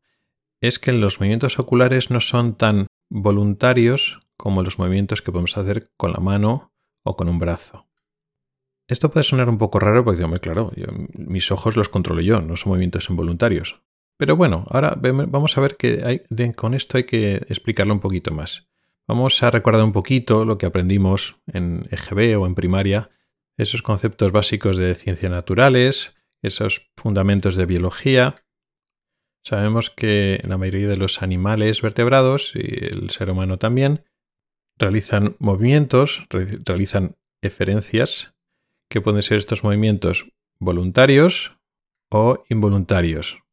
es 0.59 0.79
que 0.79 0.91
los 0.91 1.19
movimientos 1.19 1.59
oculares 1.59 2.09
no 2.09 2.19
son 2.19 2.55
tan 2.55 2.87
voluntarios 3.09 4.24
como 4.37 4.63
los 4.63 4.79
movimientos 4.79 5.21
que 5.21 5.31
podemos 5.31 5.57
hacer 5.57 5.91
con 5.97 6.11
la 6.11 6.19
mano 6.19 6.73
o 7.03 7.15
con 7.15 7.29
un 7.29 7.39
brazo. 7.39 7.87
Esto 8.87 9.11
puede 9.11 9.23
sonar 9.23 9.49
un 9.49 9.57
poco 9.57 9.79
raro 9.79 10.03
porque, 10.03 10.23
claro, 10.39 10.71
mis 11.13 11.51
ojos 11.51 11.75
los 11.75 11.89
controlo 11.89 12.21
yo, 12.21 12.41
no 12.41 12.55
son 12.55 12.71
movimientos 12.71 13.09
involuntarios. 13.09 13.81
Pero 14.17 14.35
bueno, 14.37 14.65
ahora 14.69 14.95
vamos 15.01 15.57
a 15.57 15.61
ver 15.61 15.75
que 15.75 16.23
con 16.55 16.73
esto 16.73 16.97
hay 16.97 17.03
que 17.05 17.35
explicarlo 17.49 17.93
un 17.93 17.99
poquito 17.99 18.33
más. 18.33 18.67
Vamos 19.07 19.41
a 19.43 19.51
recordar 19.51 19.83
un 19.83 19.91
poquito 19.91 20.45
lo 20.45 20.57
que 20.57 20.65
aprendimos 20.65 21.41
en 21.47 21.87
EGB 21.91 22.39
o 22.39 22.45
en 22.45 22.55
primaria, 22.55 23.09
esos 23.57 23.81
conceptos 23.81 24.31
básicos 24.31 24.77
de 24.77 24.95
ciencias 24.95 25.31
naturales, 25.31 26.15
esos 26.41 26.91
fundamentos 26.95 27.55
de 27.55 27.65
biología. 27.65 28.43
Sabemos 29.43 29.89
que 29.89 30.41
la 30.43 30.57
mayoría 30.57 30.87
de 30.87 30.97
los 30.97 31.21
animales 31.21 31.81
vertebrados 31.81 32.53
y 32.55 32.85
el 32.85 33.09
ser 33.09 33.29
humano 33.29 33.57
también 33.57 34.05
realizan 34.77 35.35
movimientos, 35.39 36.25
realizan 36.29 37.15
eferencias, 37.41 38.33
que 38.89 39.01
pueden 39.01 39.21
ser 39.21 39.37
estos 39.37 39.63
movimientos 39.63 40.31
voluntarios 40.59 41.57
o 42.11 42.43
involuntarios 42.49 43.45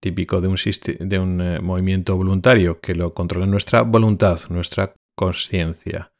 típico 0.00 0.40
de 0.40 0.48
un, 0.48 0.56
de 1.00 1.18
un 1.18 1.40
eh, 1.40 1.60
movimiento 1.60 2.16
voluntario 2.16 2.80
que 2.80 2.94
lo 2.94 3.14
controla 3.14 3.46
nuestra 3.46 3.82
voluntad, 3.82 4.40
nuestra 4.48 4.94
conciencia. 5.16 6.12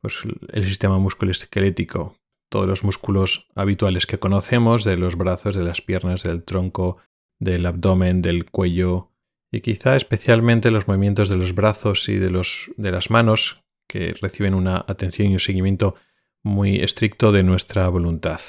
Pues 0.00 0.22
el 0.52 0.64
sistema 0.64 0.98
musculoesquelético, 0.98 2.16
todos 2.50 2.66
los 2.66 2.84
músculos 2.84 3.48
habituales 3.54 4.06
que 4.06 4.18
conocemos, 4.18 4.84
de 4.84 4.96
los 4.96 5.16
brazos, 5.16 5.54
de 5.56 5.64
las 5.64 5.82
piernas, 5.82 6.22
del 6.22 6.44
tronco, 6.44 6.98
del 7.38 7.66
abdomen, 7.66 8.22
del 8.22 8.50
cuello, 8.50 9.10
y 9.52 9.60
quizá 9.60 9.96
especialmente 9.96 10.70
los 10.70 10.88
movimientos 10.88 11.28
de 11.28 11.36
los 11.36 11.54
brazos 11.54 12.08
y 12.08 12.18
de, 12.18 12.30
los, 12.30 12.70
de 12.76 12.92
las 12.92 13.10
manos, 13.10 13.64
que 13.88 14.14
reciben 14.20 14.54
una 14.54 14.84
atención 14.86 15.30
y 15.30 15.34
un 15.34 15.40
seguimiento 15.40 15.94
muy 16.42 16.76
estricto 16.76 17.32
de 17.32 17.42
nuestra 17.42 17.88
voluntad. 17.88 18.40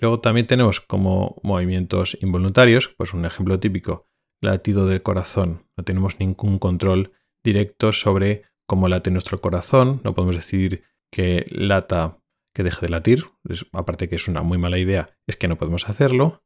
Luego 0.00 0.20
también 0.20 0.46
tenemos 0.46 0.80
como 0.80 1.40
movimientos 1.42 2.16
involuntarios, 2.22 2.88
pues 2.88 3.12
un 3.12 3.24
ejemplo 3.26 3.60
típico, 3.60 4.08
latido 4.40 4.86
del 4.86 5.02
corazón. 5.02 5.66
No 5.76 5.84
tenemos 5.84 6.18
ningún 6.18 6.58
control 6.58 7.12
directo 7.44 7.92
sobre 7.92 8.44
cómo 8.66 8.88
late 8.88 9.10
nuestro 9.10 9.40
corazón, 9.40 10.00
no 10.04 10.14
podemos 10.14 10.36
decidir 10.36 10.84
que 11.10 11.44
lata, 11.50 12.18
que 12.54 12.62
deje 12.62 12.86
de 12.86 12.90
latir, 12.90 13.26
aparte 13.72 14.08
que 14.08 14.16
es 14.16 14.28
una 14.28 14.42
muy 14.42 14.58
mala 14.58 14.78
idea, 14.78 15.08
es 15.26 15.36
que 15.36 15.48
no 15.48 15.58
podemos 15.58 15.88
hacerlo. 15.88 16.44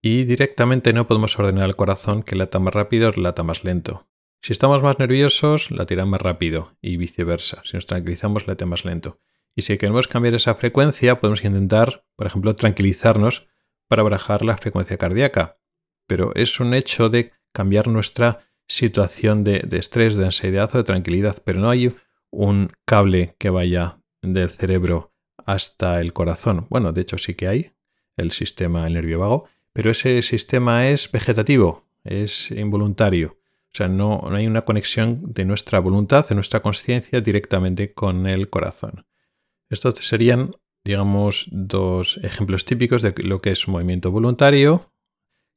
Y 0.00 0.24
directamente 0.24 0.92
no 0.92 1.08
podemos 1.08 1.36
ordenar 1.38 1.64
al 1.64 1.76
corazón 1.76 2.22
que 2.22 2.36
lata 2.36 2.60
más 2.60 2.72
rápido 2.72 3.10
o 3.10 3.20
lata 3.20 3.42
más 3.42 3.64
lento. 3.64 4.08
Si 4.40 4.52
estamos 4.52 4.82
más 4.82 4.98
nerviosos, 4.98 5.70
latirá 5.70 6.06
más 6.06 6.22
rápido 6.22 6.76
y 6.80 6.96
viceversa. 6.96 7.62
Si 7.64 7.76
nos 7.76 7.86
tranquilizamos, 7.86 8.46
late 8.46 8.66
más 8.66 8.84
lento. 8.84 9.20
Y 9.54 9.62
si 9.62 9.76
queremos 9.76 10.06
cambiar 10.06 10.34
esa 10.34 10.54
frecuencia, 10.54 11.20
podemos 11.20 11.44
intentar, 11.44 12.04
por 12.14 12.28
ejemplo, 12.28 12.54
tranquilizarnos 12.54 13.48
para 13.88 14.04
bajar 14.04 14.44
la 14.44 14.56
frecuencia 14.56 14.96
cardíaca. 14.96 15.58
Pero 16.06 16.32
es 16.36 16.60
un 16.60 16.74
hecho 16.74 17.08
de 17.08 17.32
cambiar 17.52 17.88
nuestra 17.88 18.38
situación 18.68 19.42
de, 19.42 19.66
estrés, 19.72 20.14
de 20.14 20.26
ansiedad 20.26 20.70
o 20.72 20.78
de 20.78 20.84
tranquilidad, 20.84 21.42
pero 21.44 21.58
no 21.58 21.70
hay 21.70 21.94
un 22.30 22.70
cable 22.84 23.34
que 23.38 23.50
vaya 23.50 24.00
del 24.22 24.50
cerebro 24.50 25.12
hasta 25.44 26.00
el 26.00 26.12
corazón. 26.12 26.66
Bueno, 26.68 26.92
de 26.92 27.00
hecho 27.00 27.18
sí 27.18 27.34
que 27.34 27.48
hay 27.48 27.72
el 28.16 28.30
sistema 28.30 28.86
el 28.86 28.94
nervio 28.94 29.18
vago, 29.18 29.48
pero 29.72 29.90
ese 29.90 30.22
sistema 30.22 30.88
es 30.88 31.10
vegetativo, 31.10 31.86
es 32.04 32.50
involuntario. 32.50 33.37
O 33.72 33.76
sea, 33.76 33.88
no, 33.88 34.28
hay 34.30 34.46
una 34.46 34.62
conexión 34.62 35.20
de 35.32 35.44
nuestra 35.44 35.78
voluntad, 35.78 36.28
de 36.28 36.34
nuestra 36.34 36.60
conciencia 36.60 37.20
directamente 37.20 37.92
con 37.92 38.26
el 38.26 38.48
corazón. 38.50 39.06
Estos 39.70 39.96
serían, 39.96 40.56
digamos, 40.84 41.48
dos 41.50 42.18
ejemplos 42.22 42.64
típicos 42.64 43.02
de 43.02 43.14
lo 43.22 43.40
que 43.40 43.50
es 43.50 43.68
un 43.68 43.72
movimiento 43.72 44.10
voluntario, 44.10 44.92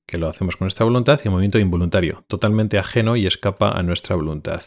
que 0.06 0.18
lo 0.18 0.28
hacemos 0.28 0.58
con 0.58 0.66
nuestra 0.66 0.86
voluntad, 0.86 1.22
y 1.24 1.28
un 1.30 1.36
movimiento 1.36 1.60
involuntario, 1.60 2.26
totalmente 2.28 2.78
ajeno 2.78 3.16
y 3.16 3.26
escapa 3.26 3.72
a 3.72 3.82
nuestra 3.82 4.16
voluntad. 4.16 4.62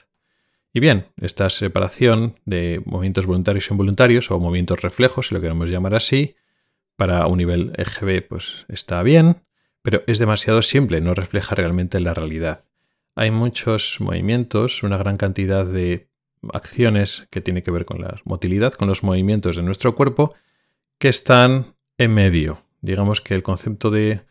Y 0.72 0.80
bien, 0.80 1.06
esta 1.20 1.50
separación 1.50 2.40
de 2.46 2.82
movimientos 2.84 3.26
voluntarios 3.26 3.70
e 3.70 3.74
involuntarios, 3.74 4.30
o 4.30 4.40
movimientos 4.40 4.80
reflejos, 4.80 5.28
si 5.28 5.34
lo 5.34 5.40
queremos 5.40 5.68
llamar 5.68 5.94
así, 5.94 6.36
para 6.96 7.26
un 7.26 7.38
nivel 7.38 7.72
EGB, 7.76 8.26
pues 8.26 8.64
está 8.68 9.02
bien, 9.02 9.42
pero 9.82 10.02
es 10.06 10.18
demasiado 10.18 10.62
simple, 10.62 11.00
no 11.00 11.14
refleja 11.14 11.54
realmente 11.54 12.00
la 12.00 12.14
realidad. 12.14 12.64
Hay 13.16 13.30
muchos 13.30 14.00
movimientos, 14.00 14.82
una 14.82 14.98
gran 14.98 15.16
cantidad 15.16 15.66
de 15.66 16.08
acciones 16.52 17.26
que 17.30 17.40
tienen 17.40 17.62
que 17.62 17.70
ver 17.70 17.84
con 17.84 18.00
la 18.00 18.20
motilidad, 18.24 18.72
con 18.72 18.88
los 18.88 19.02
movimientos 19.02 19.56
de 19.56 19.62
nuestro 19.62 19.94
cuerpo, 19.94 20.34
que 20.98 21.08
están 21.08 21.76
en 21.96 22.12
medio. 22.12 22.62
Digamos 22.80 23.20
que 23.20 23.34
el 23.34 23.42
concepto 23.42 23.90
de 23.90 24.22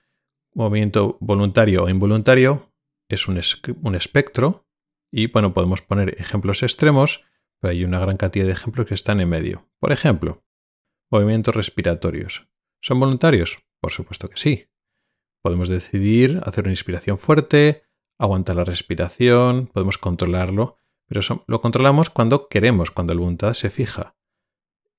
movimiento 0.54 1.18
voluntario 1.20 1.84
o 1.84 1.90
involuntario 1.90 2.72
es 3.10 3.28
un, 3.28 3.40
un 3.82 3.96
espectro 3.96 4.66
y 5.12 5.28
bueno, 5.28 5.54
podemos 5.54 5.82
poner 5.82 6.16
ejemplos 6.20 6.64
extremos, 6.64 7.24
pero 7.60 7.72
hay 7.72 7.86
una 7.86 8.00
gran 8.00 8.18
cantidad 8.18 8.46
de 8.46 8.52
ejemplos 8.52 8.88
que 8.88 8.96
están 8.96 9.22
en 9.22 9.30
medio. 9.30 9.70
Por 9.80 9.92
ejemplo, 9.92 10.44
movimientos 11.10 11.56
respiratorios. 11.56 12.48
¿Son 12.82 13.00
voluntarios? 13.00 13.60
Por 13.80 13.92
supuesto 13.92 14.30
que 14.30 14.38
sí. 14.38 14.68
Podemos 15.42 15.70
decidir 15.70 16.42
hacer 16.46 16.64
una 16.64 16.74
inspiración 16.74 17.18
fuerte, 17.18 17.84
aguantar 18.18 18.56
la 18.56 18.64
respiración, 18.64 19.68
podemos 19.68 19.98
controlarlo, 19.98 20.78
pero 21.08 21.22
lo 21.48 21.62
controlamos 21.62 22.10
cuando 22.10 22.48
queremos, 22.48 22.92
cuando 22.92 23.14
la 23.14 23.20
voluntad 23.20 23.54
se 23.54 23.70
fija. 23.70 24.16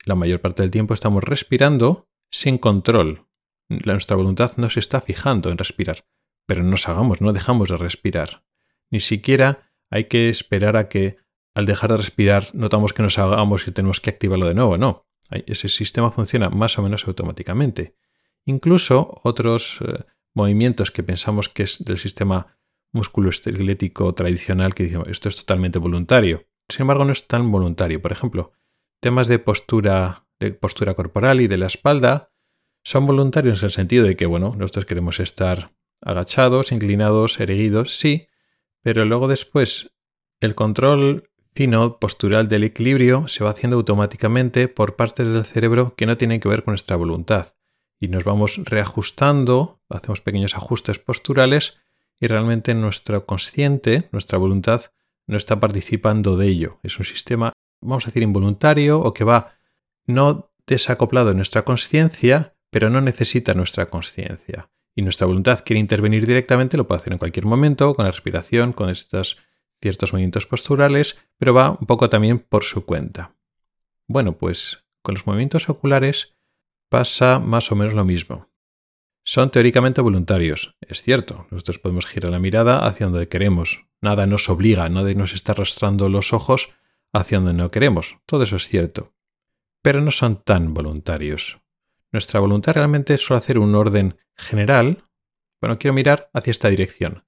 La 0.04 0.14
mayor 0.14 0.40
parte 0.40 0.62
del 0.62 0.70
tiempo 0.70 0.94
estamos 0.94 1.24
respirando 1.24 2.08
sin 2.30 2.58
control. 2.58 3.26
Nuestra 3.68 4.16
voluntad 4.16 4.52
no 4.56 4.68
se 4.68 4.80
está 4.80 5.00
fijando 5.00 5.50
en 5.50 5.58
respirar, 5.58 6.04
pero 6.46 6.62
no 6.62 6.70
nos 6.70 6.88
hagamos, 6.88 7.20
no 7.20 7.32
dejamos 7.32 7.70
de 7.70 7.76
respirar. 7.76 8.44
Ni 8.90 9.00
siquiera 9.00 9.72
hay 9.90 10.04
que 10.04 10.28
esperar 10.28 10.76
a 10.76 10.88
que 10.88 11.16
al 11.54 11.66
dejar 11.66 11.90
de 11.90 11.96
respirar 11.98 12.48
notamos 12.52 12.92
que 12.92 13.02
nos 13.02 13.18
hagamos 13.18 13.66
y 13.66 13.72
tenemos 13.72 14.00
que 14.00 14.10
activarlo 14.10 14.46
de 14.46 14.54
nuevo. 14.54 14.76
No, 14.76 15.06
ese 15.30 15.68
sistema 15.68 16.10
funciona 16.10 16.50
más 16.50 16.78
o 16.78 16.82
menos 16.82 17.06
automáticamente. 17.06 17.96
Incluso 18.44 19.20
otros 19.22 19.78
eh, 19.86 20.04
movimientos 20.34 20.90
que 20.90 21.02
pensamos 21.02 21.48
que 21.48 21.62
es 21.62 21.82
del 21.82 21.96
sistema 21.96 22.58
musculoesquelético 22.94 24.14
tradicional 24.14 24.74
que 24.74 24.84
decimos 24.84 25.08
esto 25.08 25.28
es 25.28 25.36
totalmente 25.36 25.78
voluntario. 25.78 26.46
Sin 26.68 26.82
embargo, 26.82 27.04
no 27.04 27.12
es 27.12 27.26
tan 27.26 27.52
voluntario. 27.52 28.00
Por 28.00 28.12
ejemplo, 28.12 28.52
temas 29.00 29.28
de 29.28 29.38
postura, 29.38 30.26
de 30.40 30.52
postura 30.52 30.94
corporal 30.94 31.40
y 31.40 31.46
de 31.46 31.58
la 31.58 31.66
espalda 31.66 32.32
son 32.82 33.06
voluntarios 33.06 33.60
en 33.60 33.66
el 33.66 33.70
sentido 33.72 34.04
de 34.06 34.16
que, 34.16 34.26
bueno, 34.26 34.54
nosotros 34.56 34.86
queremos 34.86 35.20
estar 35.20 35.74
agachados, 36.00 36.72
inclinados, 36.72 37.40
erguidos, 37.40 37.96
sí, 37.96 38.28
pero 38.82 39.04
luego 39.04 39.28
después 39.28 39.94
el 40.40 40.54
control 40.54 41.30
fino 41.54 41.98
postural 41.98 42.48
del 42.48 42.64
equilibrio 42.64 43.28
se 43.28 43.44
va 43.44 43.50
haciendo 43.50 43.76
automáticamente 43.76 44.68
por 44.68 44.96
partes 44.96 45.32
del 45.32 45.44
cerebro 45.44 45.94
que 45.96 46.06
no 46.06 46.16
tienen 46.16 46.40
que 46.40 46.48
ver 46.48 46.64
con 46.64 46.72
nuestra 46.72 46.96
voluntad. 46.96 47.54
Y 48.00 48.08
nos 48.08 48.24
vamos 48.24 48.60
reajustando, 48.64 49.80
hacemos 49.88 50.20
pequeños 50.20 50.54
ajustes 50.54 50.98
posturales 50.98 51.78
y 52.20 52.26
realmente 52.26 52.74
nuestro 52.74 53.26
consciente, 53.26 54.08
nuestra 54.12 54.38
voluntad, 54.38 54.82
no 55.26 55.36
está 55.36 55.60
participando 55.60 56.36
de 56.36 56.48
ello. 56.48 56.78
Es 56.82 56.98
un 56.98 57.04
sistema, 57.04 57.52
vamos 57.80 58.04
a 58.04 58.06
decir, 58.06 58.22
involuntario 58.22 59.00
o 59.00 59.14
que 59.14 59.24
va 59.24 59.54
no 60.06 60.50
desacoplado 60.66 61.30
en 61.30 61.36
nuestra 61.36 61.64
conciencia, 61.64 62.54
pero 62.70 62.90
no 62.90 63.00
necesita 63.00 63.54
nuestra 63.54 63.86
conciencia. 63.86 64.70
Y 64.94 65.02
nuestra 65.02 65.26
voluntad 65.26 65.60
quiere 65.64 65.80
intervenir 65.80 66.26
directamente, 66.26 66.76
lo 66.76 66.86
puede 66.86 67.00
hacer 67.00 67.12
en 67.12 67.18
cualquier 67.18 67.46
momento, 67.46 67.94
con 67.94 68.04
la 68.04 68.10
respiración, 68.10 68.72
con 68.72 68.88
estos 68.90 69.38
ciertos 69.82 70.12
movimientos 70.12 70.46
posturales, 70.46 71.18
pero 71.36 71.52
va 71.52 71.70
un 71.70 71.86
poco 71.86 72.08
también 72.08 72.38
por 72.38 72.64
su 72.64 72.84
cuenta. 72.86 73.36
Bueno, 74.06 74.38
pues 74.38 74.84
con 75.02 75.14
los 75.14 75.26
movimientos 75.26 75.68
oculares 75.68 76.36
pasa 76.88 77.38
más 77.38 77.70
o 77.72 77.76
menos 77.76 77.94
lo 77.94 78.04
mismo. 78.04 78.48
Son 79.26 79.50
teóricamente 79.50 80.02
voluntarios, 80.02 80.76
es 80.82 81.02
cierto, 81.02 81.46
nosotros 81.50 81.78
podemos 81.78 82.04
girar 82.04 82.30
la 82.30 82.38
mirada 82.38 82.86
hacia 82.86 83.06
donde 83.06 83.26
queremos, 83.26 83.86
nada 84.02 84.26
nos 84.26 84.50
obliga, 84.50 84.86
nadie 84.90 85.14
nos 85.14 85.32
está 85.32 85.52
arrastrando 85.52 86.10
los 86.10 86.34
ojos 86.34 86.74
hacia 87.10 87.38
donde 87.38 87.54
no 87.54 87.70
queremos, 87.70 88.18
todo 88.26 88.42
eso 88.42 88.56
es 88.56 88.68
cierto, 88.68 89.14
pero 89.82 90.02
no 90.02 90.10
son 90.10 90.42
tan 90.42 90.74
voluntarios. 90.74 91.58
Nuestra 92.12 92.38
voluntad 92.38 92.74
realmente 92.74 93.16
suele 93.16 93.38
hacer 93.38 93.58
un 93.58 93.74
orden 93.74 94.18
general, 94.36 95.04
bueno, 95.58 95.78
quiero 95.78 95.94
mirar 95.94 96.28
hacia 96.34 96.50
esta 96.50 96.68
dirección. 96.68 97.24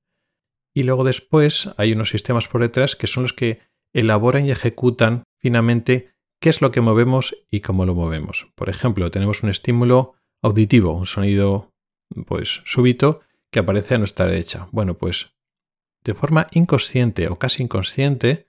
Y 0.74 0.82
luego 0.82 1.02
después 1.02 1.70
hay 1.78 1.92
unos 1.92 2.11
sistemas 2.11 2.46
por 2.46 2.61
detrás 2.61 2.94
que 2.94 3.06
son 3.06 3.22
los 3.22 3.32
que 3.32 3.61
elaboran 3.94 4.44
y 4.44 4.50
ejecutan 4.50 5.22
finamente 5.38 6.12
qué 6.40 6.50
es 6.50 6.61
lo 6.61 6.70
que 6.70 6.82
movemos 6.82 7.35
y 7.50 7.61
cómo 7.61 7.87
lo 7.87 7.94
movemos. 7.94 8.48
Por 8.54 8.68
ejemplo, 8.68 9.11
tenemos 9.11 9.42
un 9.42 9.48
estímulo 9.48 10.16
auditivo, 10.42 10.92
un 10.92 11.06
sonido 11.06 11.72
pues 12.27 12.62
súbito 12.64 13.21
que 13.51 13.61
aparece 13.61 13.95
a 13.95 13.99
nuestra 13.99 14.27
derecha. 14.27 14.69
Bueno, 14.73 14.95
pues 14.95 15.35
de 16.05 16.14
forma 16.14 16.47
inconsciente 16.53 17.29
o 17.29 17.38
casi 17.38 17.62
inconsciente 17.62 18.49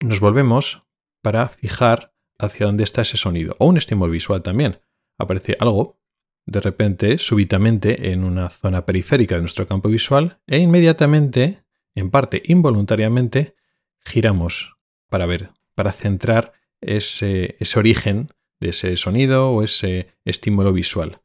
nos 0.00 0.20
volvemos 0.20 0.84
para 1.20 1.48
fijar 1.48 2.12
hacia 2.38 2.66
dónde 2.66 2.84
está 2.84 3.02
ese 3.02 3.16
sonido. 3.16 3.54
O 3.58 3.66
un 3.66 3.76
estímulo 3.76 4.10
visual 4.10 4.42
también. 4.42 4.80
Aparece 5.18 5.56
algo 5.60 5.98
de 6.44 6.60
repente, 6.60 7.18
súbitamente, 7.18 8.12
en 8.12 8.24
una 8.24 8.50
zona 8.50 8.84
periférica 8.84 9.36
de 9.36 9.42
nuestro 9.42 9.66
campo 9.66 9.88
visual 9.88 10.40
e 10.46 10.58
inmediatamente, 10.58 11.62
en 11.94 12.10
parte 12.10 12.42
involuntariamente, 12.46 13.54
giramos 14.00 14.76
para 15.08 15.26
ver, 15.26 15.50
para 15.74 15.92
centrar 15.92 16.52
ese, 16.80 17.56
ese 17.60 17.78
origen 17.78 18.28
de 18.58 18.70
ese 18.70 18.96
sonido 18.96 19.50
o 19.50 19.62
ese 19.62 20.08
estímulo 20.24 20.72
visual. 20.72 21.20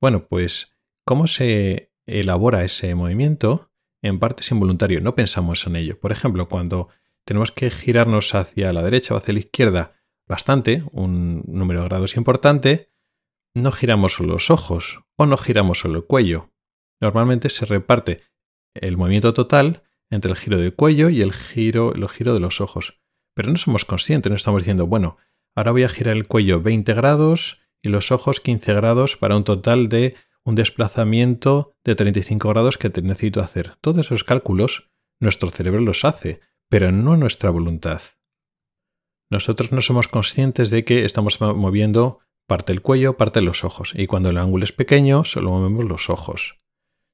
Bueno, 0.00 0.26
pues 0.26 0.75
¿Cómo 1.06 1.28
se 1.28 1.92
elabora 2.04 2.64
ese 2.64 2.92
movimiento? 2.96 3.70
En 4.02 4.18
parte 4.18 4.42
es 4.42 4.50
involuntario, 4.50 5.00
no 5.00 5.14
pensamos 5.14 5.64
en 5.68 5.76
ello. 5.76 6.00
Por 6.00 6.10
ejemplo, 6.10 6.48
cuando 6.48 6.88
tenemos 7.24 7.52
que 7.52 7.70
girarnos 7.70 8.34
hacia 8.34 8.72
la 8.72 8.82
derecha 8.82 9.14
o 9.14 9.16
hacia 9.16 9.32
la 9.34 9.38
izquierda 9.38 9.94
bastante, 10.26 10.82
un 10.90 11.44
número 11.46 11.82
de 11.82 11.88
grados 11.88 12.16
importante, 12.16 12.92
no 13.54 13.70
giramos 13.70 14.14
solo 14.14 14.32
los 14.32 14.50
ojos 14.50 15.04
o 15.16 15.26
no 15.26 15.36
giramos 15.36 15.78
solo 15.78 15.98
el 15.98 16.06
cuello. 16.06 16.50
Normalmente 17.00 17.50
se 17.50 17.66
reparte 17.66 18.22
el 18.74 18.96
movimiento 18.96 19.32
total 19.32 19.84
entre 20.10 20.32
el 20.32 20.36
giro 20.36 20.58
del 20.58 20.74
cuello 20.74 21.08
y 21.08 21.22
el 21.22 21.32
giro, 21.32 21.94
el 21.94 22.08
giro 22.08 22.34
de 22.34 22.40
los 22.40 22.60
ojos. 22.60 23.00
Pero 23.32 23.50
no 23.50 23.56
somos 23.56 23.84
conscientes, 23.84 24.28
no 24.28 24.36
estamos 24.36 24.62
diciendo, 24.62 24.88
bueno, 24.88 25.18
ahora 25.54 25.70
voy 25.70 25.84
a 25.84 25.88
girar 25.88 26.16
el 26.16 26.26
cuello 26.26 26.60
20 26.60 26.94
grados 26.94 27.60
y 27.80 27.90
los 27.90 28.10
ojos 28.10 28.40
15 28.40 28.74
grados 28.74 29.16
para 29.16 29.36
un 29.36 29.44
total 29.44 29.88
de 29.88 30.16
un 30.46 30.54
desplazamiento 30.54 31.74
de 31.84 31.96
35 31.96 32.48
grados 32.48 32.78
que 32.78 32.88
necesito 33.02 33.40
hacer. 33.40 33.76
Todos 33.80 34.06
esos 34.06 34.22
cálculos 34.22 34.90
nuestro 35.18 35.50
cerebro 35.50 35.80
los 35.80 36.04
hace, 36.04 36.40
pero 36.68 36.92
no 36.92 37.16
nuestra 37.16 37.50
voluntad. 37.50 38.00
Nosotros 39.28 39.72
no 39.72 39.80
somos 39.80 40.06
conscientes 40.06 40.70
de 40.70 40.84
que 40.84 41.04
estamos 41.04 41.40
moviendo 41.40 42.20
parte 42.46 42.72
del 42.72 42.80
cuello, 42.80 43.16
parte 43.16 43.40
de 43.40 43.44
los 43.44 43.64
ojos, 43.64 43.92
y 43.96 44.06
cuando 44.06 44.30
el 44.30 44.38
ángulo 44.38 44.62
es 44.62 44.72
pequeño 44.72 45.24
solo 45.24 45.50
movemos 45.50 45.84
los 45.84 46.10
ojos. 46.10 46.60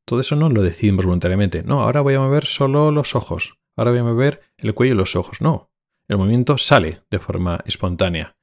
Todo 0.05 0.21
eso 0.21 0.37
no 0.37 0.51
lo 0.51 0.63
decidimos 0.63 1.07
voluntariamente. 1.07 1.63
No, 1.63 1.81
ahora 1.81 2.03
voy 2.03 2.15
a 2.15 2.21
mover 2.21 2.45
solo 2.45 2.91
los 2.91 3.15
ojos. 3.15 3.59
Ahora 3.77 3.93
voy 3.93 4.01
a 4.01 4.05
mover 4.05 4.43
el 4.59 4.75
cuello 4.75 4.93
y 4.93 4.97
los 4.99 5.17
ojos. 5.17 5.41
No, 5.41 5.71
el 6.07 6.19
movimiento 6.19 6.59
sale 6.59 7.03
de 7.11 7.19
forma 7.19 7.61
espontánea. 7.65 8.37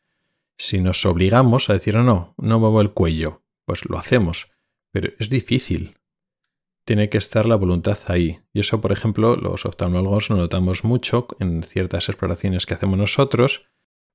Si 0.57 0.81
nos 0.81 1.05
obligamos 1.05 1.69
a 1.69 1.73
decir 1.73 1.95
no, 1.97 2.33
no 2.37 2.59
muevo 2.59 2.81
el 2.81 2.91
cuello, 2.91 3.43
pues 3.65 3.87
lo 3.87 3.99
hacemos. 3.99 4.51
Pero 4.91 5.11
es 5.19 5.29
difícil. 5.29 5.95
Tiene 6.85 7.09
que 7.09 7.17
estar 7.17 7.45
la 7.45 7.55
voluntad 7.55 7.99
ahí. 8.07 8.39
Y 8.53 8.61
eso, 8.61 8.81
por 8.81 8.91
ejemplo, 8.91 9.35
los 9.35 9.65
oftalmólogos 9.65 10.29
lo 10.29 10.37
notamos 10.37 10.83
mucho 10.83 11.27
en 11.39 11.63
ciertas 11.63 12.09
exploraciones 12.09 12.65
que 12.65 12.73
hacemos 12.73 12.97
nosotros. 12.97 13.67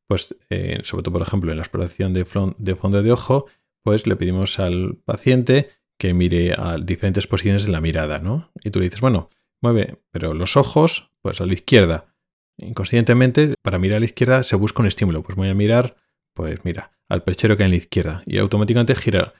Pues, 0.08 0.36
eh, 0.50 0.80
sobre 0.82 1.02
todo, 1.02 1.12
por 1.12 1.22
ejemplo, 1.22 1.50
en 1.50 1.58
la 1.58 1.62
exploración 1.62 2.12
de, 2.12 2.24
fondo 2.24 3.02
de 3.02 3.12
ojo, 3.12 3.46
pues 3.82 4.06
le 4.06 4.16
pedimos 4.16 4.58
al 4.58 4.96
paciente 5.04 5.70
que 5.98 6.14
mire 6.14 6.54
a 6.58 6.76
diferentes 6.78 7.26
posiciones 7.26 7.66
de 7.66 7.72
la 7.72 7.80
mirada, 7.80 8.18
¿no? 8.18 8.50
Y 8.62 8.70
tú 8.70 8.80
le 8.80 8.86
dices, 8.86 9.00
bueno, 9.00 9.30
mueve, 9.62 10.02
pero 10.10 10.34
los 10.34 10.56
ojos, 10.56 11.12
pues 11.22 11.40
a 11.40 11.46
la 11.46 11.54
izquierda. 11.54 12.14
Inconscientemente, 12.58 13.54
para 13.62 13.78
mirar 13.78 13.98
a 13.98 14.00
la 14.00 14.06
izquierda 14.06 14.42
se 14.42 14.56
busca 14.56 14.82
un 14.82 14.88
estímulo. 14.88 15.22
Pues 15.22 15.36
voy 15.36 15.48
a 15.48 15.54
mirar, 15.54 15.96
pues 16.34 16.64
mira, 16.64 16.92
al 17.08 17.22
perchero 17.22 17.56
que 17.56 17.62
hay 17.62 17.66
en 17.68 17.70
la 17.72 17.76
izquierda. 17.76 18.22
Y 18.26 18.38
automáticamente 18.38 18.94
gira 18.94 19.34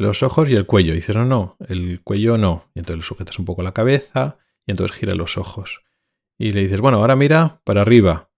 los 0.00 0.22
ojos 0.22 0.48
y 0.48 0.54
el 0.54 0.66
cuello. 0.66 0.94
Dices, 0.94 1.14
no, 1.14 1.24
no, 1.24 1.56
el 1.68 2.00
cuello 2.02 2.38
no. 2.38 2.64
Y 2.74 2.80
entonces 2.80 2.98
le 2.98 3.06
sujetas 3.06 3.38
un 3.38 3.44
poco 3.44 3.62
la 3.62 3.72
cabeza 3.72 4.38
y 4.66 4.72
entonces 4.72 4.96
gira 4.96 5.14
los 5.14 5.36
ojos. 5.36 5.82
Y 6.38 6.52
le 6.52 6.62
dices, 6.62 6.80
bueno, 6.80 6.98
ahora 6.98 7.16
mira 7.16 7.60
para 7.64 7.82
arriba. 7.82 8.30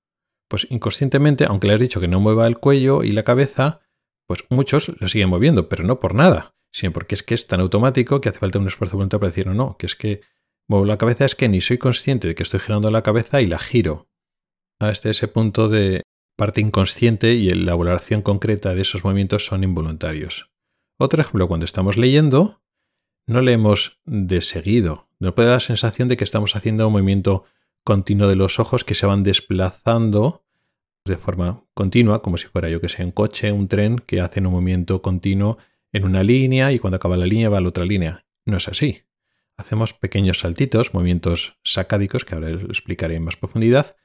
Pues 0.48 0.66
inconscientemente, 0.70 1.44
aunque 1.44 1.68
le 1.68 1.74
has 1.74 1.80
dicho 1.80 2.00
que 2.00 2.08
no 2.08 2.20
mueva 2.20 2.46
el 2.46 2.58
cuello 2.58 3.04
y 3.04 3.12
la 3.12 3.22
cabeza, 3.22 3.80
pues 4.26 4.44
muchos 4.50 4.92
lo 5.00 5.08
siguen 5.08 5.28
moviendo, 5.28 5.68
pero 5.68 5.84
no 5.84 6.00
por 6.00 6.14
nada, 6.14 6.54
sino 6.72 6.92
porque 6.92 7.14
es 7.14 7.22
que 7.22 7.34
es 7.34 7.46
tan 7.46 7.60
automático 7.60 8.20
que 8.20 8.28
hace 8.28 8.38
falta 8.38 8.58
un 8.58 8.66
esfuerzo 8.66 8.96
voluntario 8.96 9.20
para 9.20 9.30
decir, 9.30 9.46
no, 9.46 9.54
no, 9.54 9.76
que 9.78 9.86
es 9.86 9.94
que 9.94 10.20
muevo 10.68 10.84
la 10.84 10.98
cabeza, 10.98 11.24
es 11.24 11.34
que 11.34 11.48
ni 11.48 11.60
soy 11.60 11.78
consciente 11.78 12.28
de 12.28 12.34
que 12.34 12.42
estoy 12.42 12.60
girando 12.60 12.90
la 12.90 13.02
cabeza 13.02 13.40
y 13.40 13.46
la 13.46 13.58
giro. 13.58 14.08
Hasta 14.80 15.10
ese 15.10 15.28
punto 15.28 15.68
de 15.68 16.02
parte 16.36 16.60
inconsciente 16.60 17.34
y 17.34 17.48
la 17.48 17.54
elaboración 17.54 18.20
concreta 18.22 18.74
de 18.74 18.82
esos 18.82 19.04
movimientos 19.04 19.46
son 19.46 19.62
involuntarios. 19.62 20.51
Otro 20.98 21.20
ejemplo, 21.20 21.48
cuando 21.48 21.66
estamos 21.66 21.96
leyendo, 21.96 22.60
no 23.26 23.40
leemos 23.40 24.00
de 24.04 24.40
seguido. 24.40 25.08
Nos 25.18 25.34
puede 25.34 25.48
dar 25.48 25.56
la 25.56 25.60
sensación 25.60 26.08
de 26.08 26.16
que 26.16 26.24
estamos 26.24 26.56
haciendo 26.56 26.86
un 26.86 26.92
movimiento 26.92 27.44
continuo 27.84 28.28
de 28.28 28.36
los 28.36 28.58
ojos 28.58 28.84
que 28.84 28.94
se 28.94 29.06
van 29.06 29.22
desplazando 29.22 30.44
de 31.04 31.16
forma 31.16 31.64
continua, 31.74 32.22
como 32.22 32.36
si 32.36 32.46
fuera 32.46 32.68
yo 32.68 32.80
que 32.80 32.88
sé, 32.88 33.04
un 33.04 33.10
coche, 33.10 33.50
un 33.52 33.68
tren 33.68 33.98
que 33.98 34.20
hacen 34.20 34.46
un 34.46 34.52
movimiento 34.52 35.02
continuo 35.02 35.58
en 35.92 36.04
una 36.04 36.22
línea 36.22 36.72
y 36.72 36.78
cuando 36.78 36.96
acaba 36.96 37.16
la 37.16 37.26
línea 37.26 37.48
va 37.48 37.58
a 37.58 37.60
la 37.60 37.68
otra 37.68 37.84
línea. 37.84 38.24
No 38.44 38.56
es 38.56 38.68
así. 38.68 39.02
hacemos 39.56 39.94
pequeños 39.94 40.40
saltitos, 40.40 40.94
movimientos 40.94 41.58
sacádicos, 41.62 42.24
que 42.24 42.34
ahora 42.34 42.50
lo 42.50 42.66
explicaré 42.66 43.16
en 43.16 43.24
más 43.24 43.36
profundidad, 43.36 43.96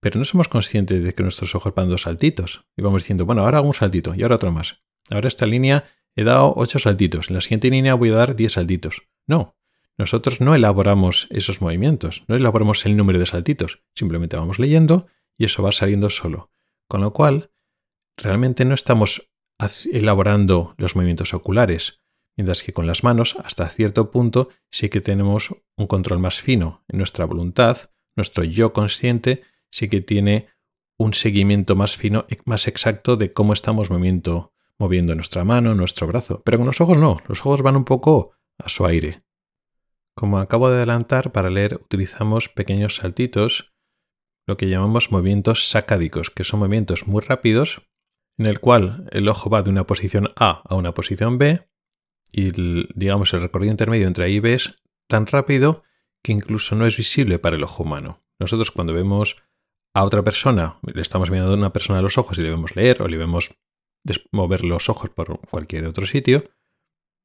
pero 0.00 0.18
no 0.18 0.24
somos 0.24 0.48
conscientes 0.48 1.02
de 1.02 1.14
que 1.14 1.22
nuestros 1.22 1.54
ojos 1.54 1.74
van 1.74 1.88
dos 1.88 2.02
saltitos. 2.02 2.66
Y 2.76 2.82
vamos 2.82 3.02
diciendo, 3.02 3.24
bueno, 3.24 3.42
ahora 3.42 3.58
hago 3.58 3.68
un 3.68 3.74
saltito 3.74 4.14
y 4.14 4.22
ahora 4.22 4.36
otro 4.36 4.52
más. 4.52 4.82
Ahora 5.10 5.28
esta 5.28 5.46
línea 5.46 5.84
he 6.16 6.24
dado 6.24 6.54
ocho 6.56 6.78
saltitos, 6.78 7.28
en 7.28 7.34
la 7.34 7.40
siguiente 7.40 7.70
línea 7.70 7.94
voy 7.94 8.10
a 8.10 8.14
dar 8.14 8.34
diez 8.34 8.52
saltitos. 8.52 9.02
No, 9.26 9.56
nosotros 9.98 10.40
no 10.40 10.54
elaboramos 10.54 11.26
esos 11.30 11.60
movimientos, 11.60 12.24
no 12.26 12.36
elaboramos 12.36 12.84
el 12.86 12.96
número 12.96 13.18
de 13.18 13.26
saltitos, 13.26 13.82
simplemente 13.94 14.36
vamos 14.36 14.58
leyendo 14.58 15.06
y 15.38 15.44
eso 15.44 15.62
va 15.62 15.72
saliendo 15.72 16.10
solo. 16.10 16.50
Con 16.88 17.00
lo 17.00 17.12
cual, 17.12 17.50
realmente 18.16 18.64
no 18.64 18.74
estamos 18.74 19.30
elaborando 19.90 20.74
los 20.78 20.96
movimientos 20.96 21.34
oculares, 21.34 22.02
mientras 22.36 22.62
que 22.62 22.72
con 22.72 22.86
las 22.86 23.04
manos, 23.04 23.36
hasta 23.42 23.68
cierto 23.68 24.10
punto, 24.10 24.50
sí 24.70 24.88
que 24.88 25.00
tenemos 25.00 25.54
un 25.76 25.86
control 25.86 26.18
más 26.18 26.40
fino 26.40 26.84
en 26.88 26.98
nuestra 26.98 27.24
voluntad, 27.24 27.90
nuestro 28.14 28.44
yo 28.44 28.72
consciente 28.72 29.42
sí 29.70 29.88
que 29.88 30.00
tiene 30.00 30.48
un 30.98 31.14
seguimiento 31.14 31.76
más 31.76 31.96
fino, 31.96 32.26
más 32.44 32.68
exacto 32.68 33.16
de 33.16 33.32
cómo 33.32 33.52
estamos 33.52 33.90
moviendo, 33.90 34.54
moviendo 34.78 35.14
nuestra 35.14 35.44
mano, 35.44 35.74
nuestro 35.74 36.06
brazo. 36.06 36.42
Pero 36.44 36.58
con 36.58 36.66
los 36.66 36.80
ojos 36.80 36.98
no, 36.98 37.18
los 37.28 37.40
ojos 37.40 37.62
van 37.62 37.76
un 37.76 37.84
poco 37.84 38.32
a 38.58 38.68
su 38.68 38.86
aire. 38.86 39.22
Como 40.14 40.38
acabo 40.38 40.70
de 40.70 40.76
adelantar, 40.76 41.32
para 41.32 41.50
leer 41.50 41.74
utilizamos 41.74 42.48
pequeños 42.48 42.96
saltitos, 42.96 43.74
lo 44.46 44.56
que 44.56 44.68
llamamos 44.68 45.10
movimientos 45.10 45.68
sacádicos, 45.68 46.30
que 46.30 46.44
son 46.44 46.60
movimientos 46.60 47.06
muy 47.06 47.20
rápidos, 47.20 47.82
en 48.38 48.46
el 48.46 48.60
cual 48.60 49.08
el 49.12 49.28
ojo 49.28 49.50
va 49.50 49.62
de 49.62 49.70
una 49.70 49.86
posición 49.86 50.28
A 50.36 50.62
a 50.64 50.74
una 50.74 50.94
posición 50.94 51.38
B, 51.38 51.68
y 52.32 52.48
el, 52.48 52.88
digamos 52.94 53.32
el 53.34 53.42
recorrido 53.42 53.72
intermedio 53.72 54.06
entre 54.06 54.24
A 54.24 54.28
y 54.28 54.40
B 54.40 54.54
es 54.54 54.76
tan 55.08 55.26
rápido 55.26 55.82
que 56.22 56.32
incluso 56.32 56.74
no 56.74 56.86
es 56.86 56.96
visible 56.96 57.38
para 57.38 57.56
el 57.56 57.64
ojo 57.64 57.82
humano. 57.82 58.22
Nosotros 58.38 58.70
cuando 58.70 58.92
vemos 58.92 59.36
a 59.94 60.04
otra 60.04 60.22
persona, 60.22 60.78
le 60.82 61.00
estamos 61.00 61.30
viendo 61.30 61.50
a 61.50 61.54
una 61.54 61.72
persona 61.72 62.00
a 62.00 62.02
los 62.02 62.18
ojos 62.18 62.36
y 62.38 62.42
le 62.42 62.50
vemos 62.50 62.76
leer 62.76 63.00
o 63.02 63.08
le 63.08 63.16
vemos 63.16 63.56
mover 64.32 64.64
los 64.64 64.88
ojos 64.88 65.10
por 65.10 65.40
cualquier 65.50 65.86
otro 65.86 66.06
sitio, 66.06 66.44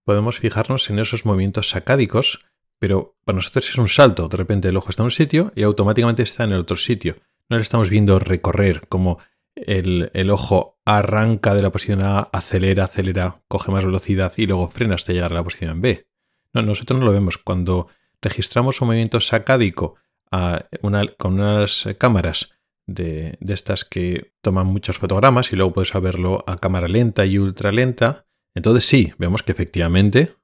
podemos 0.03 0.39
fijarnos 0.39 0.89
en 0.89 0.99
esos 0.99 1.25
movimientos 1.25 1.69
sacádicos 1.69 2.45
pero 2.81 3.15
para 3.25 3.35
nosotros 3.35 3.69
es 3.69 3.77
un 3.77 3.87
salto. 3.87 4.27
De 4.27 4.37
repente 4.37 4.69
el 4.69 4.75
ojo 4.75 4.89
está 4.89 5.03
en 5.03 5.05
un 5.05 5.11
sitio 5.11 5.53
y 5.55 5.61
automáticamente 5.61 6.23
está 6.23 6.45
en 6.45 6.53
el 6.53 6.61
otro 6.61 6.75
sitio. 6.75 7.15
No 7.47 7.57
le 7.57 7.61
estamos 7.61 7.91
viendo 7.91 8.17
recorrer 8.17 8.87
como 8.89 9.19
el, 9.53 10.31
ojo 10.31 10.79
arranca 10.83 11.53
de 11.53 11.61
la 11.61 11.71
posición 11.71 12.03
A, 12.03 12.21
acelera, 12.21 12.85
acelera, 12.85 13.43
coge 13.47 13.71
más 13.71 13.85
velocidad 13.85 14.33
y 14.35 14.47
luego 14.47 14.67
frena 14.71 14.95
hasta 14.95 15.13
llegar 15.13 15.31
a 15.31 15.35
la 15.35 15.43
posición 15.43 15.79
B. 15.79 16.07
No, 16.53 16.63
nosotros 16.63 16.99
no 16.99 17.05
lo 17.05 17.11
vemos. 17.11 17.37
Cuando 17.37 17.87
registramos 18.19 18.81
un 18.81 18.87
movimiento 18.87 19.19
sacádico 19.19 19.97
con 20.31 21.33
unas 21.39 21.85
cámaras 21.99 22.51
de, 22.87 23.37
estas 23.47 23.85
que 23.85 24.33
toman 24.41 24.67
muchos 24.67 24.97
fotogramas 24.97 25.51
y 25.51 25.55
luego 25.55 25.73
puedes 25.73 25.93
verlo 25.93 26.43
a 26.47 26.57
cámara 26.57 26.87
lenta 26.87 27.25
y 27.25 27.37
ultra 27.37 27.71
lenta, 27.71 28.25
entonces 28.55 28.85
sí, 28.85 29.13
vemos 29.17 29.43
que 29.43 29.51
efectivamente 29.51 30.35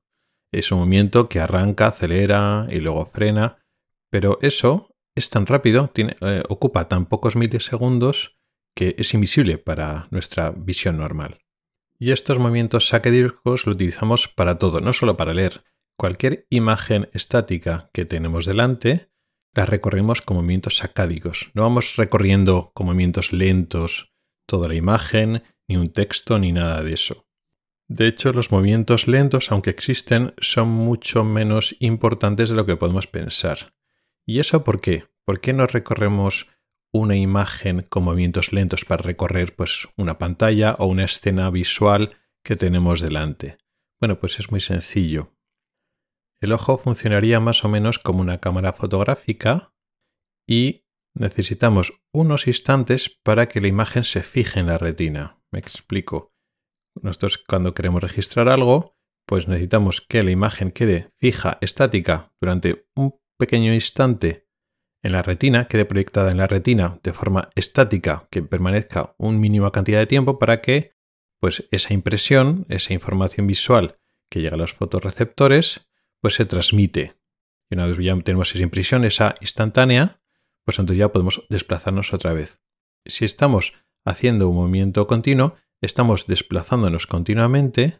es 0.52 0.71
un 0.71 0.80
movimiento 0.80 1.28
que 1.28 1.39
arranca, 1.39 1.88
acelera 1.88 2.67
y 2.69 2.80
luego 2.80 3.06
frena, 3.06 3.58
pero 4.10 4.39
eso 4.41 4.95
es 5.15 5.30
tan 5.30 5.45
rápido, 5.45 5.89
tiene, 5.89 6.15
eh, 6.21 6.43
ocupa 6.47 6.86
tan 6.86 7.06
pocos 7.06 7.36
milisegundos 7.36 8.38
que 8.76 8.95
es 8.97 9.13
invisible 9.13 9.58
para 9.58 10.08
nuestra 10.12 10.52
visión 10.52 10.97
normal. 10.97 11.39
Y 12.00 12.12
estos 12.12 12.38
movimientos 12.38 12.88
sacadíricos 12.88 13.65
lo 13.65 13.71
utilizamos 13.71 14.28
para 14.28 14.60
todo, 14.60 14.80
no 14.82 14.93
solo 14.93 15.17
para 15.17 15.34
leer. 15.34 15.63
Cualquier 15.97 16.45
imagen 16.52 17.10
estática 17.13 17.89
que 17.91 18.06
tenemos 18.06 18.45
delante 18.45 19.10
la 19.53 19.65
recorrimos 19.65 20.21
con 20.21 20.38
movimientos 20.38 20.77
sacádicos. 20.77 21.51
No 21.53 21.63
vamos 21.63 21.95
recorriendo 21.95 22.71
con 22.73 22.88
movimientos 22.88 23.33
lentos 23.33 24.13
toda 24.47 24.67
la 24.67 24.75
imagen, 24.75 25.43
ni 25.67 25.77
un 25.77 25.88
texto, 25.88 26.39
ni 26.39 26.51
nada 26.51 26.81
de 26.81 26.93
eso. 26.93 27.27
De 27.89 28.07
hecho, 28.07 28.33
los 28.33 28.51
movimientos 28.51 29.07
lentos, 29.07 29.51
aunque 29.51 29.69
existen, 29.69 30.33
son 30.39 30.69
mucho 30.69 31.23
menos 31.23 31.75
importantes 31.79 32.49
de 32.49 32.55
lo 32.55 32.65
que 32.65 32.75
podemos 32.75 33.07
pensar. 33.07 33.73
¿Y 34.25 34.39
eso 34.39 34.63
por 34.63 34.81
qué? 34.81 35.05
¿Por 35.25 35.39
qué 35.39 35.53
no 35.53 35.65
recorremos 35.67 36.47
una 36.93 37.15
imagen 37.15 37.81
con 37.81 38.03
movimientos 38.03 38.51
lentos 38.51 38.83
para 38.83 39.03
recorrer 39.03 39.55
pues, 39.55 39.88
una 39.95 40.17
pantalla 40.17 40.75
o 40.79 40.88
una 40.88 41.05
escena 41.05 41.49
visual 41.49 42.17
que 42.43 42.57
tenemos 42.57 42.99
delante? 42.99 43.57
Bueno, 43.99 44.19
pues 44.19 44.39
es 44.39 44.51
muy 44.51 44.60
sencillo. 44.60 45.37
El 46.41 46.54
ojo 46.54 46.78
funcionaría 46.78 47.39
más 47.39 47.63
o 47.65 47.69
menos 47.69 48.00
como 48.00 48.21
una 48.21 48.39
cámara 48.39 48.73
fotográfica 48.73 49.73
y 50.47 50.86
necesitamos 51.15 52.02
unos 52.13 52.47
instantes 52.47 53.19
para 53.23 53.47
que 53.47 53.62
la 53.62 53.67
imagen 53.67 54.04
se 54.04 54.21
fije 54.21 54.60
en 54.60 54.67
la 54.67 54.78
retina. 54.78 55.41
Me 55.52 55.60
explico. 55.60 56.34
Nosotros 57.02 57.38
cuando 57.38 57.73
queremos 57.73 58.02
registrar 58.02 58.50
algo, 58.50 58.97
pues 59.28 59.47
necesitamos 59.47 60.02
que 60.02 60.23
la 60.23 60.32
imagen 60.32 60.71
quede 60.71 61.10
fija, 61.19 61.58
estática, 61.62 62.32
durante 62.41 62.88
un 62.95 63.19
pequeño 63.38 63.73
instante 63.73 64.47
en 65.04 65.12
la 65.12 65.21
retina, 65.21 65.67
quede 65.67 65.86
proyectada 65.86 66.32
en 66.32 66.38
la 66.38 66.47
retina 66.47 67.00
de 67.04 67.13
forma 67.13 67.50
estática, 67.56 68.28
que 68.32 68.41
permanezca 68.41 69.15
un 69.17 69.39
mínima 69.39 69.71
cantidad 69.71 70.00
de 70.00 70.08
tiempo 70.08 70.39
para 70.39 70.62
que 70.62 70.93
pues 71.39 71.67
esa 71.71 71.93
impresión, 71.93 72.65
esa 72.69 72.93
información 72.93 73.45
visual 73.45 74.00
que 74.32 74.41
llega 74.41 74.56
a 74.56 74.58
los 74.58 74.73
fotorreceptores, 74.73 75.87
pues 76.21 76.36
se 76.36 76.45
transmite. 76.45 77.15
Y 77.69 77.75
una 77.75 77.86
vez 77.86 77.97
ya 77.97 78.17
tenemos 78.19 78.53
esa 78.53 78.63
impresión, 78.63 79.06
esa 79.06 79.36
instantánea, 79.41 80.21
pues 80.65 80.80
entonces 80.80 80.99
ya 80.99 81.12
podemos 81.12 81.45
desplazarnos 81.49 82.13
otra 82.13 82.34
vez. 82.34 82.62
Si 83.06 83.25
estamos 83.25 83.73
haciendo 84.06 84.49
un 84.49 84.56
movimiento 84.56 85.08
continuo, 85.08 85.56
estamos 85.82 86.27
desplazándonos 86.27 87.08
continuamente, 87.08 87.99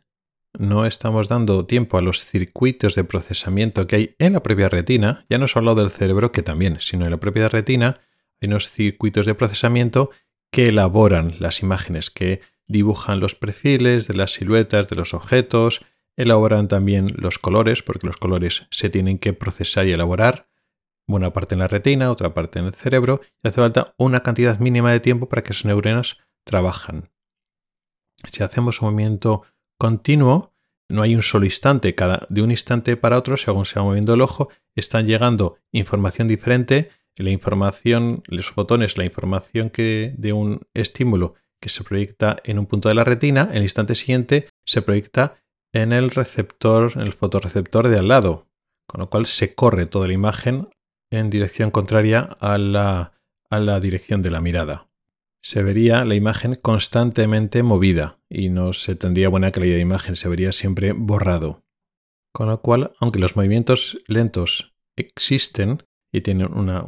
no 0.58 0.86
estamos 0.86 1.27
dando 1.27 1.65
tiempo 1.65 1.97
a 1.97 2.01
los 2.01 2.25
circuitos 2.25 2.95
de 2.95 3.03
procesamiento 3.03 3.86
que 3.88 3.95
hay 3.95 4.15
en 4.19 4.34
la 4.34 4.43
propia 4.43 4.69
retina, 4.69 5.25
ya 5.30 5.38
no 5.38 5.45
os 5.45 5.56
hablado 5.56 5.82
del 5.82 5.91
cerebro 5.91 6.32
que 6.32 6.41
también, 6.41 6.77
sino 6.80 7.06
en 7.06 7.12
la 7.12 7.17
propia 7.17 7.49
retina 7.49 7.99
hay 8.41 8.47
unos 8.47 8.71
circuitos 8.71 9.25
de 9.25 9.36
procesamiento 9.36 10.12
que 10.51 10.69
elaboran 10.69 11.36
las 11.39 11.62
imágenes, 11.62 12.10
que 12.10 12.41
dibujan 12.67 13.19
los 13.19 13.36
perfiles 13.36 14.08
de 14.08 14.13
las 14.15 14.32
siluetas 14.32 14.88
de 14.88 14.95
los 14.95 15.13
objetos, 15.13 15.82
elaboran 16.17 16.67
también 16.67 17.08
los 17.15 17.38
colores, 17.38 17.84
porque 17.84 18.08
los 18.08 18.17
colores 18.17 18.67
se 18.71 18.89
tienen 18.89 19.19
que 19.19 19.34
procesar 19.34 19.88
y 19.88 19.93
elaborar, 19.93 20.49
una 21.08 21.32
parte 21.32 21.56
en 21.56 21.60
la 21.60 21.67
retina, 21.67 22.12
otra 22.12 22.34
parte 22.34 22.60
en 22.60 22.65
el 22.65 22.73
cerebro, 22.73 23.21
y 23.41 23.47
hace 23.47 23.62
falta 23.62 23.93
una 23.97 24.21
cantidad 24.21 24.60
mínima 24.60 24.91
de 24.91 24.99
tiempo 24.99 25.30
para 25.30 25.41
que 25.41 25.53
esas 25.53 25.65
neuronas 25.65 26.17
trabajan. 26.43 27.10
Si 28.32 28.43
hacemos 28.43 28.82
un 28.82 28.89
movimiento 28.89 29.43
continuo, 29.77 30.53
no 30.89 31.01
hay 31.01 31.15
un 31.15 31.21
solo 31.21 31.45
instante, 31.45 31.95
cada, 31.95 32.25
de 32.30 32.41
un 32.41 32.51
instante 32.51 32.97
para 32.97 33.17
otro, 33.17 33.38
según 33.38 33.65
se 33.65 33.80
va 33.80 33.86
moviendo 33.86 34.13
el 34.13 34.21
ojo, 34.21 34.49
están 34.75 35.06
llegando 35.06 35.58
información 35.71 36.27
diferente. 36.27 36.89
La 37.17 37.32
información, 37.32 38.21
los 38.27 38.51
fotones, 38.51 38.97
la 38.97 39.06
información 39.06 39.69
que 39.69 40.13
de 40.17 40.34
un 40.34 40.62
estímulo 40.73 41.34
que 41.60 41.69
se 41.69 41.84
proyecta 41.84 42.38
en 42.43 42.60
un 42.60 42.67
punto 42.67 42.89
de 42.89 42.95
la 42.95 43.03
retina, 43.03 43.49
el 43.53 43.63
instante 43.63 43.95
siguiente 43.95 44.47
se 44.65 44.82
proyecta 44.82 45.38
en 45.82 45.94
el 45.94 46.10
receptor, 46.10 46.94
en 46.96 47.02
el 47.02 47.13
fotorreceptor 47.13 47.88
de 47.88 48.00
al 48.00 48.08
lado, 48.08 48.48
con 48.86 49.02
lo 49.02 49.10
cual 49.10 49.26
se 49.26 49.56
corre 49.56 49.86
toda 49.86 50.08
la 50.08 50.13
imagen 50.13 50.70
en 51.10 51.30
dirección 51.30 51.72
contraria 51.72 52.20
a 52.40 52.58
la, 52.58 53.13
a 53.50 53.60
la 53.60 53.80
dirección 53.80 54.22
de 54.22 54.32
la 54.32 54.42
mirada 54.42 54.88
se 55.48 55.63
vería 55.63 56.04
la 56.04 56.16
imagen 56.16 56.56
constantemente 56.56 57.63
movida 57.63 58.20
y 58.30 58.50
no 58.50 58.74
se 58.74 58.96
tendría 58.96 59.30
buena 59.30 59.52
calidad 59.52 59.76
de 59.76 59.82
imagen, 59.82 60.18
se 60.18 60.28
vería 60.28 60.52
siempre 60.52 60.92
borrado. 60.92 61.63
Con 62.34 62.50
lo 62.50 62.62
cual, 62.62 62.92
aunque 63.00 63.20
los 63.20 63.38
movimientos 63.38 63.98
lentos 64.08 64.76
existen 64.98 65.84
y 66.12 66.20
tienen 66.20 66.54
una, 66.54 66.86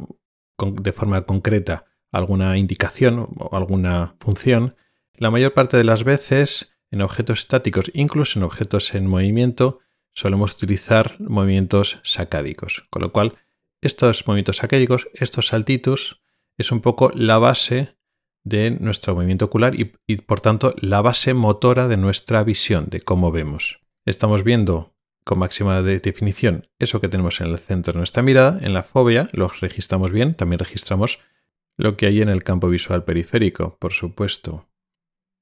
de 0.58 0.92
forma 0.92 1.22
concreta 1.22 1.86
alguna 2.12 2.58
indicación 2.58 3.28
o 3.38 3.56
alguna 3.56 4.16
función, 4.20 4.76
la 5.14 5.30
mayor 5.30 5.54
parte 5.54 5.78
de 5.78 5.84
las 5.84 6.04
veces 6.04 6.74
en 6.90 7.02
objetos 7.02 7.40
estáticos, 7.40 7.90
incluso 7.94 8.38
en 8.38 8.44
objetos 8.44 8.94
en 8.94 9.06
movimiento, 9.06 9.80
solemos 10.12 10.54
utilizar 10.54 11.20
movimientos 11.20 12.00
sacádicos. 12.02 12.86
Con 12.90 13.02
lo 13.02 13.12
cual, 13.12 13.34
estos 13.80 14.26
movimientos 14.26 14.58
sacádicos, 14.58 15.08
estos 15.14 15.48
saltitos, 15.48 16.22
es 16.58 16.72
un 16.72 16.80
poco 16.80 17.10
la 17.14 17.38
base 17.38 17.96
de 18.44 18.70
nuestro 18.70 19.14
movimiento 19.14 19.46
ocular 19.46 19.74
y, 19.76 20.16
por 20.16 20.40
tanto 20.40 20.74
la 20.78 21.02
base 21.02 21.34
motora 21.34 21.88
de 21.88 21.96
nuestra 21.96 22.42
visión, 22.42 22.86
de 22.88 23.00
cómo 23.00 23.30
vemos. 23.30 23.80
Estamos 24.04 24.44
viendo 24.44 24.94
con 25.24 25.38
máxima 25.38 25.82
definición 25.82 26.66
eso 26.78 27.00
que 27.00 27.08
tenemos 27.08 27.40
en 27.40 27.48
el 27.48 27.58
centro 27.58 27.92
de 27.92 27.98
nuestra 27.98 28.22
mirada, 28.22 28.58
en 28.62 28.72
la 28.72 28.82
fobia, 28.82 29.28
lo 29.32 29.48
registramos 29.48 30.10
bien, 30.10 30.32
también 30.32 30.58
registramos 30.58 31.20
lo 31.76 31.96
que 31.96 32.06
hay 32.06 32.22
en 32.22 32.28
el 32.28 32.42
campo 32.42 32.68
visual 32.68 33.04
periférico, 33.04 33.76
por 33.78 33.92
supuesto. 33.92 34.69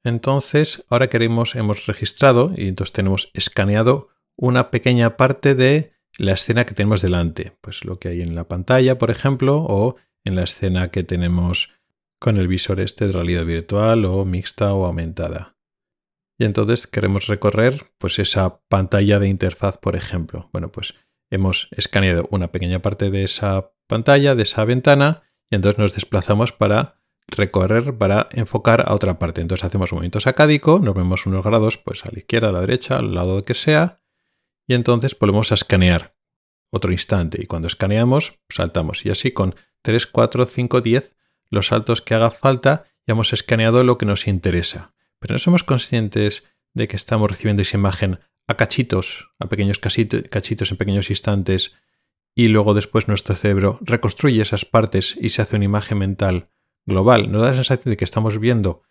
Entonces, 0.09 0.85
ahora 0.89 1.09
queremos, 1.09 1.55
hemos 1.55 1.87
registrado 1.87 2.53
y 2.57 2.69
entonces 2.69 2.93
tenemos 2.93 3.31
escaneado 3.35 4.09
una 4.37 4.71
pequeña 4.71 5.17
parte 5.17 5.55
de 5.55 5.93
la 6.17 6.33
escena 6.33 6.65
que 6.65 6.75
tenemos 6.75 7.03
delante, 7.03 7.53
pues 7.61 7.85
lo 7.85 7.99
que 7.99 8.09
hay 8.09 8.23
en 8.23 8.35
la 8.35 8.49
pantalla, 8.49 8.97
por 8.97 9.11
ejemplo, 9.11 9.59
o 9.59 9.97
en 10.25 10.37
la 10.37 10.45
escena 10.45 10.91
que 10.91 11.05
tenemos 11.05 11.75
con 12.19 12.39
el 12.39 12.49
visor 12.49 12.81
este 12.81 13.07
de 13.07 13.13
realidad 13.13 13.45
virtual 13.45 14.07
o 14.07 14.25
mixta 14.25 14.73
o 14.73 14.87
aumentada. 14.87 15.57
Y 16.39 16.45
entonces 16.45 16.87
queremos 16.87 17.27
recorrer 17.27 17.93
pues 17.99 18.19
esa 18.19 18.61
pantalla 18.69 19.19
de 19.19 19.29
interfaz, 19.29 19.77
por 19.77 19.95
ejemplo. 19.95 20.49
Bueno, 20.53 20.73
pues 20.73 20.95
hemos 21.31 21.69
escaneado 21.73 22.29
una 22.31 22.51
pequeña 22.51 22.81
parte 22.81 23.11
de 23.11 23.25
esa 23.25 23.73
pantalla, 23.87 24.35
de 24.35 24.45
esa 24.45 24.65
ventana, 24.65 25.23
y 25.51 25.57
entonces 25.57 25.79
nos 25.79 25.95
desplazamos 25.95 26.53
para 26.53 26.98
recorrer, 27.29 27.97
para 27.97 28.29
enfocar 28.33 28.85
a 28.89 28.95
otra 28.95 29.19
parte. 29.19 29.41
Entonces 29.41 29.65
hacemos 29.65 29.93
un 29.93 29.97
movimiento 29.97 30.21
sacádico, 30.21 30.81
nos 30.83 30.95
vemos 30.95 31.27
unos 31.27 31.45
grados 31.45 31.79
pues 31.79 32.05
a 32.05 32.11
la 32.11 32.19
izquierda, 32.19 32.49
a 32.49 32.53
la 32.53 32.61
derecha, 32.61 32.99
al 32.99 33.15
lado 33.15 33.45
que 33.45 33.55
sea, 33.55 34.01
y 34.67 34.75
entonces 34.75 35.17
volvemos 35.19 35.53
a 35.53 35.55
escanear 35.55 36.17
otro 36.71 36.93
instante. 36.93 37.39
Y 37.41 37.47
cuando 37.47 37.69
escaneamos, 37.69 38.39
saltamos. 38.49 39.05
Y 39.07 39.11
así 39.11 39.33
con 39.33 39.55
3, 39.83 40.07
4, 40.07 40.45
5, 40.45 40.81
10, 40.81 41.17
los 41.51 41.69
saltos 41.69 42.03
que 42.03 42.15
haga 42.15 42.31
falta, 42.31 42.85
ya 43.07 43.13
hemos 43.13 43.33
escaneado 43.33 43.83
lo 43.85 43.97
que 43.97 44.07
nos 44.07 44.27
interesa. 44.27 44.93
Pero 45.19 45.35
no 45.35 45.39
somos 45.39 45.65
conscientes 45.65 46.45
de 46.75 46.89
que 46.89 46.97
estamos 46.97 47.31
recibiendo 47.31 47.63
esa 47.63 47.77
imagen 47.77 48.21
a 48.47 48.57
cachitos, 48.57 49.31
a 49.39 49.49
pequeños 49.49 49.79
cachitos 49.79 50.71
en 50.71 50.77
pequeños 50.77 51.11
instantes, 51.11 51.75
y 52.35 52.47
luego 52.47 52.75
después 52.75 53.09
nuestro 53.09 53.35
cerebro 53.35 53.79
reconstruye 53.81 54.41
esas 54.43 54.65
partes 54.65 55.17
y 55.21 55.31
se 55.31 55.43
hace 55.43 55.57
una 55.57 55.65
imagen 55.65 55.99
mental 55.99 56.51
global. 56.89 57.31
Nos 57.31 57.43
da 57.43 57.51
la 57.51 57.55
sensación 57.55 57.93
de 57.93 57.97
que 57.97 58.05
estamos 58.05 58.39
viendo 58.41 58.83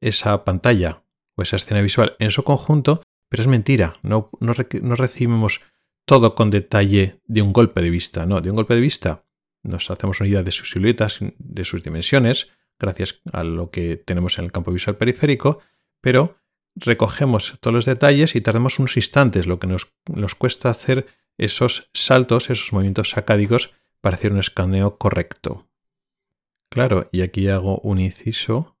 esa 0.00 0.44
pantalla 0.44 1.04
o 1.36 1.42
esa 1.42 1.56
escena 1.56 1.80
visual 1.80 2.16
en 2.18 2.30
su 2.30 2.42
conjunto, 2.42 3.02
pero 3.28 3.42
es 3.42 3.46
mentira. 3.46 3.98
No, 4.02 4.30
recibimos 4.40 5.60
todo 6.04 6.34
con 6.34 6.50
detalle 6.50 7.20
de 7.26 7.42
un 7.42 7.52
golpe 7.52 7.80
de 7.80 7.90
vista. 7.90 8.26
No, 8.26 8.40
de 8.40 8.50
un 8.50 8.56
golpe 8.56 8.74
de 8.74 8.80
vista 8.80 9.24
nos 9.62 9.90
hacemos 9.90 10.20
una 10.20 10.28
idea 10.28 10.42
de 10.42 10.50
sus 10.50 10.70
siluetas, 10.70 11.20
de 11.20 11.64
sus 11.64 11.82
dimensiones, 11.82 12.50
gracias 12.78 13.22
a 13.32 13.44
lo 13.44 13.70
que 13.70 13.96
tenemos 13.96 14.38
en 14.38 14.44
el 14.44 14.52
campo 14.52 14.70
visual 14.70 14.96
periférico, 14.96 15.60
pero 16.00 16.36
recogemos 16.76 17.56
todos 17.60 17.74
los 17.74 17.84
detalles 17.86 18.34
y 18.36 18.42
tardamos 18.42 18.78
unos 18.78 18.96
instantes, 18.96 19.46
lo 19.46 19.58
que 19.58 19.66
nos, 19.66 19.94
nos 20.06 20.34
cuesta 20.34 20.68
hacer 20.68 21.06
esos 21.38 21.88
saltos, 21.94 22.50
esos 22.50 22.72
movimientos 22.72 23.10
sacádicos 23.10 23.72
para 24.00 24.16
hacer 24.16 24.32
un 24.32 24.38
escaneo 24.38 24.98
correcto. 24.98 25.66
Claro, 26.74 27.08
y 27.12 27.22
aquí 27.22 27.48
hago 27.48 27.78
un 27.84 28.00
inciso. 28.00 28.76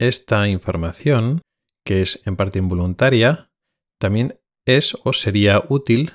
Esta 0.00 0.48
información, 0.48 1.42
que 1.86 2.02
es 2.02 2.20
en 2.26 2.34
parte 2.34 2.58
involuntaria, 2.58 3.52
también 4.00 4.40
es 4.66 4.96
o 5.04 5.12
sería 5.12 5.62
útil 5.68 6.14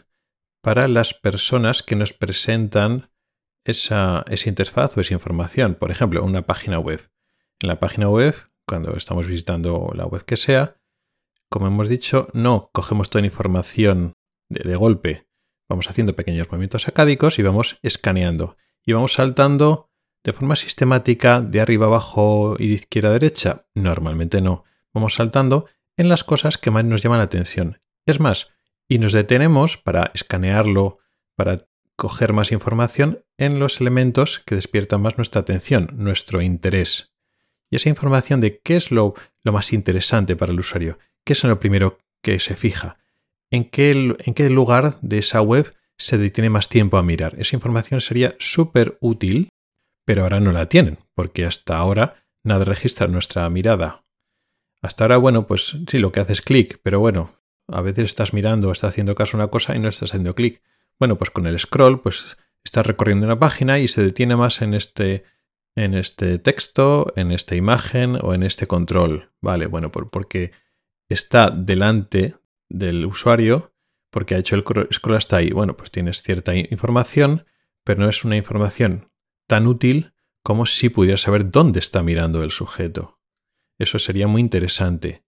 para 0.62 0.89
las 0.89 1.13
personas 1.13 1.84
que 1.84 1.95
nos 1.95 2.12
presentan 2.12 3.12
esa, 3.63 4.25
esa 4.28 4.49
interfaz 4.49 4.97
o 4.97 4.99
esa 4.99 5.13
información. 5.13 5.75
Por 5.75 5.89
ejemplo, 5.89 6.21
una 6.21 6.41
página 6.41 6.80
web. 6.80 7.10
En 7.62 7.69
la 7.69 7.80
página 7.80 8.10
web, 8.10 8.36
cuando 8.67 8.93
estamos 8.97 9.25
visitando 9.25 9.93
la 9.95 10.06
web 10.06 10.25
que 10.25 10.36
sea, 10.36 10.82
como 11.49 11.67
hemos 11.67 11.88
dicho, 11.88 12.28
no 12.34 12.69
cogemos 12.73 13.10
toda 13.10 13.21
la 13.21 13.28
información 13.28 14.12
de, 14.49 14.75
golpe. 14.75 15.30
Vamos 15.69 15.89
haciendo 15.89 16.13
pequeños 16.13 16.49
movimientos 16.49 16.89
acádicos 16.89 17.39
y 17.39 17.41
vamos 17.41 17.80
escaneando. 17.84 18.58
Y 18.86 18.91
vamos 18.91 19.13
saltando 19.13 19.95
de 20.26 20.34
forma 20.34 20.56
sistemática 20.56 21.40
de 21.40 21.62
arriba 21.62 21.86
abajo 21.86 22.56
y 22.58 22.68
de 22.68 22.74
izquierda 22.74 23.10
a 23.10 23.14
derecha. 23.14 23.68
Normalmente 23.76 24.42
no. 24.42 24.66
Vamos 24.92 25.14
saltando 25.14 25.68
en 25.98 26.10
las 26.10 26.24
cosas 26.24 26.58
que 26.58 26.72
más 26.72 26.84
nos 26.84 27.04
llaman 27.04 27.20
la 27.20 27.26
atención. 27.26 27.80
Es 28.08 28.20
más, 28.20 28.50
y 28.90 28.98
nos 28.98 29.14
detenemos 29.14 29.78
para 29.78 30.12
escanearlo, 30.16 30.98
para 31.36 31.68
coger 31.96 32.34
más 32.34 32.52
información 32.52 33.24
en 33.38 33.60
los 33.60 33.80
elementos 33.80 34.40
que 34.40 34.56
despiertan 34.56 35.02
más 35.02 35.18
nuestra 35.18 35.42
atención, 35.42 35.90
nuestro 35.94 36.42
interés. 36.42 37.14
Y 37.70 37.76
esa 37.76 37.90
información 37.90 38.42
de 38.42 38.60
qué 38.60 38.78
es 38.78 38.92
lo, 38.92 39.14
más 39.44 39.74
interesante 39.74 40.36
para 40.36 40.52
el 40.52 40.60
usuario, 40.60 40.98
qué 41.24 41.34
es 41.34 41.44
lo 41.44 41.60
primero 41.60 42.00
que 42.24 42.40
se 42.40 42.56
fija, 42.56 42.98
en 43.52 43.70
qué, 43.70 43.92
en 43.92 44.34
qué 44.34 44.50
lugar 44.50 45.00
de 45.02 45.20
esa 45.20 45.42
web 45.42 45.72
se 45.98 46.18
detiene 46.18 46.50
más 46.50 46.68
tiempo 46.68 46.98
a 46.98 47.04
mirar. 47.04 47.36
Esa 47.40 47.56
información 47.56 48.02
sería 48.02 48.36
súper 48.40 48.98
útil, 49.02 49.50
pero 50.06 50.24
ahora 50.24 50.39
no 50.39 50.52
la 50.52 50.70
tienen, 50.70 51.00
porque 51.13 51.46
hasta 51.46 51.78
ahora 51.78 52.24
nada 52.44 52.63
registra 52.63 53.08
nuestra 53.08 53.50
mirada. 53.50 54.06
Hasta 54.82 55.04
ahora, 55.04 55.18
bueno, 55.18 55.48
pues 55.48 55.78
sí, 55.88 55.98
lo 55.98 56.12
que 56.12 56.20
hace 56.20 56.34
es 56.34 56.41
clic, 56.41 56.80
pero 56.84 57.00
bueno, 57.00 57.41
a 57.68 57.82
veces 57.82 58.06
estás 58.06 58.34
mirando 58.34 58.70
o 58.70 58.72
estás 58.72 58.89
haciendo 58.89 59.15
caso 59.15 59.36
a 59.36 59.39
una 59.39 59.48
cosa 59.48 59.76
y 59.76 59.80
no 59.80 59.89
estás 59.89 60.12
haciendo 60.12 60.36
clic. 60.36 60.62
Bueno, 61.00 61.18
pues 61.18 61.32
con 61.32 61.48
el 61.48 61.60
scroll, 61.60 62.02
pues 62.02 62.38
estás 62.63 62.86
recorriendo 62.86 63.26
una 63.26 63.39
página 63.39 63.80
y 63.80 63.88
se 63.88 64.04
detiene 64.04 64.36
más 64.36 64.62
en 64.62 64.76
este, 64.76 65.24
en 65.76 65.96
este 65.96 66.38
texto, 66.38 67.12
en 67.15 67.32
esta 67.32 67.56
imagen 67.56 68.20
o 68.22 68.34
en 68.34 68.44
este 68.44 68.68
control. 68.68 69.32
Vale, 69.41 69.65
bueno, 69.65 69.91
porque 69.91 70.52
está 71.10 71.50
delante 71.50 72.36
del 72.70 73.06
usuario, 73.06 73.74
porque 74.12 74.36
ha 74.36 74.38
hecho 74.38 74.56
el 74.56 74.63
scroll 74.94 75.18
hasta 75.18 75.38
ahí. 75.38 75.50
Bueno, 75.50 75.76
pues 75.76 75.89
tienes 75.89 76.22
cierta 76.22 76.56
información, 76.56 77.46
pero 77.84 78.04
no 78.04 78.10
es 78.10 78.24
una 78.24 78.38
información 78.38 79.10
tan 79.48 79.68
útil 79.68 80.14
como 80.44 80.66
si 80.66 80.90
pudieras 80.90 81.22
saber 81.22 81.50
dónde 81.50 81.80
está 81.80 82.04
mirando 82.04 82.44
el 82.44 82.52
sujeto. 82.52 83.20
Eso 83.78 84.00
sería 84.00 84.28
muy 84.28 84.42
interesante. 84.42 85.24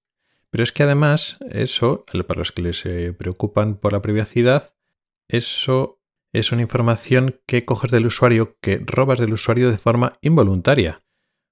Pero 0.50 0.64
es 0.64 0.72
que 0.72 0.84
además, 0.84 1.38
eso, 1.50 2.06
para 2.06 2.40
los 2.40 2.52
que 2.52 2.62
les 2.62 2.86
eh, 2.86 3.14
preocupan 3.14 3.76
por 3.76 3.94
la 3.94 4.02
privacidad, 4.02 4.76
eso 5.28 6.02
es 6.32 6.52
una 6.52 6.62
información 6.62 7.42
que 7.46 7.66
coges 7.66 7.92
del 7.92 8.06
usuario, 8.06 8.58
que 8.62 8.82
robas 8.86 9.20
del 9.20 9.34
usuario 9.34 9.72
de 9.72 9.78
forma 9.78 10.18
involuntaria. 10.22 11.04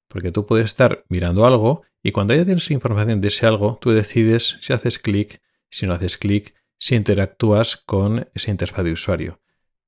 Porque 0.08 0.32
tú 0.32 0.46
puedes 0.46 0.68
estar 0.68 1.04
mirando 1.10 1.46
algo 1.46 1.84
y 2.02 2.12
cuando 2.12 2.36
ya 2.36 2.46
tienes 2.46 2.70
información 2.72 3.20
de 3.20 3.28
ese 3.28 3.48
algo, 3.48 3.80
tú 3.82 3.92
decides 3.92 4.60
si 4.62 4.74
haces 4.74 5.00
clic, 5.00 5.42
si 5.70 5.88
no 5.88 5.94
haces 5.94 6.18
clic, 6.18 6.54
si 6.78 6.96
interactúas 6.96 7.78
con 7.78 8.30
esa 8.34 8.52
interfaz 8.52 8.86
de 8.86 8.92
usuario. 8.92 9.42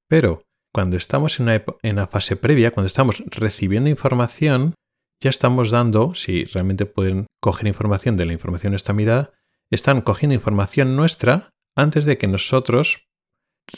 Pero 0.08 0.47
cuando 0.78 0.96
estamos 0.96 1.40
en 1.40 1.50
una, 1.82 2.06
fase 2.06 2.36
previa, 2.36 2.70
cuando 2.70 2.86
estamos 2.86 3.24
recibiendo 3.26 3.90
información, 3.90 4.76
ya 5.20 5.32
estamos 5.32 5.72
dando, 5.72 6.14
si 6.14 6.44
realmente 6.44 6.86
pueden 6.86 7.26
coger 7.42 7.66
información 7.66 8.16
de 8.16 8.28
la 8.28 8.34
información 8.34 8.76
esta 8.76 8.94
mirada, 8.94 9.32
están 9.72 10.02
cogiendo 10.02 10.36
información 10.36 10.96
nuestra 10.96 11.50
antes 11.76 12.06
de 12.06 12.20
que 12.20 12.28
nosotros 12.28 13.08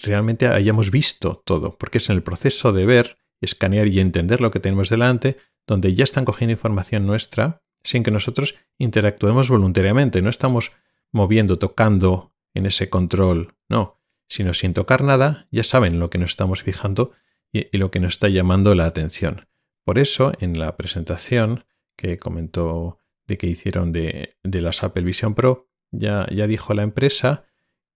realmente 0.03 0.47
hayamos 0.47 0.91
visto 0.91 1.41
todo, 1.45 1.77
porque 1.77 1.99
es 1.99 2.09
en 2.09 2.17
el 2.17 2.21
proceso 2.21 2.73
de 2.73 2.85
ver, 2.85 3.15
escanear 3.39 3.87
y 3.87 4.01
entender 4.01 4.41
lo 4.41 4.51
que 4.51 4.59
tenemos 4.59 4.89
delante, 4.89 5.37
donde 5.65 5.95
ya 5.95 6.03
están 6.03 6.25
cogiendo 6.25 6.51
información 6.51 7.07
nuestra 7.07 7.61
sin 7.81 8.03
que 8.03 8.11
nosotros 8.11 8.55
interactuemos 8.77 9.49
voluntariamente, 9.49 10.21
no 10.21 10.29
estamos 10.29 10.73
moviendo, 11.13 11.57
tocando 11.57 12.33
en 12.53 12.65
ese 12.65 12.89
control, 12.89 13.55
no, 13.69 13.98
sino 14.29 14.53
sin 14.53 14.73
tocar 14.73 15.03
nada, 15.03 15.47
ya 15.51 15.63
saben 15.63 15.99
lo 15.99 16.09
que 16.09 16.19
nos 16.19 16.29
estamos 16.29 16.63
fijando 16.63 17.11
y, 17.51 17.75
lo 17.77 17.91
que 17.91 17.99
nos 17.99 18.13
está 18.13 18.29
llamando 18.29 18.75
la 18.75 18.85
atención. 18.85 19.47
Por 19.83 19.97
eso, 19.97 20.33
en 20.39 20.57
la 20.57 20.77
presentación 20.77 21.65
que 21.97 22.17
comentó 22.17 23.01
de 23.27 23.37
que 23.37 23.47
hicieron 23.47 23.91
de, 23.91 24.37
de 24.43 24.61
las 24.61 24.83
Apple 24.83 25.03
Vision 25.03 25.33
Pro, 25.35 25.67
ya, 25.91 26.27
ya 26.31 26.47
dijo 26.47 26.73
la 26.73 26.83
empresa 26.83 27.45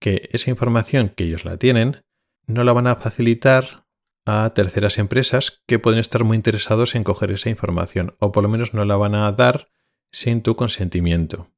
que 0.00 0.28
esa 0.32 0.50
información 0.50 1.08
que 1.08 1.24
ellos 1.24 1.44
la 1.44 1.56
tienen 1.56 2.04
no 2.46 2.64
la 2.64 2.72
van 2.72 2.88
a 2.88 2.96
facilitar 2.96 3.86
a 4.26 4.50
terceras 4.50 4.98
empresas 4.98 5.62
que 5.66 5.78
pueden 5.78 6.00
estar 6.00 6.24
muy 6.24 6.36
interesados 6.36 6.94
en 6.94 7.04
coger 7.04 7.30
esa 7.30 7.50
información 7.50 8.12
o 8.18 8.32
por 8.32 8.42
lo 8.42 8.48
menos 8.48 8.74
no 8.74 8.84
la 8.84 8.96
van 8.96 9.14
a 9.14 9.30
dar 9.32 9.68
sin 10.10 10.42
tu 10.42 10.56
consentimiento. 10.56 11.53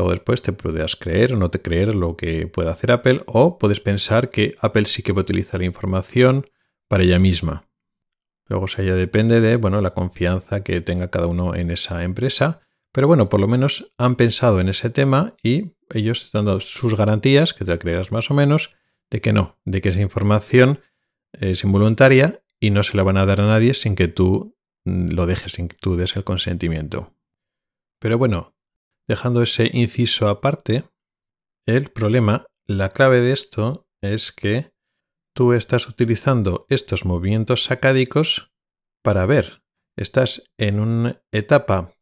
Luego 0.00 0.12
después 0.12 0.40
te 0.40 0.54
puedes 0.54 0.96
creer 0.96 1.34
o 1.34 1.36
no 1.36 1.50
te 1.50 1.60
creer 1.60 1.94
lo 1.94 2.16
que 2.16 2.46
puede 2.46 2.70
hacer 2.70 2.90
Apple 2.90 3.22
o 3.26 3.58
puedes 3.58 3.80
pensar 3.80 4.30
que 4.30 4.52
Apple 4.60 4.86
sí 4.86 5.02
que 5.02 5.12
va 5.12 5.20
a 5.20 5.22
utilizar 5.22 5.60
la 5.60 5.66
información 5.66 6.46
para 6.88 7.02
ella 7.02 7.18
misma. 7.18 7.68
Luego 8.46 8.64
o 8.64 8.82
ya 8.82 8.94
depende 8.94 9.42
de 9.42 9.56
bueno, 9.56 9.82
la 9.82 9.90
confianza 9.90 10.62
que 10.62 10.80
tenga 10.80 11.10
cada 11.10 11.26
uno 11.26 11.54
en 11.54 11.70
esa 11.70 12.02
empresa 12.02 12.62
pero 12.92 13.06
bueno, 13.06 13.28
por 13.28 13.40
lo 13.40 13.46
menos 13.46 13.92
han 13.98 14.16
pensado 14.16 14.60
en 14.60 14.68
ese 14.68 14.90
tema 14.90 15.34
y 15.42 15.72
ellos 15.90 16.24
están 16.24 16.44
dando 16.46 16.60
sus 16.60 16.96
garantías, 16.96 17.54
que 17.54 17.64
te 17.64 17.78
creerás 17.78 18.10
más 18.10 18.30
o 18.30 18.34
menos, 18.34 18.74
de 19.10 19.20
que 19.20 19.32
no, 19.32 19.58
de 19.64 19.80
que 19.80 19.90
esa 19.90 20.00
información 20.00 20.80
es 21.32 21.62
involuntaria 21.62 22.42
y 22.58 22.70
no 22.70 22.82
se 22.82 22.96
la 22.96 23.02
van 23.02 23.16
a 23.16 23.26
dar 23.26 23.40
a 23.40 23.46
nadie 23.46 23.74
sin 23.74 23.94
que 23.94 24.08
tú 24.08 24.56
mm, 24.84 25.10
lo 25.10 25.26
dejes, 25.26 25.52
sin 25.52 25.68
que 25.68 25.76
tú 25.76 25.96
des 25.96 26.16
el 26.16 26.24
consentimiento. 26.24 27.14
Pero 28.00 28.18
bueno, 28.18 28.56
dejando 29.10 29.42
ese 29.42 29.68
inciso 29.72 30.28
aparte, 30.28 30.84
el 31.66 31.90
problema, 31.90 32.46
la 32.68 32.90
clave 32.90 33.20
de 33.20 33.32
esto 33.32 33.88
es 34.00 34.30
que 34.30 34.70
tú 35.34 35.52
estás 35.52 35.88
utilizando 35.88 36.64
estos 36.68 37.04
movimientos 37.04 37.64
sacádicos 37.64 38.52
para 39.02 39.26
ver. 39.26 39.64
Estás 39.96 40.44
en 40.58 40.78
una 40.78 41.22
etapa 41.32 41.92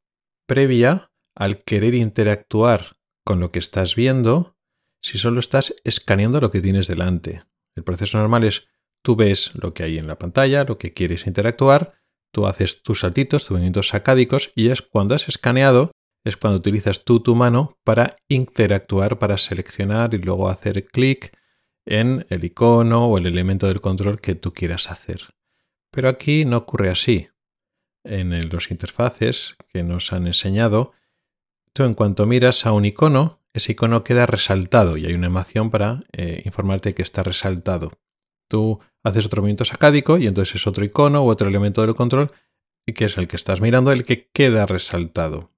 previa 0.47 1.11
al 1.35 1.65
querer 1.65 1.95
interactuar 1.95 2.99
con 3.25 3.41
lo 3.41 3.53
que 3.53 3.59
estás 3.59 3.95
viendo 3.95 4.59
si 5.03 5.17
solo 5.17 5.41
estás 5.41 5.75
escaneando 5.85 6.43
lo 6.43 6.51
que 6.51 6.61
tienes 6.61 6.89
delante. 6.89 7.43
El 7.75 7.85
proceso 7.85 8.19
normal 8.19 8.45
es 8.45 8.69
tú 9.03 9.17
ves 9.17 9.53
lo 9.55 9.73
que 9.73 9.85
hay 9.85 9.97
en 9.97 10.09
la 10.09 10.19
pantalla, 10.19 10.65
lo 10.65 10.77
que 10.77 10.93
quieres 10.93 11.27
interactuar, 11.27 11.95
tú 12.35 12.47
haces 12.47 12.83
tus 12.83 13.01
saltitos, 13.01 13.45
tus 13.45 13.53
movimientos 13.53 13.89
sacádicos 13.89 14.53
y 14.55 14.69
es 14.69 14.83
cuando 14.83 15.15
has 15.15 15.27
escaneado, 15.27 15.93
es 16.29 16.37
cuando 16.37 16.59
utilizas 16.59 17.05
tú 17.05 17.21
tu 17.21 17.35
mano 17.35 17.79
para 17.85 18.17
interactuar, 18.29 19.19
para 19.19 19.39
seleccionar 19.39 20.15
y 20.15 20.19
luego 20.19 20.49
hacer 20.49 20.85
clic 20.85 21.37
en 21.87 22.27
el 22.29 22.45
icono 22.45 23.07
o 23.07 23.19
el 23.19 23.27
elemento 23.27 23.67
del 23.67 23.81
control 23.81 24.21
que 24.21 24.35
tú 24.35 24.53
quieras 24.53 24.91
hacer. 24.91 25.35
Pero 25.91 26.09
aquí 26.09 26.45
no 26.45 26.59
ocurre 26.59 26.91
así. 26.91 27.29
En 28.05 28.49
los 28.51 28.71
interfaces 28.71 29.57
que 29.73 29.83
nos 29.83 30.13
han 30.13 30.27
enseñado, 30.27 30.93
tú 31.73 31.85
en 31.85 31.95
cuanto 31.95 32.27
miras 32.27 32.67
a 32.67 32.73
un 32.73 32.85
icono, 32.85 33.41
ese 33.53 33.73
icono 33.73 34.05
queda 34.05 34.27
resaltado 34.27 34.97
y 34.97 35.07
hay 35.07 35.15
una 35.15 35.27
animación 35.27 35.71
para 35.71 36.05
eh, 36.13 36.43
informarte 36.45 36.95
que 36.95 37.03
está 37.03 37.23
resaltado. 37.23 37.93
Tú 38.49 38.79
haces 39.03 39.27
otro 39.27 39.43
movimiento 39.43 39.65
sacádico 39.65 40.19
y 40.19 40.27
entonces 40.27 40.57
es 40.57 40.67
otro 40.67 40.85
icono 40.85 41.25
u 41.25 41.29
otro 41.29 41.49
elemento 41.49 41.83
del 41.83 41.95
control 41.95 42.33
que 42.93 43.07
es 43.07 43.19
el 43.19 43.29
que 43.29 43.37
estás 43.37 43.61
mirando, 43.61 43.93
el 43.93 44.05
que 44.05 44.29
queda 44.31 44.67
resaltado. 44.67 45.51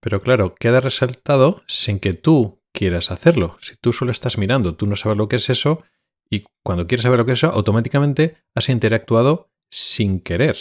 Pero 0.00 0.22
claro, 0.22 0.54
queda 0.54 0.80
resaltado 0.80 1.62
sin 1.66 1.98
que 1.98 2.14
tú 2.14 2.62
quieras 2.72 3.10
hacerlo. 3.10 3.58
Si 3.60 3.76
tú 3.76 3.92
solo 3.92 4.12
estás 4.12 4.38
mirando, 4.38 4.76
tú 4.76 4.86
no 4.86 4.96
sabes 4.96 5.18
lo 5.18 5.28
que 5.28 5.36
es 5.36 5.50
eso 5.50 5.82
y 6.30 6.44
cuando 6.62 6.86
quieres 6.86 7.02
saber 7.02 7.18
lo 7.18 7.26
que 7.26 7.32
es 7.32 7.40
eso, 7.40 7.52
automáticamente 7.52 8.36
has 8.54 8.68
interactuado 8.68 9.50
sin 9.70 10.20
querer. 10.20 10.56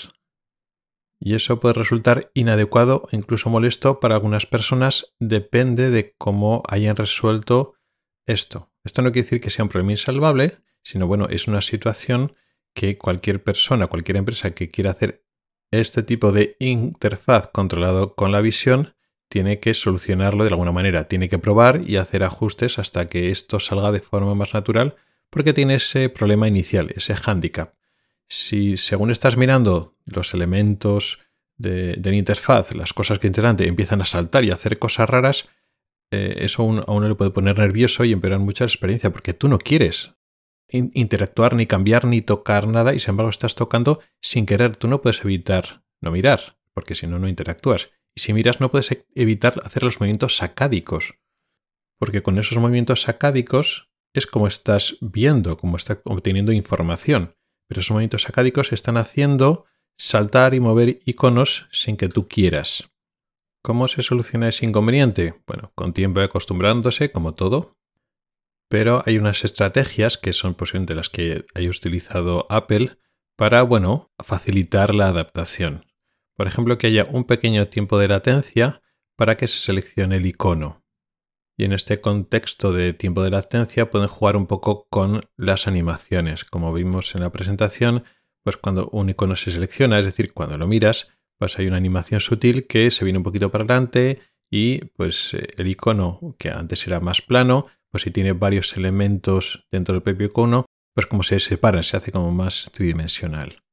Y 1.20 1.36
eso 1.36 1.60
puede 1.60 1.74
resultar 1.74 2.32
inadecuado 2.34 3.08
e 3.12 3.16
incluso 3.16 3.50
molesto 3.50 4.00
para 4.00 4.16
algunas 4.16 4.46
personas, 4.46 5.14
depende 5.20 5.90
de 5.90 6.16
cómo 6.18 6.64
hayan 6.68 6.96
resuelto 6.96 7.76
esto. 8.26 8.72
Esto 8.84 9.02
no 9.02 9.12
quiere 9.12 9.26
decir 9.26 9.42
que 9.42 9.50
sea 9.50 9.64
un 9.64 9.70
problema 9.70 9.94
insalvable, 9.94 10.60
sino 10.84 11.08
bueno, 11.08 11.28
es 11.30 11.48
una 11.48 11.62
situación 11.62 12.36
que 12.74 12.98
cualquier 12.98 13.44
persona, 13.44 13.88
cualquier 13.88 14.18
empresa 14.18 14.52
que 14.52 14.70
quiera 14.70 14.92
hacer 14.92 15.26
este 15.72 16.04
tipo 16.04 16.32
de 16.32 16.56
interfaz 16.60 17.50
controlado 17.52 18.16
con 18.16 18.32
la 18.32 18.40
visión, 18.40 18.96
tiene 19.30 19.60
que 19.60 19.74
solucionarlo 19.74 20.44
de 20.44 20.52
alguna 20.52 20.72
manera, 20.72 21.08
tiene 21.08 21.30
que 21.30 21.40
probar 21.40 21.82
y 21.86 21.98
hacer 21.98 22.24
ajustes 22.24 22.80
hasta 22.80 23.10
que 23.10 23.30
esto 23.30 23.60
salga 23.60 23.92
de 23.92 24.00
forma 24.00 24.36
más 24.36 24.54
natural, 24.54 24.96
porque 25.30 25.54
tiene 25.54 25.76
ese 25.76 26.10
problema 26.10 26.48
inicial, 26.48 26.92
ese 26.96 27.16
handicap. 27.26 27.74
Si 28.30 28.78
según 28.78 29.12
estás 29.12 29.38
mirando 29.38 29.96
los 30.06 30.34
elementos 30.34 31.20
de, 31.58 32.00
la 32.02 32.16
interfaz, 32.16 32.74
las 32.74 32.94
cosas 32.94 33.20
que 33.20 33.28
intentan 33.28 33.58
empiezan 33.60 34.02
a 34.02 34.06
saltar 34.06 34.44
y 34.44 34.52
a 34.52 34.56
hacer 34.56 34.80
cosas 34.80 35.10
raras, 35.10 35.50
eh, 36.12 36.36
eso 36.40 36.64
a 36.64 36.92
uno 36.92 37.10
le 37.10 37.16
puede 37.16 37.32
poner 37.32 37.58
nervioso 37.58 38.06
y 38.06 38.14
empeorar 38.14 38.40
mucho 38.40 38.64
la 38.64 38.70
experiencia, 38.70 39.12
porque 39.12 39.34
tú 39.34 39.48
no 39.48 39.58
quieres 39.58 40.14
interactuar, 40.70 41.56
ni 41.56 41.66
cambiar, 41.66 42.06
ni 42.06 42.22
tocar 42.22 42.68
nada, 42.68 42.94
y 42.94 43.00
sin 43.00 43.12
embargo 43.12 43.30
estás 43.30 43.56
tocando 43.56 44.02
sin 44.22 44.46
querer. 44.46 44.76
Tú 44.76 44.88
no 44.88 45.02
puedes 45.02 45.22
evitar 45.24 45.84
no 46.02 46.12
mirar, 46.12 46.58
porque 46.74 46.96
si 46.96 47.08
no, 47.08 47.20
no 47.20 47.28
interactúas. 47.28 47.90
Y 48.18 48.20
si 48.20 48.34
miras, 48.34 48.60
no 48.60 48.72
puedes 48.72 49.06
evitar 49.14 49.62
hacer 49.64 49.84
los 49.84 50.00
movimientos 50.00 50.38
sacádicos, 50.38 51.20
porque 52.00 52.24
con 52.24 52.40
esos 52.40 52.58
movimientos 52.58 53.04
sacádicos 53.04 53.92
es 54.12 54.26
como 54.26 54.48
estás 54.48 54.98
viendo, 55.02 55.56
como 55.56 55.78
estás 55.78 56.00
obteniendo 56.04 56.52
información. 56.52 57.36
Pero 57.68 57.82
esos 57.82 57.92
movimientos 57.92 58.24
sacádicos 58.24 58.74
están 58.74 58.98
haciendo 58.98 59.66
saltar 60.00 60.56
y 60.56 60.60
mover 60.60 61.00
iconos 61.06 61.68
sin 61.72 61.96
que 61.96 62.10
tú 62.10 62.28
quieras. 62.28 62.90
¿Cómo 63.62 63.88
se 63.88 64.02
soluciona 64.02 64.50
ese 64.50 64.66
inconveniente? 64.66 65.36
Bueno, 65.46 65.72
con 65.76 65.94
tiempo 65.94 66.20
acostumbrándose, 66.20 67.12
como 67.12 67.36
todo, 67.36 67.78
pero 68.68 69.04
hay 69.06 69.20
unas 69.20 69.46
estrategias 69.46 70.18
que 70.18 70.34
son 70.34 70.56
posiblemente 70.56 70.96
las 70.96 71.10
que 71.10 71.46
haya 71.54 71.70
utilizado 71.70 72.48
Apple 72.50 72.98
para, 73.36 73.62
bueno, 73.62 74.12
facilitar 74.18 74.96
la 74.96 75.10
adaptación. 75.10 75.86
Por 76.38 76.48
ejemplo, 76.48 76.78
que 76.78 76.88
haya 76.88 77.06
un 77.06 77.26
pequeño 77.26 77.68
tiempo 77.68 77.98
de 77.98 78.08
latencia 78.08 78.82
para 79.18 79.36
que 79.36 79.48
se 79.48 79.60
seleccione 79.60 80.18
el 80.18 80.26
icono. 80.26 80.86
Y 81.58 81.66
en 81.66 81.74
este 81.74 82.00
contexto 82.00 82.72
de 82.72 82.94
tiempo 82.94 83.24
de 83.24 83.32
latencia 83.32 83.90
pueden 83.90 84.08
jugar 84.08 84.38
un 84.38 84.46
poco 84.46 84.88
con 84.90 85.22
las 85.36 85.68
animaciones. 85.68 86.46
Como 86.46 86.72
vimos 86.72 87.16
en 87.16 87.22
la 87.22 87.32
presentación, 87.32 88.04
pues 88.44 88.58
cuando 88.58 88.90
un 88.90 89.10
icono 89.10 89.36
se 89.36 89.52
selecciona, 89.52 89.98
es 89.98 90.06
decir, 90.06 90.34
cuando 90.34 90.58
lo 90.58 90.68
miras, 90.68 91.08
pues 91.40 91.58
hay 91.58 91.68
una 91.68 91.78
animación 91.78 92.22
sutil 92.22 92.68
que 92.68 92.92
se 92.92 93.04
viene 93.04 93.18
un 93.18 93.24
poquito 93.24 93.52
para 93.52 93.64
adelante 93.64 94.22
y 94.50 94.86
pues 94.86 95.34
eh, 95.34 95.48
el 95.58 95.68
icono 95.68 96.36
que 96.38 96.50
antes 96.50 96.86
era 96.86 97.00
más 97.00 97.22
plano 97.22 97.66
pues 97.90 98.04
si 98.04 98.12
tiene 98.12 98.34
varios 98.34 98.76
elementos 98.78 99.68
dentro 99.72 99.94
del 99.94 100.04
propio 100.04 100.28
icono, 100.28 100.66
pues 100.94 101.08
como 101.08 101.24
se 101.24 101.40
separan, 101.40 101.84
se 101.84 101.98
hace 101.98 102.12
como 102.12 102.32
más 102.32 102.70
tridimensional. 102.74 103.64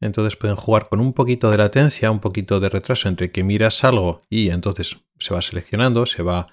Entonces 0.00 0.36
pueden 0.36 0.56
jugar 0.56 0.88
con 0.88 1.00
un 1.00 1.12
poquito 1.12 1.50
de 1.50 1.58
latencia, 1.58 2.10
un 2.10 2.20
poquito 2.20 2.60
de 2.60 2.68
retraso 2.68 3.08
entre 3.08 3.30
que 3.30 3.44
miras 3.44 3.84
algo 3.84 4.22
y 4.28 4.50
entonces 4.50 4.96
se 5.18 5.32
va 5.32 5.40
seleccionando, 5.40 6.06
se 6.06 6.22
va 6.22 6.48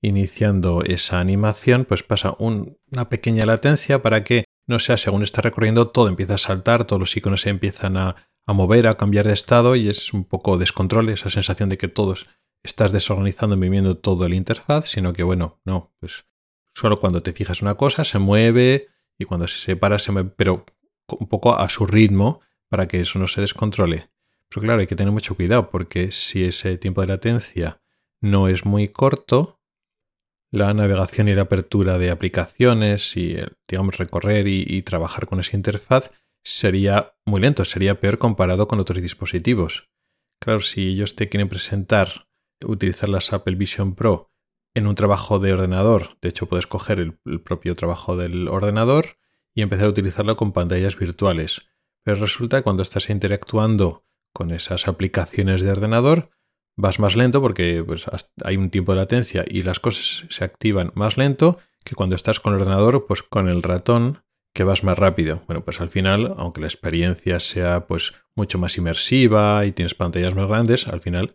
iniciando 0.00 0.82
esa 0.84 1.20
animación, 1.20 1.84
pues 1.84 2.02
pasa 2.02 2.36
una 2.38 3.08
pequeña 3.08 3.46
latencia 3.46 4.02
para 4.02 4.22
que 4.22 4.44
no 4.66 4.78
sea 4.78 4.96
según 4.96 5.22
está 5.22 5.42
recorriendo 5.42 5.88
todo 5.88 6.08
empieza 6.08 6.34
a 6.34 6.38
saltar, 6.38 6.84
todos 6.86 7.00
los 7.00 7.16
iconos 7.16 7.42
se 7.42 7.50
empiezan 7.50 7.96
a, 7.96 8.16
mover, 8.46 8.86
a 8.86 8.94
cambiar 8.94 9.26
de 9.26 9.34
estado 9.34 9.76
y 9.76 9.88
es 9.88 10.12
un 10.12 10.24
poco 10.24 10.58
descontrol, 10.58 11.08
esa 11.08 11.30
sensación 11.30 11.68
de 11.68 11.78
que 11.78 11.88
todos 11.88 12.26
estás 12.62 12.92
desorganizando 12.92 13.56
y 13.56 13.58
moviendo 13.58 13.96
todo 13.96 14.24
el 14.24 14.34
interfaz, 14.34 14.88
sino 14.88 15.12
que 15.12 15.22
bueno, 15.22 15.60
no, 15.64 15.94
pues 16.00 16.24
Solo 16.74 16.98
cuando 16.98 17.22
te 17.22 17.32
fijas 17.32 17.62
una 17.62 17.76
cosa 17.76 18.04
se 18.04 18.18
mueve 18.18 18.88
y 19.18 19.24
cuando 19.24 19.46
se 19.46 19.58
separa 19.58 19.98
se 19.98 20.12
mueve, 20.12 20.30
pero 20.36 20.66
un 21.18 21.28
poco 21.28 21.56
a 21.56 21.68
su 21.68 21.86
ritmo 21.86 22.40
para 22.74 22.88
que 22.88 23.00
eso 23.00 23.20
no 23.20 23.28
se 23.28 23.40
descontrole. 23.40 24.10
Pero 24.48 24.62
claro, 24.62 24.80
hay 24.80 24.88
que 24.88 24.96
tener 24.96 25.12
mucho 25.12 25.36
cuidado 25.36 25.70
porque 25.70 26.10
si 26.10 26.42
ese 26.42 26.76
tiempo 26.76 27.02
de 27.02 27.06
latencia 27.06 27.80
no 28.20 28.48
es 28.48 28.64
muy 28.64 28.88
corto, 28.88 29.60
la 30.50 30.74
navegación 30.74 31.28
y 31.28 31.34
la 31.34 31.42
apertura 31.42 31.98
de 31.98 32.10
aplicaciones 32.10 33.16
y, 33.16 33.36
digamos, 33.68 33.96
recorrer 33.96 34.48
y, 34.48 34.64
y 34.66 34.82
trabajar 34.82 35.26
con 35.26 35.38
esa 35.38 35.54
interfaz 35.54 36.10
sería 36.42 37.14
muy 37.24 37.40
lento, 37.40 37.64
sería 37.64 38.00
peor 38.00 38.18
comparado 38.18 38.66
con 38.66 38.80
otros 38.80 39.00
dispositivos. 39.00 39.88
Claro, 40.40 40.58
si 40.58 40.88
ellos 40.88 41.14
te 41.14 41.28
quieren 41.28 41.48
presentar 41.48 42.26
utilizar 42.64 43.08
las 43.08 43.32
Apple 43.32 43.54
Vision 43.54 43.94
Pro 43.94 44.32
en 44.74 44.88
un 44.88 44.96
trabajo 44.96 45.38
de 45.38 45.52
ordenador. 45.52 46.18
De 46.22 46.30
hecho, 46.30 46.46
puedes 46.46 46.66
coger 46.66 46.98
el, 46.98 47.40
propio 47.40 47.76
trabajo 47.76 48.16
del 48.16 48.48
ordenador 48.48 49.16
y 49.54 49.62
empezar 49.62 49.86
a 49.86 49.90
utilizarlo 49.90 50.34
con 50.34 50.52
pantallas 50.52 50.98
virtuales. 50.98 51.62
Pero 52.04 52.18
resulta 52.18 52.58
que 52.58 52.62
cuando 52.62 52.82
estás 52.82 53.10
interactuando 53.10 54.04
con 54.32 54.50
esas 54.50 54.86
aplicaciones 54.88 55.62
de 55.62 55.72
ordenador, 55.72 56.30
vas 56.76 56.98
más 56.98 57.16
lento 57.16 57.40
porque 57.40 57.82
pues, 57.84 58.06
hay 58.44 58.56
un 58.56 58.70
tiempo 58.70 58.92
de 58.92 58.96
latencia 58.96 59.44
y 59.48 59.62
las 59.62 59.80
cosas 59.80 60.26
se 60.28 60.44
activan 60.44 60.92
más 60.94 61.16
lento 61.16 61.58
que 61.84 61.94
cuando 61.94 62.16
estás 62.16 62.40
con 62.40 62.54
el 62.54 62.60
ordenador, 62.60 63.06
pues 63.06 63.22
con 63.22 63.48
el 63.48 63.62
ratón 63.62 64.22
que 64.54 64.64
vas 64.64 64.84
más 64.84 64.98
rápido. 64.98 65.42
Bueno, 65.46 65.64
pues 65.64 65.80
al 65.80 65.90
final, 65.90 66.34
aunque 66.38 66.60
la 66.60 66.68
experiencia 66.68 67.40
sea 67.40 67.86
pues 67.86 68.14
mucho 68.34 68.58
más 68.58 68.78
inmersiva 68.78 69.64
y 69.66 69.72
tienes 69.72 69.94
pantallas 69.94 70.34
más 70.34 70.48
grandes, 70.48 70.86
al 70.88 71.00
final 71.00 71.34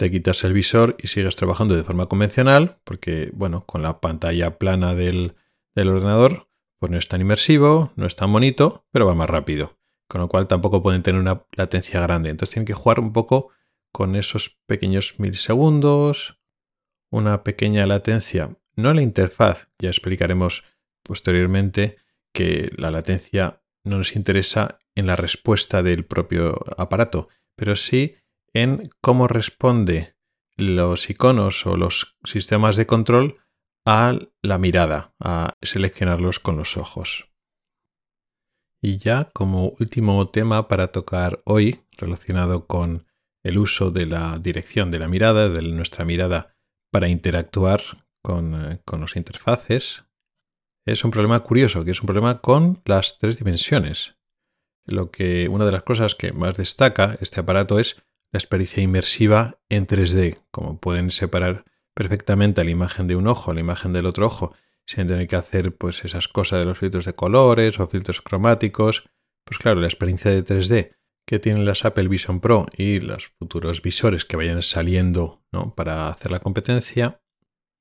te 0.00 0.10
quitas 0.10 0.44
el 0.44 0.54
visor 0.54 0.96
y 0.98 1.08
sigues 1.08 1.36
trabajando 1.36 1.76
de 1.76 1.84
forma 1.84 2.06
convencional, 2.06 2.78
porque, 2.84 3.30
bueno, 3.34 3.66
con 3.66 3.82
la 3.82 4.00
pantalla 4.00 4.56
plana 4.56 4.94
del, 4.94 5.34
ordenador, 5.76 6.48
pues 6.78 6.90
no 6.90 6.96
es 6.96 7.06
tan 7.08 7.20
inmersivo, 7.20 7.92
no 7.96 8.06
es 8.06 8.16
tan 8.16 8.32
bonito, 8.32 8.86
pero 8.92 9.04
va 9.04 9.14
más 9.14 9.28
rápido. 9.28 9.76
Con 10.10 10.20
lo 10.20 10.26
cual 10.26 10.48
tampoco 10.48 10.82
pueden 10.82 11.04
tener 11.04 11.20
una 11.20 11.44
latencia 11.52 12.00
grande. 12.00 12.30
Entonces 12.30 12.54
tienen 12.54 12.66
que 12.66 12.72
jugar 12.72 12.98
un 12.98 13.12
poco 13.12 13.50
con 13.92 14.16
esos 14.16 14.58
pequeños 14.66 15.20
milisegundos, 15.20 16.40
una 17.12 17.44
pequeña 17.44 17.86
latencia, 17.86 18.58
no 18.74 18.92
la 18.92 19.02
interfaz, 19.02 19.68
ya 19.78 19.88
explicaremos 19.88 20.64
posteriormente 21.04 21.96
que 22.32 22.72
la 22.76 22.90
latencia 22.90 23.62
no 23.84 23.98
nos 23.98 24.16
interesa 24.16 24.80
en 24.96 25.06
la 25.06 25.14
respuesta 25.14 25.80
del 25.80 26.04
propio 26.04 26.58
aparato, 26.76 27.28
pero 27.54 27.76
sí 27.76 28.16
en 28.52 28.90
cómo 29.00 29.28
responde 29.28 30.16
los 30.56 31.08
iconos 31.08 31.64
o 31.66 31.76
los 31.76 32.16
sistemas 32.24 32.74
de 32.74 32.86
control 32.86 33.38
a 33.86 34.18
la 34.42 34.58
mirada, 34.58 35.14
a 35.20 35.54
seleccionarlos 35.62 36.40
con 36.40 36.56
los 36.56 36.76
ojos. 36.76 37.29
Y 38.82 38.98
ya 38.98 39.24
como 39.24 39.70
último 39.78 40.28
tema 40.30 40.68
para 40.68 40.88
tocar 40.88 41.40
hoy, 41.44 41.80
relacionado 41.98 42.66
con 42.66 43.06
el 43.44 43.58
uso 43.58 43.90
de 43.90 44.06
la 44.06 44.38
dirección 44.38 44.90
de 44.90 44.98
la 44.98 45.08
mirada, 45.08 45.48
de 45.48 45.62
nuestra 45.62 46.04
mirada 46.04 46.54
para 46.90 47.08
interactuar 47.08 47.82
con, 48.22 48.72
eh, 48.72 48.80
con 48.84 49.00
los 49.00 49.16
interfaces, 49.16 50.04
es 50.86 51.04
un 51.04 51.10
problema 51.10 51.40
curioso, 51.40 51.84
que 51.84 51.90
es 51.90 52.00
un 52.00 52.06
problema 52.06 52.40
con 52.40 52.80
las 52.84 53.18
tres 53.18 53.36
dimensiones. 53.38 54.16
Lo 54.86 55.10
que 55.10 55.48
una 55.48 55.66
de 55.66 55.72
las 55.72 55.82
cosas 55.82 56.14
que 56.14 56.32
más 56.32 56.56
destaca 56.56 57.18
este 57.20 57.40
aparato 57.40 57.78
es 57.78 58.02
la 58.32 58.38
experiencia 58.38 58.82
inmersiva 58.82 59.58
en 59.68 59.86
3D, 59.86 60.38
como 60.50 60.78
pueden 60.78 61.10
separar 61.10 61.64
perfectamente 61.94 62.64
la 62.64 62.70
imagen 62.70 63.06
de 63.06 63.16
un 63.16 63.26
ojo, 63.26 63.52
la 63.52 63.60
imagen 63.60 63.92
del 63.92 64.06
otro 64.06 64.26
ojo, 64.26 64.54
sin 64.90 65.06
tener 65.06 65.28
que 65.28 65.36
hacer 65.36 65.76
pues 65.76 66.04
esas 66.04 66.26
cosas 66.26 66.58
de 66.58 66.64
los 66.64 66.78
filtros 66.78 67.04
de 67.04 67.14
colores 67.14 67.78
o 67.78 67.86
filtros 67.86 68.20
cromáticos. 68.20 69.08
Pues 69.44 69.58
claro, 69.58 69.80
la 69.80 69.86
experiencia 69.86 70.32
de 70.32 70.44
3D 70.44 70.96
que 71.24 71.38
tienen 71.38 71.64
las 71.64 71.84
Apple 71.84 72.08
Vision 72.08 72.40
Pro 72.40 72.66
y 72.76 72.98
los 72.98 73.28
futuros 73.38 73.82
visores 73.82 74.24
que 74.24 74.36
vayan 74.36 74.62
saliendo 74.62 75.44
para 75.76 76.08
hacer 76.08 76.32
la 76.32 76.40
competencia 76.40 77.22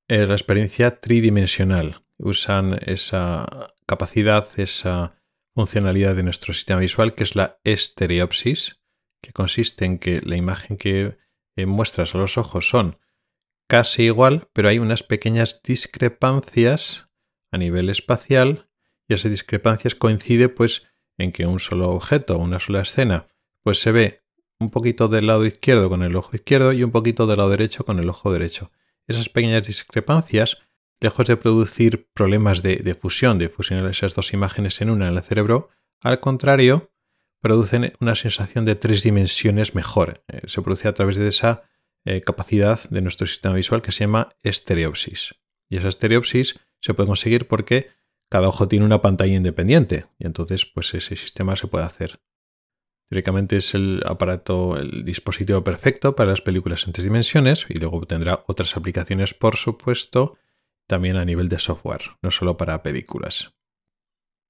es 0.08 0.30
la 0.30 0.36
experiencia 0.36 1.00
tridimensional. 1.00 2.04
Usan 2.20 2.80
esa 2.86 3.74
capacidad, 3.88 4.48
esa 4.58 5.16
funcionalidad 5.56 6.16
de 6.16 6.22
nuestro 6.22 6.54
sistema 6.54 6.80
visual 6.80 7.16
que 7.16 7.24
es 7.24 7.36
la 7.36 7.60
estereopsis, 7.64 8.82
que 9.20 9.34
consiste 9.34 9.86
en 9.86 9.98
que 9.98 10.22
la 10.22 10.36
imagen 10.36 10.78
que 10.78 11.18
eh, 11.56 11.66
muestras 11.66 12.14
a 12.14 12.20
los 12.20 12.38
ojos 12.38 12.70
son 12.70 13.00
casi 13.70 14.04
igual, 14.06 14.50
pero 14.52 14.68
hay 14.68 14.80
unas 14.80 15.04
pequeñas 15.04 15.62
discrepancias 15.62 17.08
a 17.52 17.58
nivel 17.60 17.90
espacial 17.90 18.68
y 19.08 19.14
esas 19.14 19.30
discrepancias 19.30 19.94
coincide 19.94 20.50
pues 20.50 20.88
en 21.20 21.32
que 21.32 21.46
un 21.46 21.60
solo 21.60 21.92
objeto, 21.92 22.40
una 22.40 22.60
sola 22.60 22.82
escena, 22.82 23.28
pues 23.62 23.80
se 23.80 23.92
ve 23.92 24.24
un 24.60 24.72
poquito 24.72 25.08
del 25.08 25.28
lado 25.28 25.46
izquierdo 25.46 25.88
con 25.88 26.02
el 26.02 26.16
ojo 26.16 26.36
izquierdo 26.36 26.74
y 26.74 26.84
un 26.84 26.90
poquito 26.90 27.28
del 27.28 27.38
lado 27.38 27.52
derecho 27.52 27.84
con 27.86 28.00
el 28.00 28.10
ojo 28.10 28.34
derecho. 28.34 28.72
Esas 29.08 29.30
pequeñas 29.30 29.68
discrepancias, 29.68 30.58
lejos 31.00 31.28
de 31.28 31.38
producir 31.38 32.10
problemas 32.14 32.64
de, 32.64 32.98
fusión, 33.00 33.38
de 33.38 33.50
fusionar 33.50 33.90
esas 33.92 34.16
dos 34.16 34.34
imágenes 34.34 34.82
en 34.82 34.90
una 34.90 35.08
en 35.08 35.16
el 35.16 35.22
cerebro, 35.22 35.70
al 36.02 36.20
contrario, 36.20 36.92
producen 37.40 37.94
una 38.00 38.16
sensación 38.16 38.66
de 38.66 38.76
tres 38.76 39.04
dimensiones 39.04 39.76
mejor. 39.76 40.24
Eh, 40.28 40.42
se 40.48 40.62
produce 40.64 40.88
a 40.88 40.94
través 40.94 41.18
de 41.18 41.28
esa 41.28 41.69
eh, 42.06 42.22
capacidad 42.22 42.80
de 42.90 43.02
nuestro 43.02 43.28
sistema 43.28 43.56
visual 43.56 43.82
que 43.82 43.92
se 43.92 44.06
llama 44.06 44.36
estereopsis. 44.42 45.36
Y 45.70 45.78
esa 45.78 45.90
estereopsis 45.90 46.60
se 46.82 46.94
puede 46.94 47.08
conseguir 47.08 47.48
porque 47.48 47.90
cada 48.30 48.48
ojo 48.48 48.68
tiene 48.68 48.86
una 48.86 49.02
pantalla 49.02 49.36
independiente 49.36 50.06
y 50.18 50.26
entonces 50.26 50.66
pues 50.66 50.94
ese 50.94 51.16
sistema 51.16 51.56
se 51.56 51.68
puede 51.68 51.86
hacer. 51.86 52.22
Teóricamente 53.10 53.58
es 53.58 53.74
el 53.74 54.04
aparato, 54.06 54.78
el 54.78 55.04
dispositivo 55.04 55.64
perfecto 55.64 56.16
para 56.16 56.30
las 56.30 56.42
películas 56.42 56.86
en 56.86 56.94
tres 56.94 57.06
dimensiones 57.06 57.66
y 57.68 57.74
luego 57.74 58.06
tendrá 58.06 58.44
otras 58.48 58.78
aplicaciones, 58.78 59.34
por 59.34 59.58
supuesto, 59.58 60.38
también 60.88 61.18
a 61.18 61.26
nivel 61.26 61.50
de 61.50 61.58
software, 61.58 62.04
no 62.22 62.30
solo 62.30 62.56
para 62.56 62.84
películas. 62.84 63.56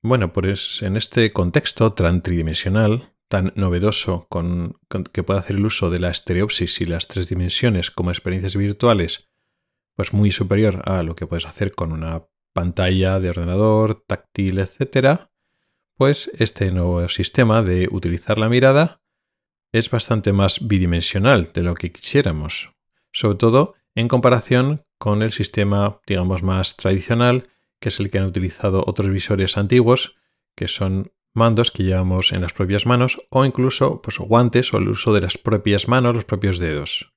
Bueno, 0.01 0.33
pues 0.33 0.81
en 0.81 0.97
este 0.97 1.31
contexto 1.31 1.93
tan 1.93 2.21
tridimensional, 2.21 3.13
tan 3.29 3.53
novedoso, 3.55 4.27
con, 4.27 4.77
que 5.13 5.23
puede 5.23 5.39
hacer 5.39 5.55
el 5.55 5.65
uso 5.65 5.89
de 5.89 5.99
la 5.99 6.09
estereopsis 6.09 6.81
y 6.81 6.85
las 6.85 7.07
tres 7.07 7.29
dimensiones 7.29 7.91
como 7.91 8.09
experiencias 8.09 8.55
virtuales, 8.55 9.29
pues 9.95 10.13
muy 10.13 10.31
superior 10.31 10.81
a 10.89 11.03
lo 11.03 11.15
que 11.15 11.27
puedes 11.27 11.45
hacer 11.45 11.73
con 11.73 11.93
una 11.93 12.25
pantalla 12.53 13.19
de 13.19 13.29
ordenador, 13.29 14.03
táctil, 14.05 14.59
etcétera, 14.59 15.31
pues 15.95 16.31
este 16.37 16.71
nuevo 16.71 17.07
sistema 17.07 17.61
de 17.61 17.87
utilizar 17.91 18.37
la 18.37 18.49
mirada 18.49 19.01
es 19.71 19.91
bastante 19.91 20.33
más 20.33 20.67
bidimensional 20.67 21.51
de 21.53 21.61
lo 21.61 21.75
que 21.75 21.91
quisiéramos, 21.91 22.71
sobre 23.11 23.37
todo 23.37 23.75
en 23.93 24.07
comparación 24.07 24.85
con 24.97 25.21
el 25.21 25.31
sistema, 25.31 25.99
digamos, 26.07 26.41
más 26.41 26.77
tradicional, 26.77 27.49
que 27.79 27.89
es 27.89 27.99
el 27.99 28.09
que 28.09 28.17
han 28.17 28.25
utilizado 28.25 28.83
otros 28.87 29.09
visores 29.11 29.57
antiguos, 29.57 30.17
que 30.55 30.67
son 30.67 31.11
mandos 31.39 31.71
que 31.71 31.83
llevamos 31.83 32.31
en 32.33 32.41
las 32.41 32.53
propias 32.53 32.85
manos 32.85 33.19
o 33.29 33.45
incluso 33.45 34.01
pues, 34.03 34.19
guantes 34.19 34.71
o 34.73 34.77
el 34.77 34.89
uso 34.89 35.13
de 35.13 35.21
las 35.21 35.37
propias 35.37 35.87
manos, 35.87 36.13
los 36.13 36.25
propios 36.25 36.59
dedos. 36.59 37.13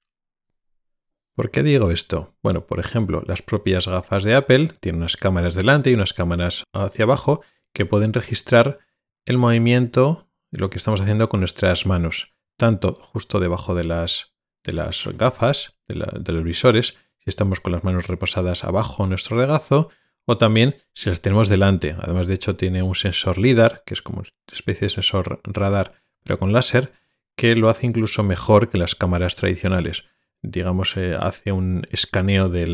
¿Por 1.35 1.51
qué 1.51 1.63
digo 1.63 1.91
esto? 1.91 2.35
Bueno, 2.43 2.67
por 2.67 2.79
ejemplo, 2.79 3.23
las 3.27 3.43
propias 3.43 3.89
gafas 3.89 4.23
de 4.23 4.35
Apple 4.35 4.69
tienen 4.81 5.01
unas 5.01 5.17
cámaras 5.17 5.55
delante 5.55 5.91
y 5.91 5.95
unas 5.95 6.13
cámaras 6.13 6.65
hacia 6.73 7.05
abajo 7.05 7.43
que 7.75 7.87
pueden 7.87 8.13
registrar 8.13 8.79
el 9.25 9.39
movimiento 9.39 10.29
de 10.51 10.61
lo 10.61 10.71
que 10.71 10.79
estamos 10.79 11.01
haciendo 11.01 11.29
con 11.29 11.41
nuestras 11.41 11.87
manos, 11.87 12.35
tanto 12.57 12.95
justo 12.95 13.41
debajo 13.41 13.75
de 13.75 13.85
las, 13.85 14.35
de 14.63 14.75
las 14.75 15.07
gafas, 15.15 15.75
de, 15.89 16.33
los 16.33 16.45
visores, 16.45 16.97
si 17.19 17.31
estamos 17.31 17.61
con 17.61 17.73
las 17.73 17.83
manos 17.83 18.07
reposadas 18.07 18.65
abajo 18.65 19.03
en 19.05 19.11
nuestro 19.11 19.37
regazo, 19.37 19.91
o 20.25 20.39
también 20.39 20.77
si 20.95 21.11
las 21.11 21.21
tenemos 21.21 21.49
delante. 21.49 21.97
Además, 21.99 22.27
de 22.27 22.35
hecho, 22.35 22.57
tiene 22.57 22.83
un 22.83 22.95
sensor 22.95 23.39
LIDAR, 23.39 23.83
que 23.85 23.95
es 23.95 24.03
como 24.03 24.21
una 24.21 24.29
especie 24.53 24.87
de 24.87 24.95
sensor 24.95 25.41
radar, 25.45 25.95
pero 26.23 26.39
con 26.39 26.53
láser, 26.53 26.93
que 27.37 27.57
lo 27.57 27.69
hace 27.69 27.87
incluso 27.87 28.23
mejor 28.23 28.69
que 28.69 28.79
las 28.79 28.95
cámaras 28.95 29.35
tradicionales. 29.37 30.05
Digamos, 30.43 30.97
eh, 30.97 31.17
hace 31.19 31.53
un 31.53 31.87
escaneo 31.91 32.49
de, 32.49 32.65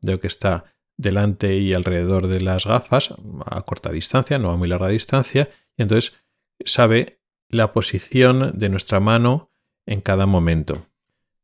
de 0.00 0.12
lo 0.12 0.20
que 0.20 0.26
está 0.26 0.64
delante 0.96 1.54
y 1.54 1.72
alrededor 1.72 2.26
de 2.26 2.40
las 2.40 2.66
gafas 2.66 3.14
a 3.46 3.62
corta 3.62 3.90
distancia, 3.90 4.38
no 4.38 4.50
a 4.50 4.56
muy 4.56 4.68
larga 4.68 4.88
distancia, 4.88 5.48
y 5.76 5.82
entonces 5.82 6.14
sabe 6.64 7.20
la 7.48 7.72
posición 7.72 8.58
de 8.58 8.68
nuestra 8.68 9.00
mano 9.00 9.50
en 9.86 10.00
cada 10.00 10.26
momento. 10.26 10.86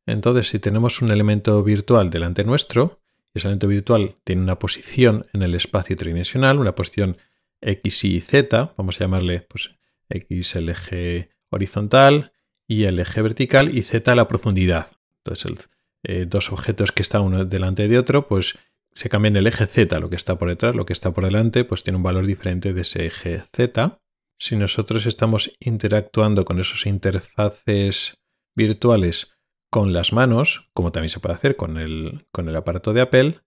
Entonces, 0.07 0.49
si 0.49 0.59
tenemos 0.59 1.01
un 1.01 1.11
elemento 1.11 1.63
virtual 1.63 2.11
delante 2.11 2.45
nuestro, 2.45 3.01
ese 3.35 3.49
elemento 3.49 3.69
virtual 3.69 4.17
tiene 4.25 4.43
una 4.43 4.59
posición 4.59 5.27
en 5.33 5.43
el 5.43 5.55
espacio 5.55 5.97
tridimensional, 5.97 6.59
una 6.59 6.75
posición 6.75 7.17
X, 7.61 8.05
Y, 8.05 8.21
Z, 8.21 8.75
vamos 8.77 9.01
a 9.01 9.05
llamarle 9.05 9.41
pues, 9.41 9.75
X 10.09 10.57
el 10.57 10.69
eje 10.69 11.31
horizontal 11.51 12.33
y 12.67 12.85
el 12.85 12.99
eje 12.99 13.23
vertical 13.23 13.77
y 13.77 13.83
Z 13.83 14.15
la 14.15 14.29
profundidad. 14.29 14.89
Entonces, 15.19 15.71
eh, 16.03 16.27
dos 16.29 16.53
objetos 16.53 16.93
que 16.93 17.03
están 17.03 17.23
uno 17.23 17.45
delante 17.45 17.89
de 17.89 17.99
otro, 17.99 18.29
pues 18.29 18.59
se 18.93 19.09
cambian 19.09 19.37
el 19.37 19.47
eje 19.47 19.67
Z, 19.67 19.99
lo 19.99 20.09
que 20.09 20.17
está 20.17 20.39
por 20.39 20.49
detrás, 20.49 20.77
lo 20.77 20.87
que 20.87 20.93
está 20.93 21.13
por 21.13 21.25
delante, 21.25 21.65
pues 21.65 21.83
tiene 21.83 21.97
un 21.97 22.03
valor 22.03 22.27
diferente 22.27 22.73
de 22.73 22.83
ese 22.83 23.07
eje 23.07 23.43
Z. 23.53 23.99
Si 24.39 24.57
nosotros 24.57 25.07
estamos 25.07 25.53
interactuando 25.59 26.45
con 26.45 26.61
esos 26.61 26.87
interfaces 26.87 28.15
virtuales 28.55 29.34
con 29.75 29.93
las 29.93 30.13
manos, 30.13 30.71
como 30.73 30.93
también 30.93 31.11
se 31.11 31.19
puede 31.19 31.35
hacer 31.35 31.57
con 31.57 31.79
el, 31.79 32.29
aparato 32.55 32.93
de 32.93 33.01
Apple, 33.01 33.41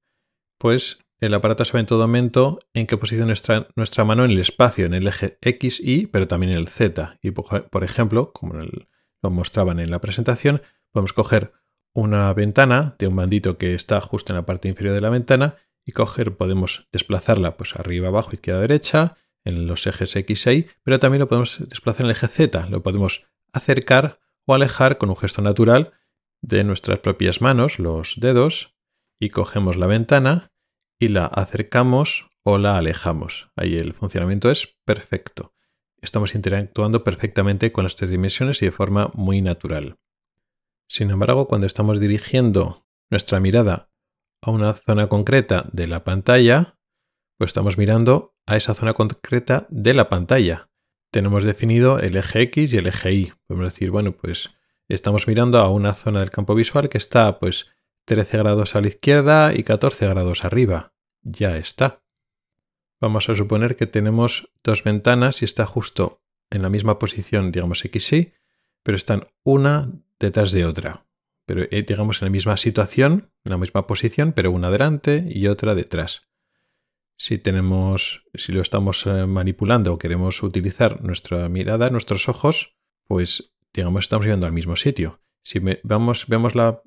pues 0.57 0.99
el 1.21 1.33
aparato 1.33 1.63
sabe 1.63 1.79
en 1.79 1.85
todo 1.85 2.01
momento 2.01 2.59
en 2.73 2.85
qué 2.85 2.97
posición 2.97 3.31
está 3.31 3.69
nuestra 3.77 4.03
mano 4.03 4.25
en 4.25 4.31
el 4.31 4.39
espacio, 4.39 4.85
en 4.85 4.93
el 4.93 5.07
eje 5.07 5.37
X, 5.39 5.79
Y, 5.81 6.07
pero 6.07 6.27
también 6.27 6.51
en 6.51 6.57
el 6.57 6.67
Z. 6.67 7.17
Y 7.21 7.31
por 7.31 7.83
ejemplo, 7.85 8.33
como 8.33 8.55
lo 8.55 9.29
mostraban 9.29 9.79
en 9.79 9.89
la 9.89 10.01
presentación, 10.01 10.61
podemos 10.91 11.13
coger 11.13 11.53
una 11.93 12.33
ventana 12.33 12.97
de 12.99 13.07
un 13.07 13.15
bandito 13.15 13.57
que 13.57 13.73
está 13.73 14.01
justo 14.01 14.33
en 14.33 14.37
la 14.39 14.45
parte 14.45 14.67
inferior 14.67 14.95
de 14.95 15.01
la 15.01 15.09
ventana 15.09 15.55
y 15.85 15.93
coger, 15.93 16.35
podemos 16.35 16.89
desplazarla 16.91 17.55
pues 17.55 17.73
arriba, 17.77 18.09
abajo, 18.09 18.31
izquierda, 18.33 18.59
derecha, 18.59 19.15
en 19.45 19.65
los 19.65 19.87
ejes 19.87 20.13
X 20.13 20.47
y 20.47 20.49
Y, 20.49 20.67
pero 20.83 20.99
también 20.99 21.21
lo 21.21 21.29
podemos 21.29 21.59
desplazar 21.69 22.01
en 22.01 22.07
el 22.07 22.17
eje 22.17 22.27
Z, 22.27 22.67
lo 22.69 22.83
podemos 22.83 23.25
acercar 23.53 24.19
o 24.45 24.53
alejar 24.53 24.97
con 24.97 25.07
un 25.09 25.15
gesto 25.15 25.41
natural 25.41 25.93
de 26.41 26.63
nuestras 26.63 26.99
propias 26.99 27.41
manos, 27.41 27.79
los 27.79 28.15
dedos, 28.17 28.75
y 29.19 29.29
cogemos 29.29 29.75
la 29.75 29.87
ventana 29.87 30.51
y 30.99 31.09
la 31.09 31.25
acercamos 31.25 32.29
o 32.43 32.57
la 32.57 32.77
alejamos. 32.77 33.49
Ahí 33.55 33.75
el 33.75 33.93
funcionamiento 33.93 34.49
es 34.49 34.77
perfecto. 34.85 35.53
Estamos 36.01 36.35
interactuando 36.35 37.03
perfectamente 37.03 37.71
con 37.71 37.83
las 37.83 37.95
tres 37.95 38.09
dimensiones 38.09 38.61
y 38.61 38.65
de 38.65 38.71
forma 38.71 39.11
muy 39.13 39.41
natural. 39.41 39.97
Sin 40.87 41.09
embargo, 41.09 41.47
cuando 41.47 41.67
estamos 41.67 41.99
dirigiendo 41.99 42.85
nuestra 43.09 43.39
mirada 43.39 43.89
a 44.41 44.51
una 44.51 44.73
zona 44.73 45.07
concreta 45.07 45.67
de 45.73 45.87
la 45.87 46.03
pantalla, 46.03 46.77
pues 47.37 47.49
estamos 47.49 47.77
mirando 47.77 48.35
a 48.45 48.55
esa 48.55 48.73
zona 48.73 48.93
concreta 48.93 49.67
de 49.69 49.93
la 49.93 50.07
pantalla. 50.07 50.69
Tenemos 51.11 51.43
definido 51.43 51.99
el 51.99 52.15
eje 52.15 52.41
X 52.43 52.73
y 52.73 52.77
el 52.77 52.87
eje 52.87 53.13
Y. 53.13 53.33
Podemos 53.47 53.73
decir, 53.73 53.91
bueno, 53.91 54.11
pues 54.13 54.51
estamos 54.95 55.27
mirando 55.27 55.59
a 55.59 55.69
una 55.69 55.93
zona 55.93 56.19
del 56.19 56.29
campo 56.29 56.55
visual 56.55 56.89
que 56.89 56.97
está 56.97 57.39
pues 57.39 57.67
13 58.05 58.37
grados 58.37 58.75
a 58.75 58.81
la 58.81 58.87
izquierda 58.87 59.53
y 59.53 59.63
14 59.63 60.07
grados 60.07 60.45
arriba. 60.45 60.93
Ya 61.23 61.57
está. 61.57 62.01
Vamos 62.99 63.29
a 63.29 63.35
suponer 63.35 63.75
que 63.75 63.85
tenemos 63.85 64.49
dos 64.63 64.83
ventanas 64.83 65.41
y 65.41 65.45
está 65.45 65.65
justo 65.65 66.21
en 66.49 66.61
la 66.61 66.69
misma 66.69 66.99
posición, 66.99 67.51
digamos 67.51 67.83
X 67.83 68.13
y, 68.13 68.33
pero 68.81 68.95
están 68.95 69.27
una 69.43 69.91
detrás 70.19 70.51
de 70.51 70.65
otra. 70.65 71.05
Pero 71.45 71.63
eh, 71.63 71.83
digamos 71.87 72.21
en 72.21 72.27
la 72.27 72.31
misma 72.31 72.57
situación, 72.57 73.29
en 73.43 73.51
la 73.51 73.57
misma 73.57 73.87
posición, 73.87 74.31
pero 74.31 74.51
una 74.51 74.69
delante 74.69 75.25
y 75.29 75.47
otra 75.47 75.75
detrás. 75.75 76.23
Si 77.17 77.37
tenemos, 77.37 78.23
si 78.33 78.51
lo 78.51 78.61
estamos 78.61 79.05
eh, 79.05 79.25
manipulando 79.25 79.93
o 79.93 79.97
queremos 79.97 80.41
utilizar 80.43 81.03
nuestra 81.03 81.49
mirada, 81.49 81.89
nuestros 81.89 82.29
ojos, 82.29 82.77
pues 83.07 83.53
digamos 83.81 84.05
estamos 84.05 84.25
viendo 84.25 84.45
al 84.45 84.53
mismo 84.53 84.75
sitio. 84.75 85.21
Si 85.43 85.59
vamos, 85.83 86.27
vemos 86.27 86.55
la, 86.55 86.81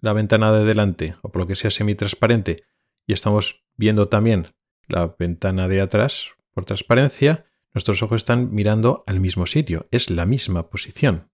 ventana 0.00 0.52
de 0.52 0.64
delante 0.64 1.16
o 1.22 1.30
por 1.30 1.42
lo 1.42 1.46
que 1.46 1.56
sea 1.56 1.70
semitransparente 1.70 2.64
y 3.06 3.12
estamos 3.12 3.64
viendo 3.76 4.08
también 4.08 4.54
la 4.88 5.14
ventana 5.18 5.68
de 5.68 5.80
atrás 5.80 6.30
por 6.54 6.64
transparencia, 6.64 7.44
nuestros 7.74 8.02
ojos 8.02 8.22
están 8.22 8.54
mirando 8.54 9.04
al 9.06 9.20
mismo 9.20 9.46
sitio, 9.46 9.86
es 9.90 10.08
la 10.08 10.24
misma 10.24 10.70
posición 10.70 11.28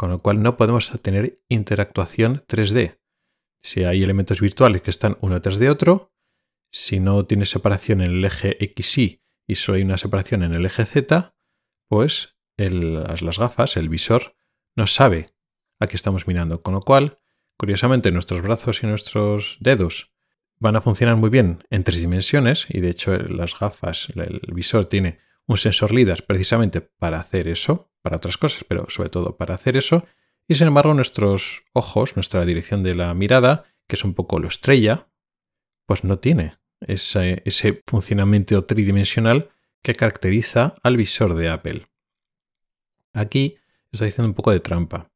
con 0.00 0.08
lo 0.08 0.18
cual 0.20 0.42
no 0.42 0.56
podemos 0.56 0.90
tener 1.02 1.36
interactuación 1.50 2.42
3D. 2.48 2.98
Si 3.60 3.84
hay 3.84 4.02
elementos 4.02 4.40
virtuales 4.40 4.80
que 4.80 4.88
están 4.88 5.18
uno 5.20 5.34
detrás 5.34 5.58
de 5.58 5.68
otro, 5.68 6.10
si 6.72 7.00
no 7.00 7.26
tiene 7.26 7.44
separación 7.44 8.00
en 8.00 8.12
el 8.12 8.24
eje 8.24 8.56
XY 8.74 9.20
y 9.46 9.56
solo 9.56 9.76
hay 9.76 9.82
una 9.82 9.98
separación 9.98 10.42
en 10.42 10.54
el 10.54 10.64
eje 10.64 10.86
Z, 10.86 11.34
pues 11.86 12.34
las 12.68 13.38
gafas, 13.38 13.76
el 13.76 13.88
visor, 13.88 14.34
no 14.76 14.86
sabe 14.86 15.30
a 15.78 15.86
qué 15.86 15.96
estamos 15.96 16.26
mirando. 16.26 16.62
Con 16.62 16.74
lo 16.74 16.80
cual, 16.80 17.18
curiosamente, 17.56 18.10
nuestros 18.10 18.42
brazos 18.42 18.82
y 18.82 18.86
nuestros 18.86 19.56
dedos 19.60 20.12
van 20.58 20.76
a 20.76 20.80
funcionar 20.80 21.16
muy 21.16 21.30
bien 21.30 21.64
en 21.70 21.84
tres 21.84 22.00
dimensiones 22.00 22.66
y 22.68 22.80
de 22.80 22.90
hecho 22.90 23.16
las 23.16 23.58
gafas, 23.58 24.08
el 24.14 24.40
visor 24.52 24.86
tiene 24.86 25.18
un 25.46 25.56
sensor 25.56 25.92
LIDAR 25.92 26.24
precisamente 26.26 26.80
para 26.80 27.18
hacer 27.18 27.48
eso, 27.48 27.90
para 28.02 28.18
otras 28.18 28.36
cosas, 28.36 28.64
pero 28.68 28.88
sobre 28.88 29.08
todo 29.08 29.36
para 29.36 29.54
hacer 29.54 29.76
eso. 29.76 30.06
Y 30.46 30.54
sin 30.54 30.68
embargo 30.68 30.94
nuestros 30.94 31.64
ojos, 31.72 32.14
nuestra 32.14 32.44
dirección 32.44 32.82
de 32.82 32.94
la 32.94 33.12
mirada, 33.14 33.64
que 33.88 33.96
es 33.96 34.04
un 34.04 34.14
poco 34.14 34.38
lo 34.38 34.48
estrella, 34.48 35.08
pues 35.86 36.04
no 36.04 36.18
tiene 36.18 36.54
ese, 36.80 37.42
ese 37.44 37.82
funcionamiento 37.86 38.64
tridimensional 38.64 39.50
que 39.82 39.94
caracteriza 39.94 40.74
al 40.82 40.96
visor 40.96 41.34
de 41.34 41.48
Apple. 41.48 41.89
Aquí 43.12 43.56
está 43.92 44.04
diciendo 44.04 44.28
un 44.28 44.34
poco 44.34 44.52
de 44.52 44.60
trampa. 44.60 45.10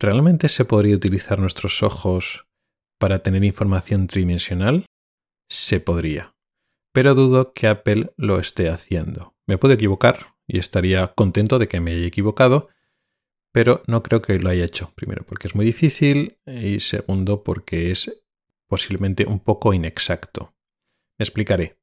¿Realmente 0.00 0.48
se 0.48 0.64
podría 0.64 0.96
utilizar 0.96 1.38
nuestros 1.38 1.82
ojos 1.82 2.46
para 2.98 3.20
tener 3.20 3.44
información 3.44 4.06
tridimensional? 4.06 4.86
Se 5.48 5.80
podría. 5.80 6.34
Pero 6.92 7.14
dudo 7.14 7.52
que 7.52 7.68
Apple 7.68 8.12
lo 8.16 8.38
esté 8.38 8.68
haciendo. 8.68 9.34
Me 9.46 9.58
puedo 9.58 9.74
equivocar 9.74 10.34
y 10.46 10.58
estaría 10.58 11.08
contento 11.08 11.58
de 11.58 11.68
que 11.68 11.80
me 11.80 11.92
haya 11.92 12.06
equivocado, 12.06 12.68
pero 13.52 13.82
no 13.86 14.02
creo 14.02 14.22
que 14.22 14.38
lo 14.38 14.50
haya 14.50 14.64
hecho. 14.64 14.92
Primero, 14.94 15.24
porque 15.24 15.48
es 15.48 15.54
muy 15.54 15.64
difícil 15.64 16.38
y 16.46 16.80
segundo, 16.80 17.42
porque 17.42 17.90
es 17.90 18.22
posiblemente 18.66 19.26
un 19.26 19.40
poco 19.40 19.74
inexacto. 19.74 20.54
Me 21.18 21.24
explicaré. 21.24 21.78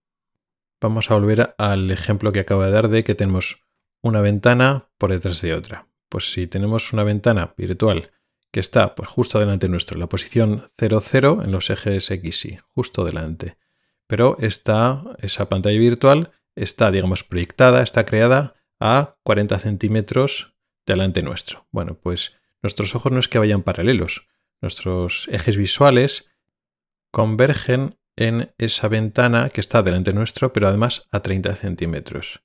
Vamos 0.80 1.10
a 1.10 1.16
volver 1.16 1.56
al 1.58 1.90
ejemplo 1.92 2.32
que 2.32 2.42
acabo 2.42 2.64
de 2.64 2.72
dar 2.72 2.90
de 2.90 3.04
que 3.04 3.16
tenemos 3.16 3.65
una 4.06 4.22
ventana 4.22 4.88
por 5.00 5.12
detrás 5.12 5.42
de 5.42 5.56
otra. 5.56 5.88
Pues 6.10 6.32
si 6.32 6.46
tenemos 6.46 6.94
una 6.94 7.04
ventana 7.04 7.56
virtual 7.58 8.12
que 8.52 8.60
está 8.60 8.94
pues, 8.94 9.10
justo 9.10 9.40
delante 9.40 9.68
nuestro, 9.68 9.98
la 9.98 10.08
posición 10.08 10.70
00 10.78 11.42
en 11.44 11.52
los 11.52 11.72
ejes 11.72 12.12
X 12.12 12.46
y, 12.46 12.60
justo 12.70 13.04
delante. 13.04 13.58
Pero 14.08 14.38
está, 14.40 15.04
esa 15.20 15.50
pantalla 15.50 15.80
virtual 15.80 16.32
está, 16.56 16.92
digamos, 16.92 17.24
proyectada, 17.24 17.82
está 17.82 18.06
creada 18.06 18.54
a 18.80 19.18
40 19.24 19.58
centímetros 19.58 20.54
delante 20.86 21.24
nuestro. 21.24 21.68
Bueno, 21.72 21.96
pues 21.96 22.38
nuestros 22.62 22.94
ojos 22.94 23.12
no 23.12 23.20
es 23.20 23.28
que 23.28 23.40
vayan 23.40 23.64
paralelos, 23.64 24.28
nuestros 24.62 25.28
ejes 25.32 25.58
visuales 25.58 26.30
convergen 27.12 27.98
en 28.16 28.54
esa 28.60 28.88
ventana 28.88 29.50
que 29.50 29.62
está 29.62 29.82
delante 29.82 30.14
nuestro, 30.14 30.54
pero 30.54 30.68
además 30.68 31.08
a 31.12 31.22
30 31.22 31.56
centímetros. 31.56 32.45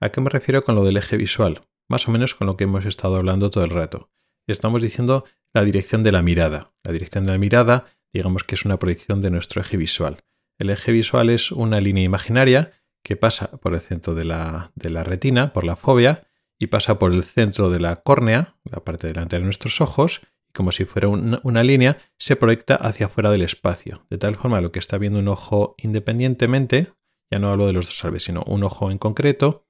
¿A 0.00 0.10
qué 0.10 0.20
me 0.20 0.30
refiero 0.30 0.62
con 0.62 0.76
lo 0.76 0.84
del 0.84 0.96
eje 0.96 1.16
visual? 1.16 1.62
Más 1.88 2.06
o 2.06 2.12
menos 2.12 2.36
con 2.36 2.46
lo 2.46 2.56
que 2.56 2.64
hemos 2.64 2.84
estado 2.84 3.16
hablando 3.16 3.50
todo 3.50 3.64
el 3.64 3.70
rato. 3.70 4.10
Estamos 4.46 4.80
diciendo 4.80 5.24
la 5.52 5.64
dirección 5.64 6.04
de 6.04 6.12
la 6.12 6.22
mirada. 6.22 6.72
La 6.84 6.92
dirección 6.92 7.24
de 7.24 7.32
la 7.32 7.38
mirada, 7.38 7.86
digamos 8.12 8.44
que 8.44 8.54
es 8.54 8.64
una 8.64 8.78
proyección 8.78 9.20
de 9.20 9.30
nuestro 9.30 9.60
eje 9.60 9.76
visual. 9.76 10.22
El 10.58 10.70
eje 10.70 10.92
visual 10.92 11.30
es 11.30 11.50
una 11.50 11.80
línea 11.80 12.04
imaginaria 12.04 12.72
que 13.02 13.16
pasa 13.16 13.50
por 13.58 13.74
el 13.74 13.80
centro 13.80 14.14
de 14.14 14.24
la, 14.24 14.70
retina, 14.76 15.52
por 15.52 15.64
la 15.64 15.74
fobia, 15.74 16.28
y 16.60 16.68
pasa 16.68 16.98
por 16.98 17.12
el 17.12 17.22
centro 17.24 17.70
de 17.70 17.80
la 17.80 17.96
córnea, 17.96 18.56
la 18.64 18.84
parte 18.84 19.08
delante 19.08 19.36
de 19.36 19.44
nuestros 19.44 19.80
ojos, 19.80 20.20
y 20.48 20.52
como 20.52 20.70
si 20.70 20.84
fuera 20.84 21.08
una, 21.08 21.62
línea, 21.62 21.98
se 22.18 22.36
proyecta 22.36 22.76
hacia 22.76 23.06
afuera 23.06 23.30
del 23.30 23.42
espacio. 23.42 24.06
De 24.10 24.18
tal 24.18 24.36
forma, 24.36 24.60
lo 24.60 24.70
que 24.70 24.78
está 24.78 24.98
viendo 24.98 25.18
un 25.18 25.28
ojo 25.28 25.74
independientemente, 25.78 26.92
ya 27.30 27.38
no 27.38 27.50
hablo 27.50 27.66
de 27.66 27.72
los 27.72 27.86
dos 27.86 27.98
salves, 27.98 28.24
sino 28.24 28.42
un 28.46 28.64
ojo 28.64 28.90
en 28.90 28.98
concreto, 28.98 29.67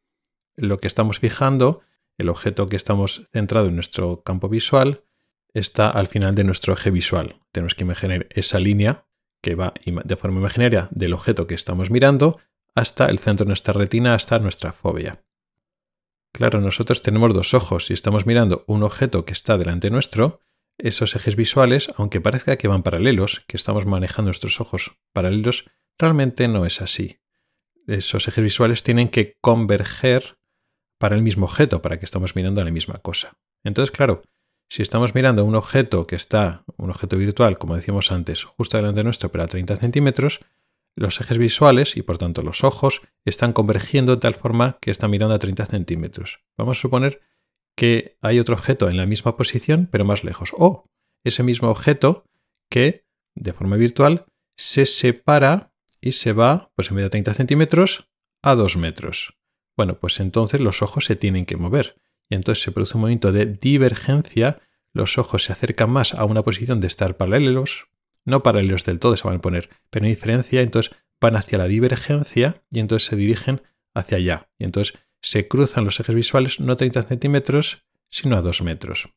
lo 0.59 0.79
que 0.79 0.89
estamos 0.89 1.19
fijando, 1.19 1.81
el 2.19 2.29
objeto 2.29 2.69
que 2.69 2.77
estamos 2.77 3.29
centrado 3.33 3.69
en 3.69 3.75
nuestro 3.75 4.23
campo 4.23 4.49
visual, 4.49 5.05
está 5.55 5.89
al 5.89 6.09
final 6.09 6.35
de 6.35 6.45
nuestro 6.45 6.75
eje 6.75 6.91
visual. 6.91 7.41
Tenemos 7.53 7.75
que 7.75 7.85
imaginar 7.85 8.27
esa 8.31 8.59
línea 8.59 9.07
que 9.41 9.55
va 9.55 9.73
de 9.85 10.17
forma 10.17 10.41
imaginaria 10.41 10.89
del 10.91 11.15
objeto 11.15 11.47
que 11.47 11.55
estamos 11.55 11.91
mirando 11.91 12.39
hasta 12.75 13.07
el 13.07 13.19
centro 13.19 13.45
de 13.45 13.49
nuestra 13.49 13.73
retina, 13.73 14.15
hasta 14.15 14.39
nuestra 14.39 14.73
fobia. 14.73 15.25
Claro, 16.33 16.61
nosotros 16.61 17.03
tenemos 17.03 17.35
dos 17.35 17.55
ojos 17.55 17.91
y 17.91 17.95
estamos 17.95 18.27
mirando 18.27 18.65
un 18.67 18.83
objeto 18.83 19.25
que 19.25 19.33
está 19.33 19.57
delante 19.59 19.91
nuestro. 19.91 20.41
Esos 20.77 21.17
ejes 21.17 21.35
visuales, 21.35 21.89
aunque 21.97 22.21
parezca 22.21 22.57
que 22.57 22.69
van 22.69 22.83
paralelos, 22.83 23.45
que 23.49 23.57
estamos 23.57 23.87
manejando 23.87 24.29
nuestros 24.29 24.61
ojos 24.61 24.99
paralelos, 25.13 25.71
realmente 25.99 26.47
no 26.47 26.67
es 26.67 26.81
así. 26.81 27.21
Esos 27.87 28.29
ejes 28.29 28.45
visuales 28.45 28.83
tienen 28.83 29.09
que 29.09 29.39
converger 29.41 30.38
para 30.99 31.17
el 31.17 31.23
mismo 31.23 31.47
objeto, 31.47 31.81
para 31.81 31.99
que 31.99 32.05
estamos 32.05 32.37
mirando 32.37 32.63
la 32.63 32.71
misma 32.71 32.99
cosa. 32.99 33.37
Entonces, 33.65 33.91
claro, 33.91 34.23
si 34.69 34.83
estamos 34.83 35.15
mirando 35.15 35.45
un 35.45 35.55
objeto 35.55 36.07
que 36.07 36.17
está, 36.17 36.65
un 36.77 36.91
objeto 36.91 37.17
virtual, 37.17 37.59
como 37.59 37.77
decíamos 37.77 38.13
antes, 38.13 38.45
justo 38.45 38.77
delante 38.77 39.01
de 39.01 39.05
nuestro, 39.05 39.31
pero 39.31 39.45
a 39.45 39.47
30 39.47 39.77
centímetros, 39.77 40.41
los 40.95 41.21
ejes 41.21 41.39
visuales 41.39 41.97
y 41.97 42.03
por 42.03 42.19
tanto 42.19 42.43
los 42.43 42.65
ojos 42.65 43.03
están 43.25 43.53
convergiendo 43.53 44.17
de 44.17 44.21
tal 44.21 44.35
forma 44.35 44.79
que 44.81 44.91
están 44.91 45.11
mirando 45.11 45.35
a 45.35 45.39
30 45.39 45.65
centímetros. 45.67 46.41
Vamos 46.57 46.79
a 46.79 46.81
suponer 46.81 47.21
que 47.77 48.17
hay 48.21 48.41
otro 48.41 48.57
objeto 48.57 48.91
en 48.91 48.97
la 48.97 49.07
misma 49.07 49.37
posición, 49.37 49.89
pero 49.91 50.05
más 50.05 50.25
lejos. 50.25 50.53
O 50.57 50.91
ese 51.25 51.45
mismo 51.45 51.71
objeto 51.71 52.25
que, 52.69 53.05
de 53.37 53.53
forma 53.53 53.77
virtual, 53.77 54.27
se 54.57 54.87
separa 54.87 55.73
y 56.01 56.13
se 56.13 56.33
va, 56.33 56.71
pues 56.75 56.91
en 56.91 56.97
vez 56.97 57.05
de 57.05 57.11
30 57.11 57.35
centímetros, 57.35 58.09
a 58.43 58.55
2 58.55 58.77
metros. 58.77 59.38
Bueno, 59.79 60.01
pues 60.01 60.19
entonces 60.19 60.61
los 60.61 60.83
ojos 60.83 61.05
se 61.05 61.15
tienen 61.15 61.47
que 61.47 61.57
mover. 61.57 62.01
Y 62.29 62.35
entonces 62.35 62.65
se 62.65 62.73
produce 62.73 62.97
un 62.97 63.03
movimiento 63.03 63.31
de 63.31 63.47
divergencia. 63.47 64.59
Los 64.93 65.19
ojos 65.19 65.45
se 65.45 65.53
acercan 65.53 65.89
más 65.89 66.15
a 66.15 66.25
una 66.25 66.43
posición 66.43 66.81
de 66.81 66.89
estar 66.89 67.17
paralelos. 67.17 67.87
No 68.25 68.43
paralelos 68.43 68.85
del 68.85 68.99
todo 68.99 69.17
se 69.17 69.29
van 69.29 69.37
a 69.37 69.41
poner, 69.41 69.71
pero 69.89 70.05
en 70.05 70.11
diferencia. 70.11 70.63
Entonces 70.63 70.97
van 71.21 71.37
hacia 71.37 71.59
la 71.59 71.67
divergencia 71.69 72.65
y 72.73 72.81
entonces 72.81 73.07
se 73.07 73.15
dirigen 73.15 73.63
hacia 73.95 74.17
allá. 74.17 74.51
Y 74.59 74.65
entonces 74.65 74.99
se 75.23 75.47
cruzan 75.47 75.85
los 75.85 76.01
ejes 76.01 76.17
visuales 76.17 76.59
no 76.59 76.73
a 76.73 76.77
30 76.77 77.05
centímetros, 77.05 77.87
sino 78.11 78.37
a 78.37 78.43
2 78.43 78.63
metros. 78.63 79.11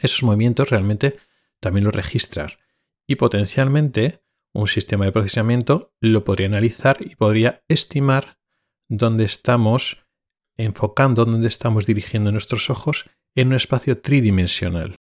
Esos 0.00 0.22
movimientos 0.22 0.70
realmente 0.70 1.18
también 1.60 1.84
los 1.84 1.94
registrar. 1.94 2.60
Y 3.06 3.16
potencialmente 3.16 4.22
un 4.54 4.68
sistema 4.68 5.04
de 5.04 5.12
procesamiento 5.12 5.92
lo 6.00 6.24
podría 6.24 6.46
analizar 6.46 6.96
y 7.00 7.14
podría 7.14 7.62
estimar 7.68 8.38
donde 8.88 9.24
estamos 9.24 10.06
enfocando, 10.56 11.24
donde 11.24 11.48
estamos 11.48 11.86
dirigiendo 11.86 12.32
nuestros 12.32 12.70
ojos 12.70 13.10
en 13.34 13.48
un 13.48 13.54
espacio 13.54 14.00
tridimensional. 14.00 14.96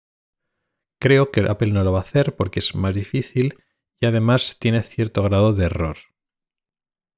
Creo 1.00 1.30
que 1.30 1.40
Apple 1.40 1.70
no 1.70 1.84
lo 1.84 1.92
va 1.92 1.98
a 1.98 2.02
hacer 2.02 2.34
porque 2.34 2.60
es 2.60 2.74
más 2.74 2.94
difícil 2.94 3.58
y 4.00 4.06
además 4.06 4.58
tiene 4.58 4.82
cierto 4.82 5.22
grado 5.22 5.52
de 5.52 5.66
error. 5.66 5.96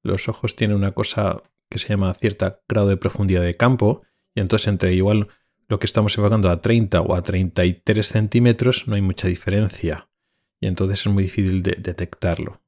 Los 0.03 0.29
ojos 0.29 0.57
tienen 0.57 0.77
una 0.77 0.93
cosa 0.93 1.43
que 1.71 1.79
se 1.79 1.89
llama 1.89 2.15
cierto 2.15 2.61
grado 2.69 2.89
de 2.89 2.97
profundidad 2.97 3.43
de 3.43 3.57
campo 3.57 4.03
y 4.35 4.41
entonces 4.41 4.69
entre 4.69 4.95
igual 4.95 5.29
lo 5.69 5.79
que 5.79 5.87
estamos 5.87 6.17
enfocando 6.17 6.51
a 6.51 6.61
30 6.61 7.01
o 7.01 7.15
a 7.15 7.23
33 7.23 8.07
centímetros 8.07 8.87
no 8.87 8.95
hay 8.95 9.03
mucha 9.03 9.29
diferencia 9.29 10.09
y 10.61 10.67
entonces 10.67 11.01
es 11.01 11.07
muy 11.07 11.25
difícil 11.25 11.63
de 11.63 11.77
detectarlo. 11.79 12.63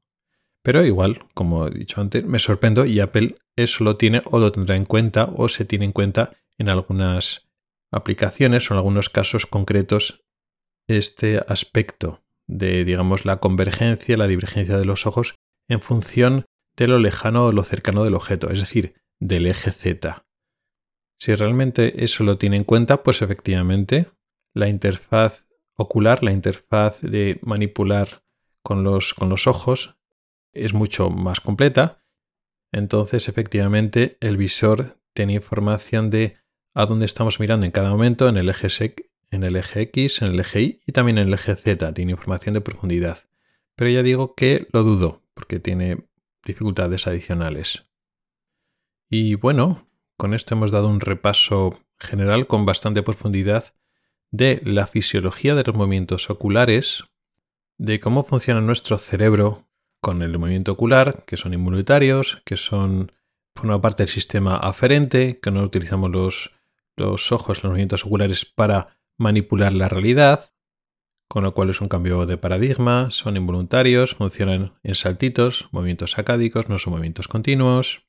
Pero 0.68 0.84
igual, 0.84 1.24
como 1.32 1.66
he 1.66 1.70
dicho 1.70 1.98
antes, 1.98 2.26
me 2.26 2.38
sorprendo 2.38 2.84
y 2.84 3.00
Apple 3.00 3.36
eso 3.56 3.84
lo 3.84 3.96
tiene 3.96 4.20
o 4.26 4.38
lo 4.38 4.52
tendrá 4.52 4.76
en 4.76 4.84
cuenta 4.84 5.24
o 5.34 5.48
se 5.48 5.64
tiene 5.64 5.86
en 5.86 5.92
cuenta 5.92 6.36
en 6.58 6.68
algunas 6.68 7.48
aplicaciones 7.90 8.70
o 8.70 8.74
en 8.74 8.76
algunos 8.76 9.08
casos 9.08 9.46
concretos 9.46 10.26
este 10.86 11.40
aspecto 11.48 12.22
de, 12.46 12.84
digamos, 12.84 13.24
la 13.24 13.38
convergencia, 13.38 14.18
la 14.18 14.26
divergencia 14.26 14.76
de 14.76 14.84
los 14.84 15.06
ojos 15.06 15.36
en 15.70 15.80
función 15.80 16.44
de 16.76 16.86
lo 16.86 16.98
lejano 16.98 17.46
o 17.46 17.52
lo 17.52 17.64
cercano 17.64 18.04
del 18.04 18.14
objeto, 18.14 18.50
es 18.50 18.60
decir, 18.60 18.92
del 19.18 19.46
eje 19.46 19.72
Z. 19.72 20.26
Si 21.18 21.34
realmente 21.34 22.04
eso 22.04 22.24
lo 22.24 22.36
tiene 22.36 22.58
en 22.58 22.64
cuenta, 22.64 23.02
pues 23.02 23.22
efectivamente 23.22 24.10
la 24.52 24.68
interfaz 24.68 25.48
ocular, 25.78 26.22
la 26.22 26.32
interfaz 26.32 27.00
de 27.00 27.38
manipular 27.40 28.22
con 28.62 28.84
los, 28.84 29.14
con 29.14 29.30
los 29.30 29.46
ojos, 29.46 29.94
es 30.52 30.74
mucho 30.74 31.10
más 31.10 31.40
completa 31.40 32.02
entonces, 32.72 33.28
efectivamente, 33.28 34.18
el 34.20 34.36
visor 34.36 34.98
tiene 35.14 35.34
información 35.34 36.10
de 36.10 36.36
a 36.74 36.86
dónde 36.86 37.06
estamos 37.06 37.40
mirando 37.40 37.66
en 37.66 37.72
cada 37.72 37.90
momento 37.90 38.28
en 38.28 38.36
el 38.36 38.48
eje 38.48 38.94
en 39.30 39.42
el 39.42 39.56
eje 39.56 39.82
X, 39.82 40.22
en 40.22 40.28
el 40.28 40.40
eje 40.40 40.62
Y 40.62 40.80
y 40.86 40.92
también 40.92 41.18
en 41.18 41.28
el 41.28 41.34
eje 41.34 41.56
Z. 41.56 41.92
Tiene 41.92 42.12
información 42.12 42.54
de 42.54 42.60
profundidad. 42.60 43.18
Pero 43.74 43.90
ya 43.90 44.02
digo 44.02 44.34
que 44.34 44.68
lo 44.72 44.82
dudo, 44.82 45.22
porque 45.34 45.60
tiene 45.60 46.08
dificultades 46.44 47.06
adicionales. 47.06 47.84
Y 49.10 49.34
bueno, 49.34 49.86
con 50.16 50.34
esto 50.34 50.54
hemos 50.54 50.70
dado 50.70 50.88
un 50.88 51.00
repaso 51.00 51.80
general 51.98 52.46
con 52.46 52.66
bastante 52.66 53.02
profundidad 53.02 53.74
de 54.30 54.60
la 54.64 54.86
fisiología 54.86 55.54
de 55.54 55.64
los 55.64 55.74
movimientos 55.74 56.30
oculares, 56.30 57.04
de 57.78 58.00
cómo 58.00 58.24
funciona 58.24 58.60
nuestro 58.60 58.98
cerebro 58.98 59.67
con 60.08 60.22
el 60.22 60.38
movimiento 60.38 60.72
ocular, 60.72 61.22
que 61.26 61.36
son 61.36 61.52
involuntarios, 61.52 62.40
que 62.46 62.56
son 62.56 63.12
forma 63.54 63.78
parte 63.82 64.04
del 64.04 64.08
sistema 64.08 64.56
aferente, 64.56 65.38
que 65.38 65.50
no 65.50 65.62
utilizamos 65.62 66.10
los, 66.10 66.50
los 66.96 67.30
ojos, 67.30 67.62
los 67.62 67.70
movimientos 67.70 68.06
oculares 68.06 68.46
para 68.46 68.86
manipular 69.18 69.74
la 69.74 69.86
realidad, 69.86 70.54
con 71.28 71.44
lo 71.44 71.52
cual 71.52 71.68
es 71.68 71.82
un 71.82 71.88
cambio 71.88 72.24
de 72.24 72.38
paradigma, 72.38 73.10
son 73.10 73.36
involuntarios, 73.36 74.14
funcionan 74.14 74.78
en 74.82 74.94
saltitos, 74.94 75.68
movimientos 75.72 76.12
sacádicos, 76.12 76.70
no 76.70 76.78
son 76.78 76.94
movimientos 76.94 77.28
continuos. 77.28 78.08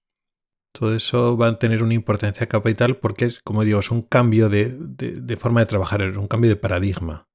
Todo 0.72 0.96
eso 0.96 1.36
va 1.36 1.48
a 1.48 1.60
tener 1.60 1.84
una 1.84 1.96
importancia 1.96 2.48
capital 2.48 2.96
porque, 2.96 3.34
como 3.44 3.66
digo, 3.66 3.82
es 3.82 3.92
un 3.92 4.04
cambio 4.04 4.48
de, 4.48 4.70
de 4.70 5.36
forma 5.36 5.60
de 5.60 5.66
trabajar, 5.66 6.02
es 6.04 6.16
un 6.16 6.30
cambio 6.30 6.50
de 6.50 6.56
paradigma. 6.56 7.29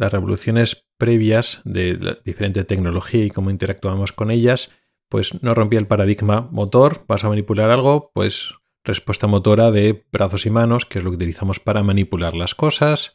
Las 0.00 0.14
revoluciones 0.14 0.86
previas 0.96 1.60
de 1.66 1.98
la 1.98 2.18
diferente 2.24 2.64
tecnología 2.64 3.22
y 3.22 3.28
cómo 3.28 3.50
interactuamos 3.50 4.12
con 4.12 4.30
ellas, 4.30 4.70
pues 5.10 5.42
no 5.42 5.52
rompía 5.52 5.78
el 5.78 5.86
paradigma 5.86 6.48
motor, 6.50 7.04
vas 7.06 7.22
a 7.22 7.28
manipular 7.28 7.68
algo, 7.68 8.10
pues 8.14 8.54
respuesta 8.82 9.26
motora 9.26 9.70
de 9.70 10.06
brazos 10.10 10.46
y 10.46 10.50
manos, 10.50 10.86
que 10.86 11.00
es 11.00 11.04
lo 11.04 11.10
que 11.10 11.16
utilizamos 11.16 11.60
para 11.60 11.82
manipular 11.82 12.34
las 12.34 12.54
cosas, 12.54 13.12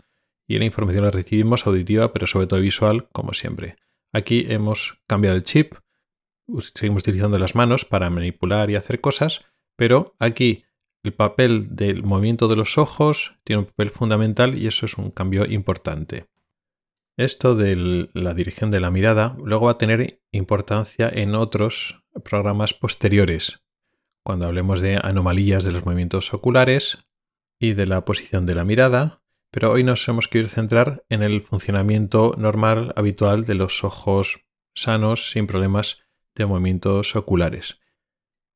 y 0.47 0.59
la 0.59 0.65
información 0.65 1.05
la 1.05 1.09
recibimos 1.09 1.65
auditiva, 1.65 2.13
pero 2.13 2.27
sobre 2.27 2.45
todo 2.45 2.59
visual, 2.59 3.09
como 3.11 3.33
siempre. 3.33 3.77
Aquí 4.13 4.45
hemos 4.47 5.01
cambiado 5.07 5.37
el 5.37 5.43
chip, 5.43 5.73
seguimos 6.75 7.01
utilizando 7.01 7.39
las 7.39 7.55
manos 7.55 7.83
para 7.83 8.11
manipular 8.11 8.69
y 8.69 8.75
hacer 8.75 9.01
cosas, 9.01 9.43
pero 9.75 10.15
aquí 10.19 10.65
el 11.01 11.15
papel 11.15 11.75
del 11.75 12.03
movimiento 12.03 12.47
de 12.47 12.57
los 12.57 12.77
ojos 12.77 13.39
tiene 13.43 13.61
un 13.61 13.65
papel 13.65 13.89
fundamental 13.89 14.55
y 14.55 14.67
eso 14.67 14.85
es 14.85 14.99
un 14.99 15.09
cambio 15.09 15.45
importante. 15.45 16.27
Esto 17.17 17.55
de 17.55 18.09
la 18.13 18.33
dirección 18.33 18.71
de 18.71 18.81
la 18.81 18.91
mirada 18.91 19.37
luego 19.41 19.67
va 19.67 19.73
a 19.73 19.77
tener 19.77 20.21
importancia 20.33 21.09
en 21.09 21.33
otros 21.33 22.03
programas 22.25 22.73
posteriores, 22.73 23.63
cuando 24.21 24.47
hablemos 24.47 24.81
de 24.81 24.99
anomalías 25.01 25.63
de 25.63 25.71
los 25.71 25.85
movimientos 25.85 26.33
oculares 26.33 27.05
y 27.57 27.71
de 27.71 27.85
la 27.85 28.03
posición 28.03 28.45
de 28.45 28.55
la 28.55 28.65
mirada, 28.65 29.23
pero 29.49 29.71
hoy 29.71 29.85
nos 29.85 30.05
hemos 30.09 30.27
que 30.27 30.45
centrar 30.49 31.05
en 31.07 31.23
el 31.23 31.41
funcionamiento 31.41 32.35
normal, 32.37 32.91
habitual 32.97 33.45
de 33.45 33.55
los 33.55 33.85
ojos 33.85 34.41
sanos 34.75 35.31
sin 35.31 35.47
problemas 35.47 35.99
de 36.35 36.45
movimientos 36.45 37.15
oculares. 37.15 37.79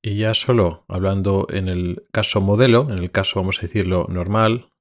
Y 0.01 0.17
ya 0.17 0.33
solo 0.33 0.83
hablando 0.89 1.47
en 1.49 1.69
el 1.69 2.05
caso 2.11 2.41
modelo, 2.41 2.89
en 2.89 2.99
el 2.99 3.09
caso 3.09 3.39
vamos 3.39 3.59
a 3.59 3.61
decirlo 3.61 4.03
normal, 4.09 4.73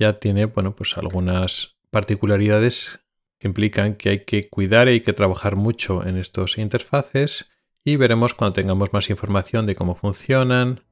ya 0.00 0.18
tiene 0.18 0.46
bueno, 0.46 0.74
pues 0.74 0.96
algunas 0.96 1.76
particularidades 1.90 3.01
que 3.42 3.48
implican 3.48 3.96
que 3.96 4.10
hay 4.10 4.18
que 4.20 4.48
cuidar 4.48 4.86
y 4.86 4.92
hay 4.92 5.00
que 5.00 5.12
trabajar 5.12 5.56
mucho 5.56 6.06
en 6.06 6.16
estos 6.16 6.58
interfaces 6.58 7.46
y 7.84 7.96
veremos 7.96 8.34
cuando 8.34 8.52
tengamos 8.52 8.92
más 8.92 9.10
información 9.10 9.66
de 9.66 9.74
cómo 9.74 9.96
funcionan, 9.96 10.84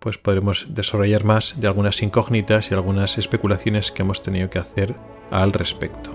pues 0.00 0.18
podremos 0.18 0.66
desarrollar 0.70 1.22
más 1.22 1.60
de 1.60 1.68
algunas 1.68 2.02
incógnitas 2.02 2.72
y 2.72 2.74
algunas 2.74 3.16
especulaciones 3.16 3.92
que 3.92 4.02
hemos 4.02 4.24
tenido 4.24 4.50
que 4.50 4.58
hacer 4.58 4.96
al 5.30 5.52
respecto. 5.52 6.10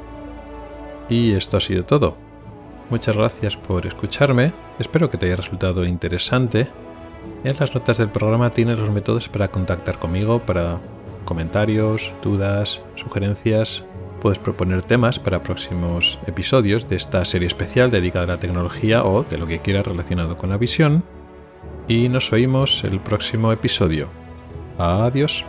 Y 1.07 1.31
esto 1.31 1.55
ha 1.55 1.61
sido 1.61 1.85
todo. 1.85 2.17
Muchas 2.89 3.15
gracias 3.15 3.55
por 3.55 3.87
escucharme, 3.87 4.51
espero 4.79 5.09
que 5.09 5.17
te 5.17 5.27
haya 5.27 5.37
resultado 5.37 5.85
interesante. 5.85 6.67
En 7.45 7.55
las 7.57 7.73
notas 7.73 7.97
del 7.97 8.09
programa 8.09 8.49
tienes 8.49 8.77
los 8.77 8.91
métodos 8.91 9.29
para 9.29 9.47
contactar 9.47 9.97
conmigo, 9.97 10.39
para 10.39 10.81
comentarios, 11.23 12.11
dudas, 12.21 12.81
sugerencias. 12.95 13.85
Puedes 14.23 14.39
proponer 14.39 14.81
temas 14.83 15.19
para 15.19 15.43
próximos 15.43 16.17
episodios 16.27 16.87
de 16.87 16.95
esta 16.95 17.25
serie 17.25 17.45
especial 17.45 17.91
dedicada 17.91 18.23
a 18.23 18.27
la 18.29 18.39
tecnología 18.39 19.03
o 19.03 19.23
de 19.23 19.37
lo 19.37 19.47
que 19.47 19.59
quieras 19.59 19.85
relacionado 19.85 20.37
con 20.37 20.49
la 20.49 20.55
visión 20.55 21.03
y 21.89 22.07
nos 22.07 22.31
oímos 22.31 22.85
el 22.85 23.01
próximo 23.01 23.51
episodio. 23.51 24.07
Adiós. 24.77 25.43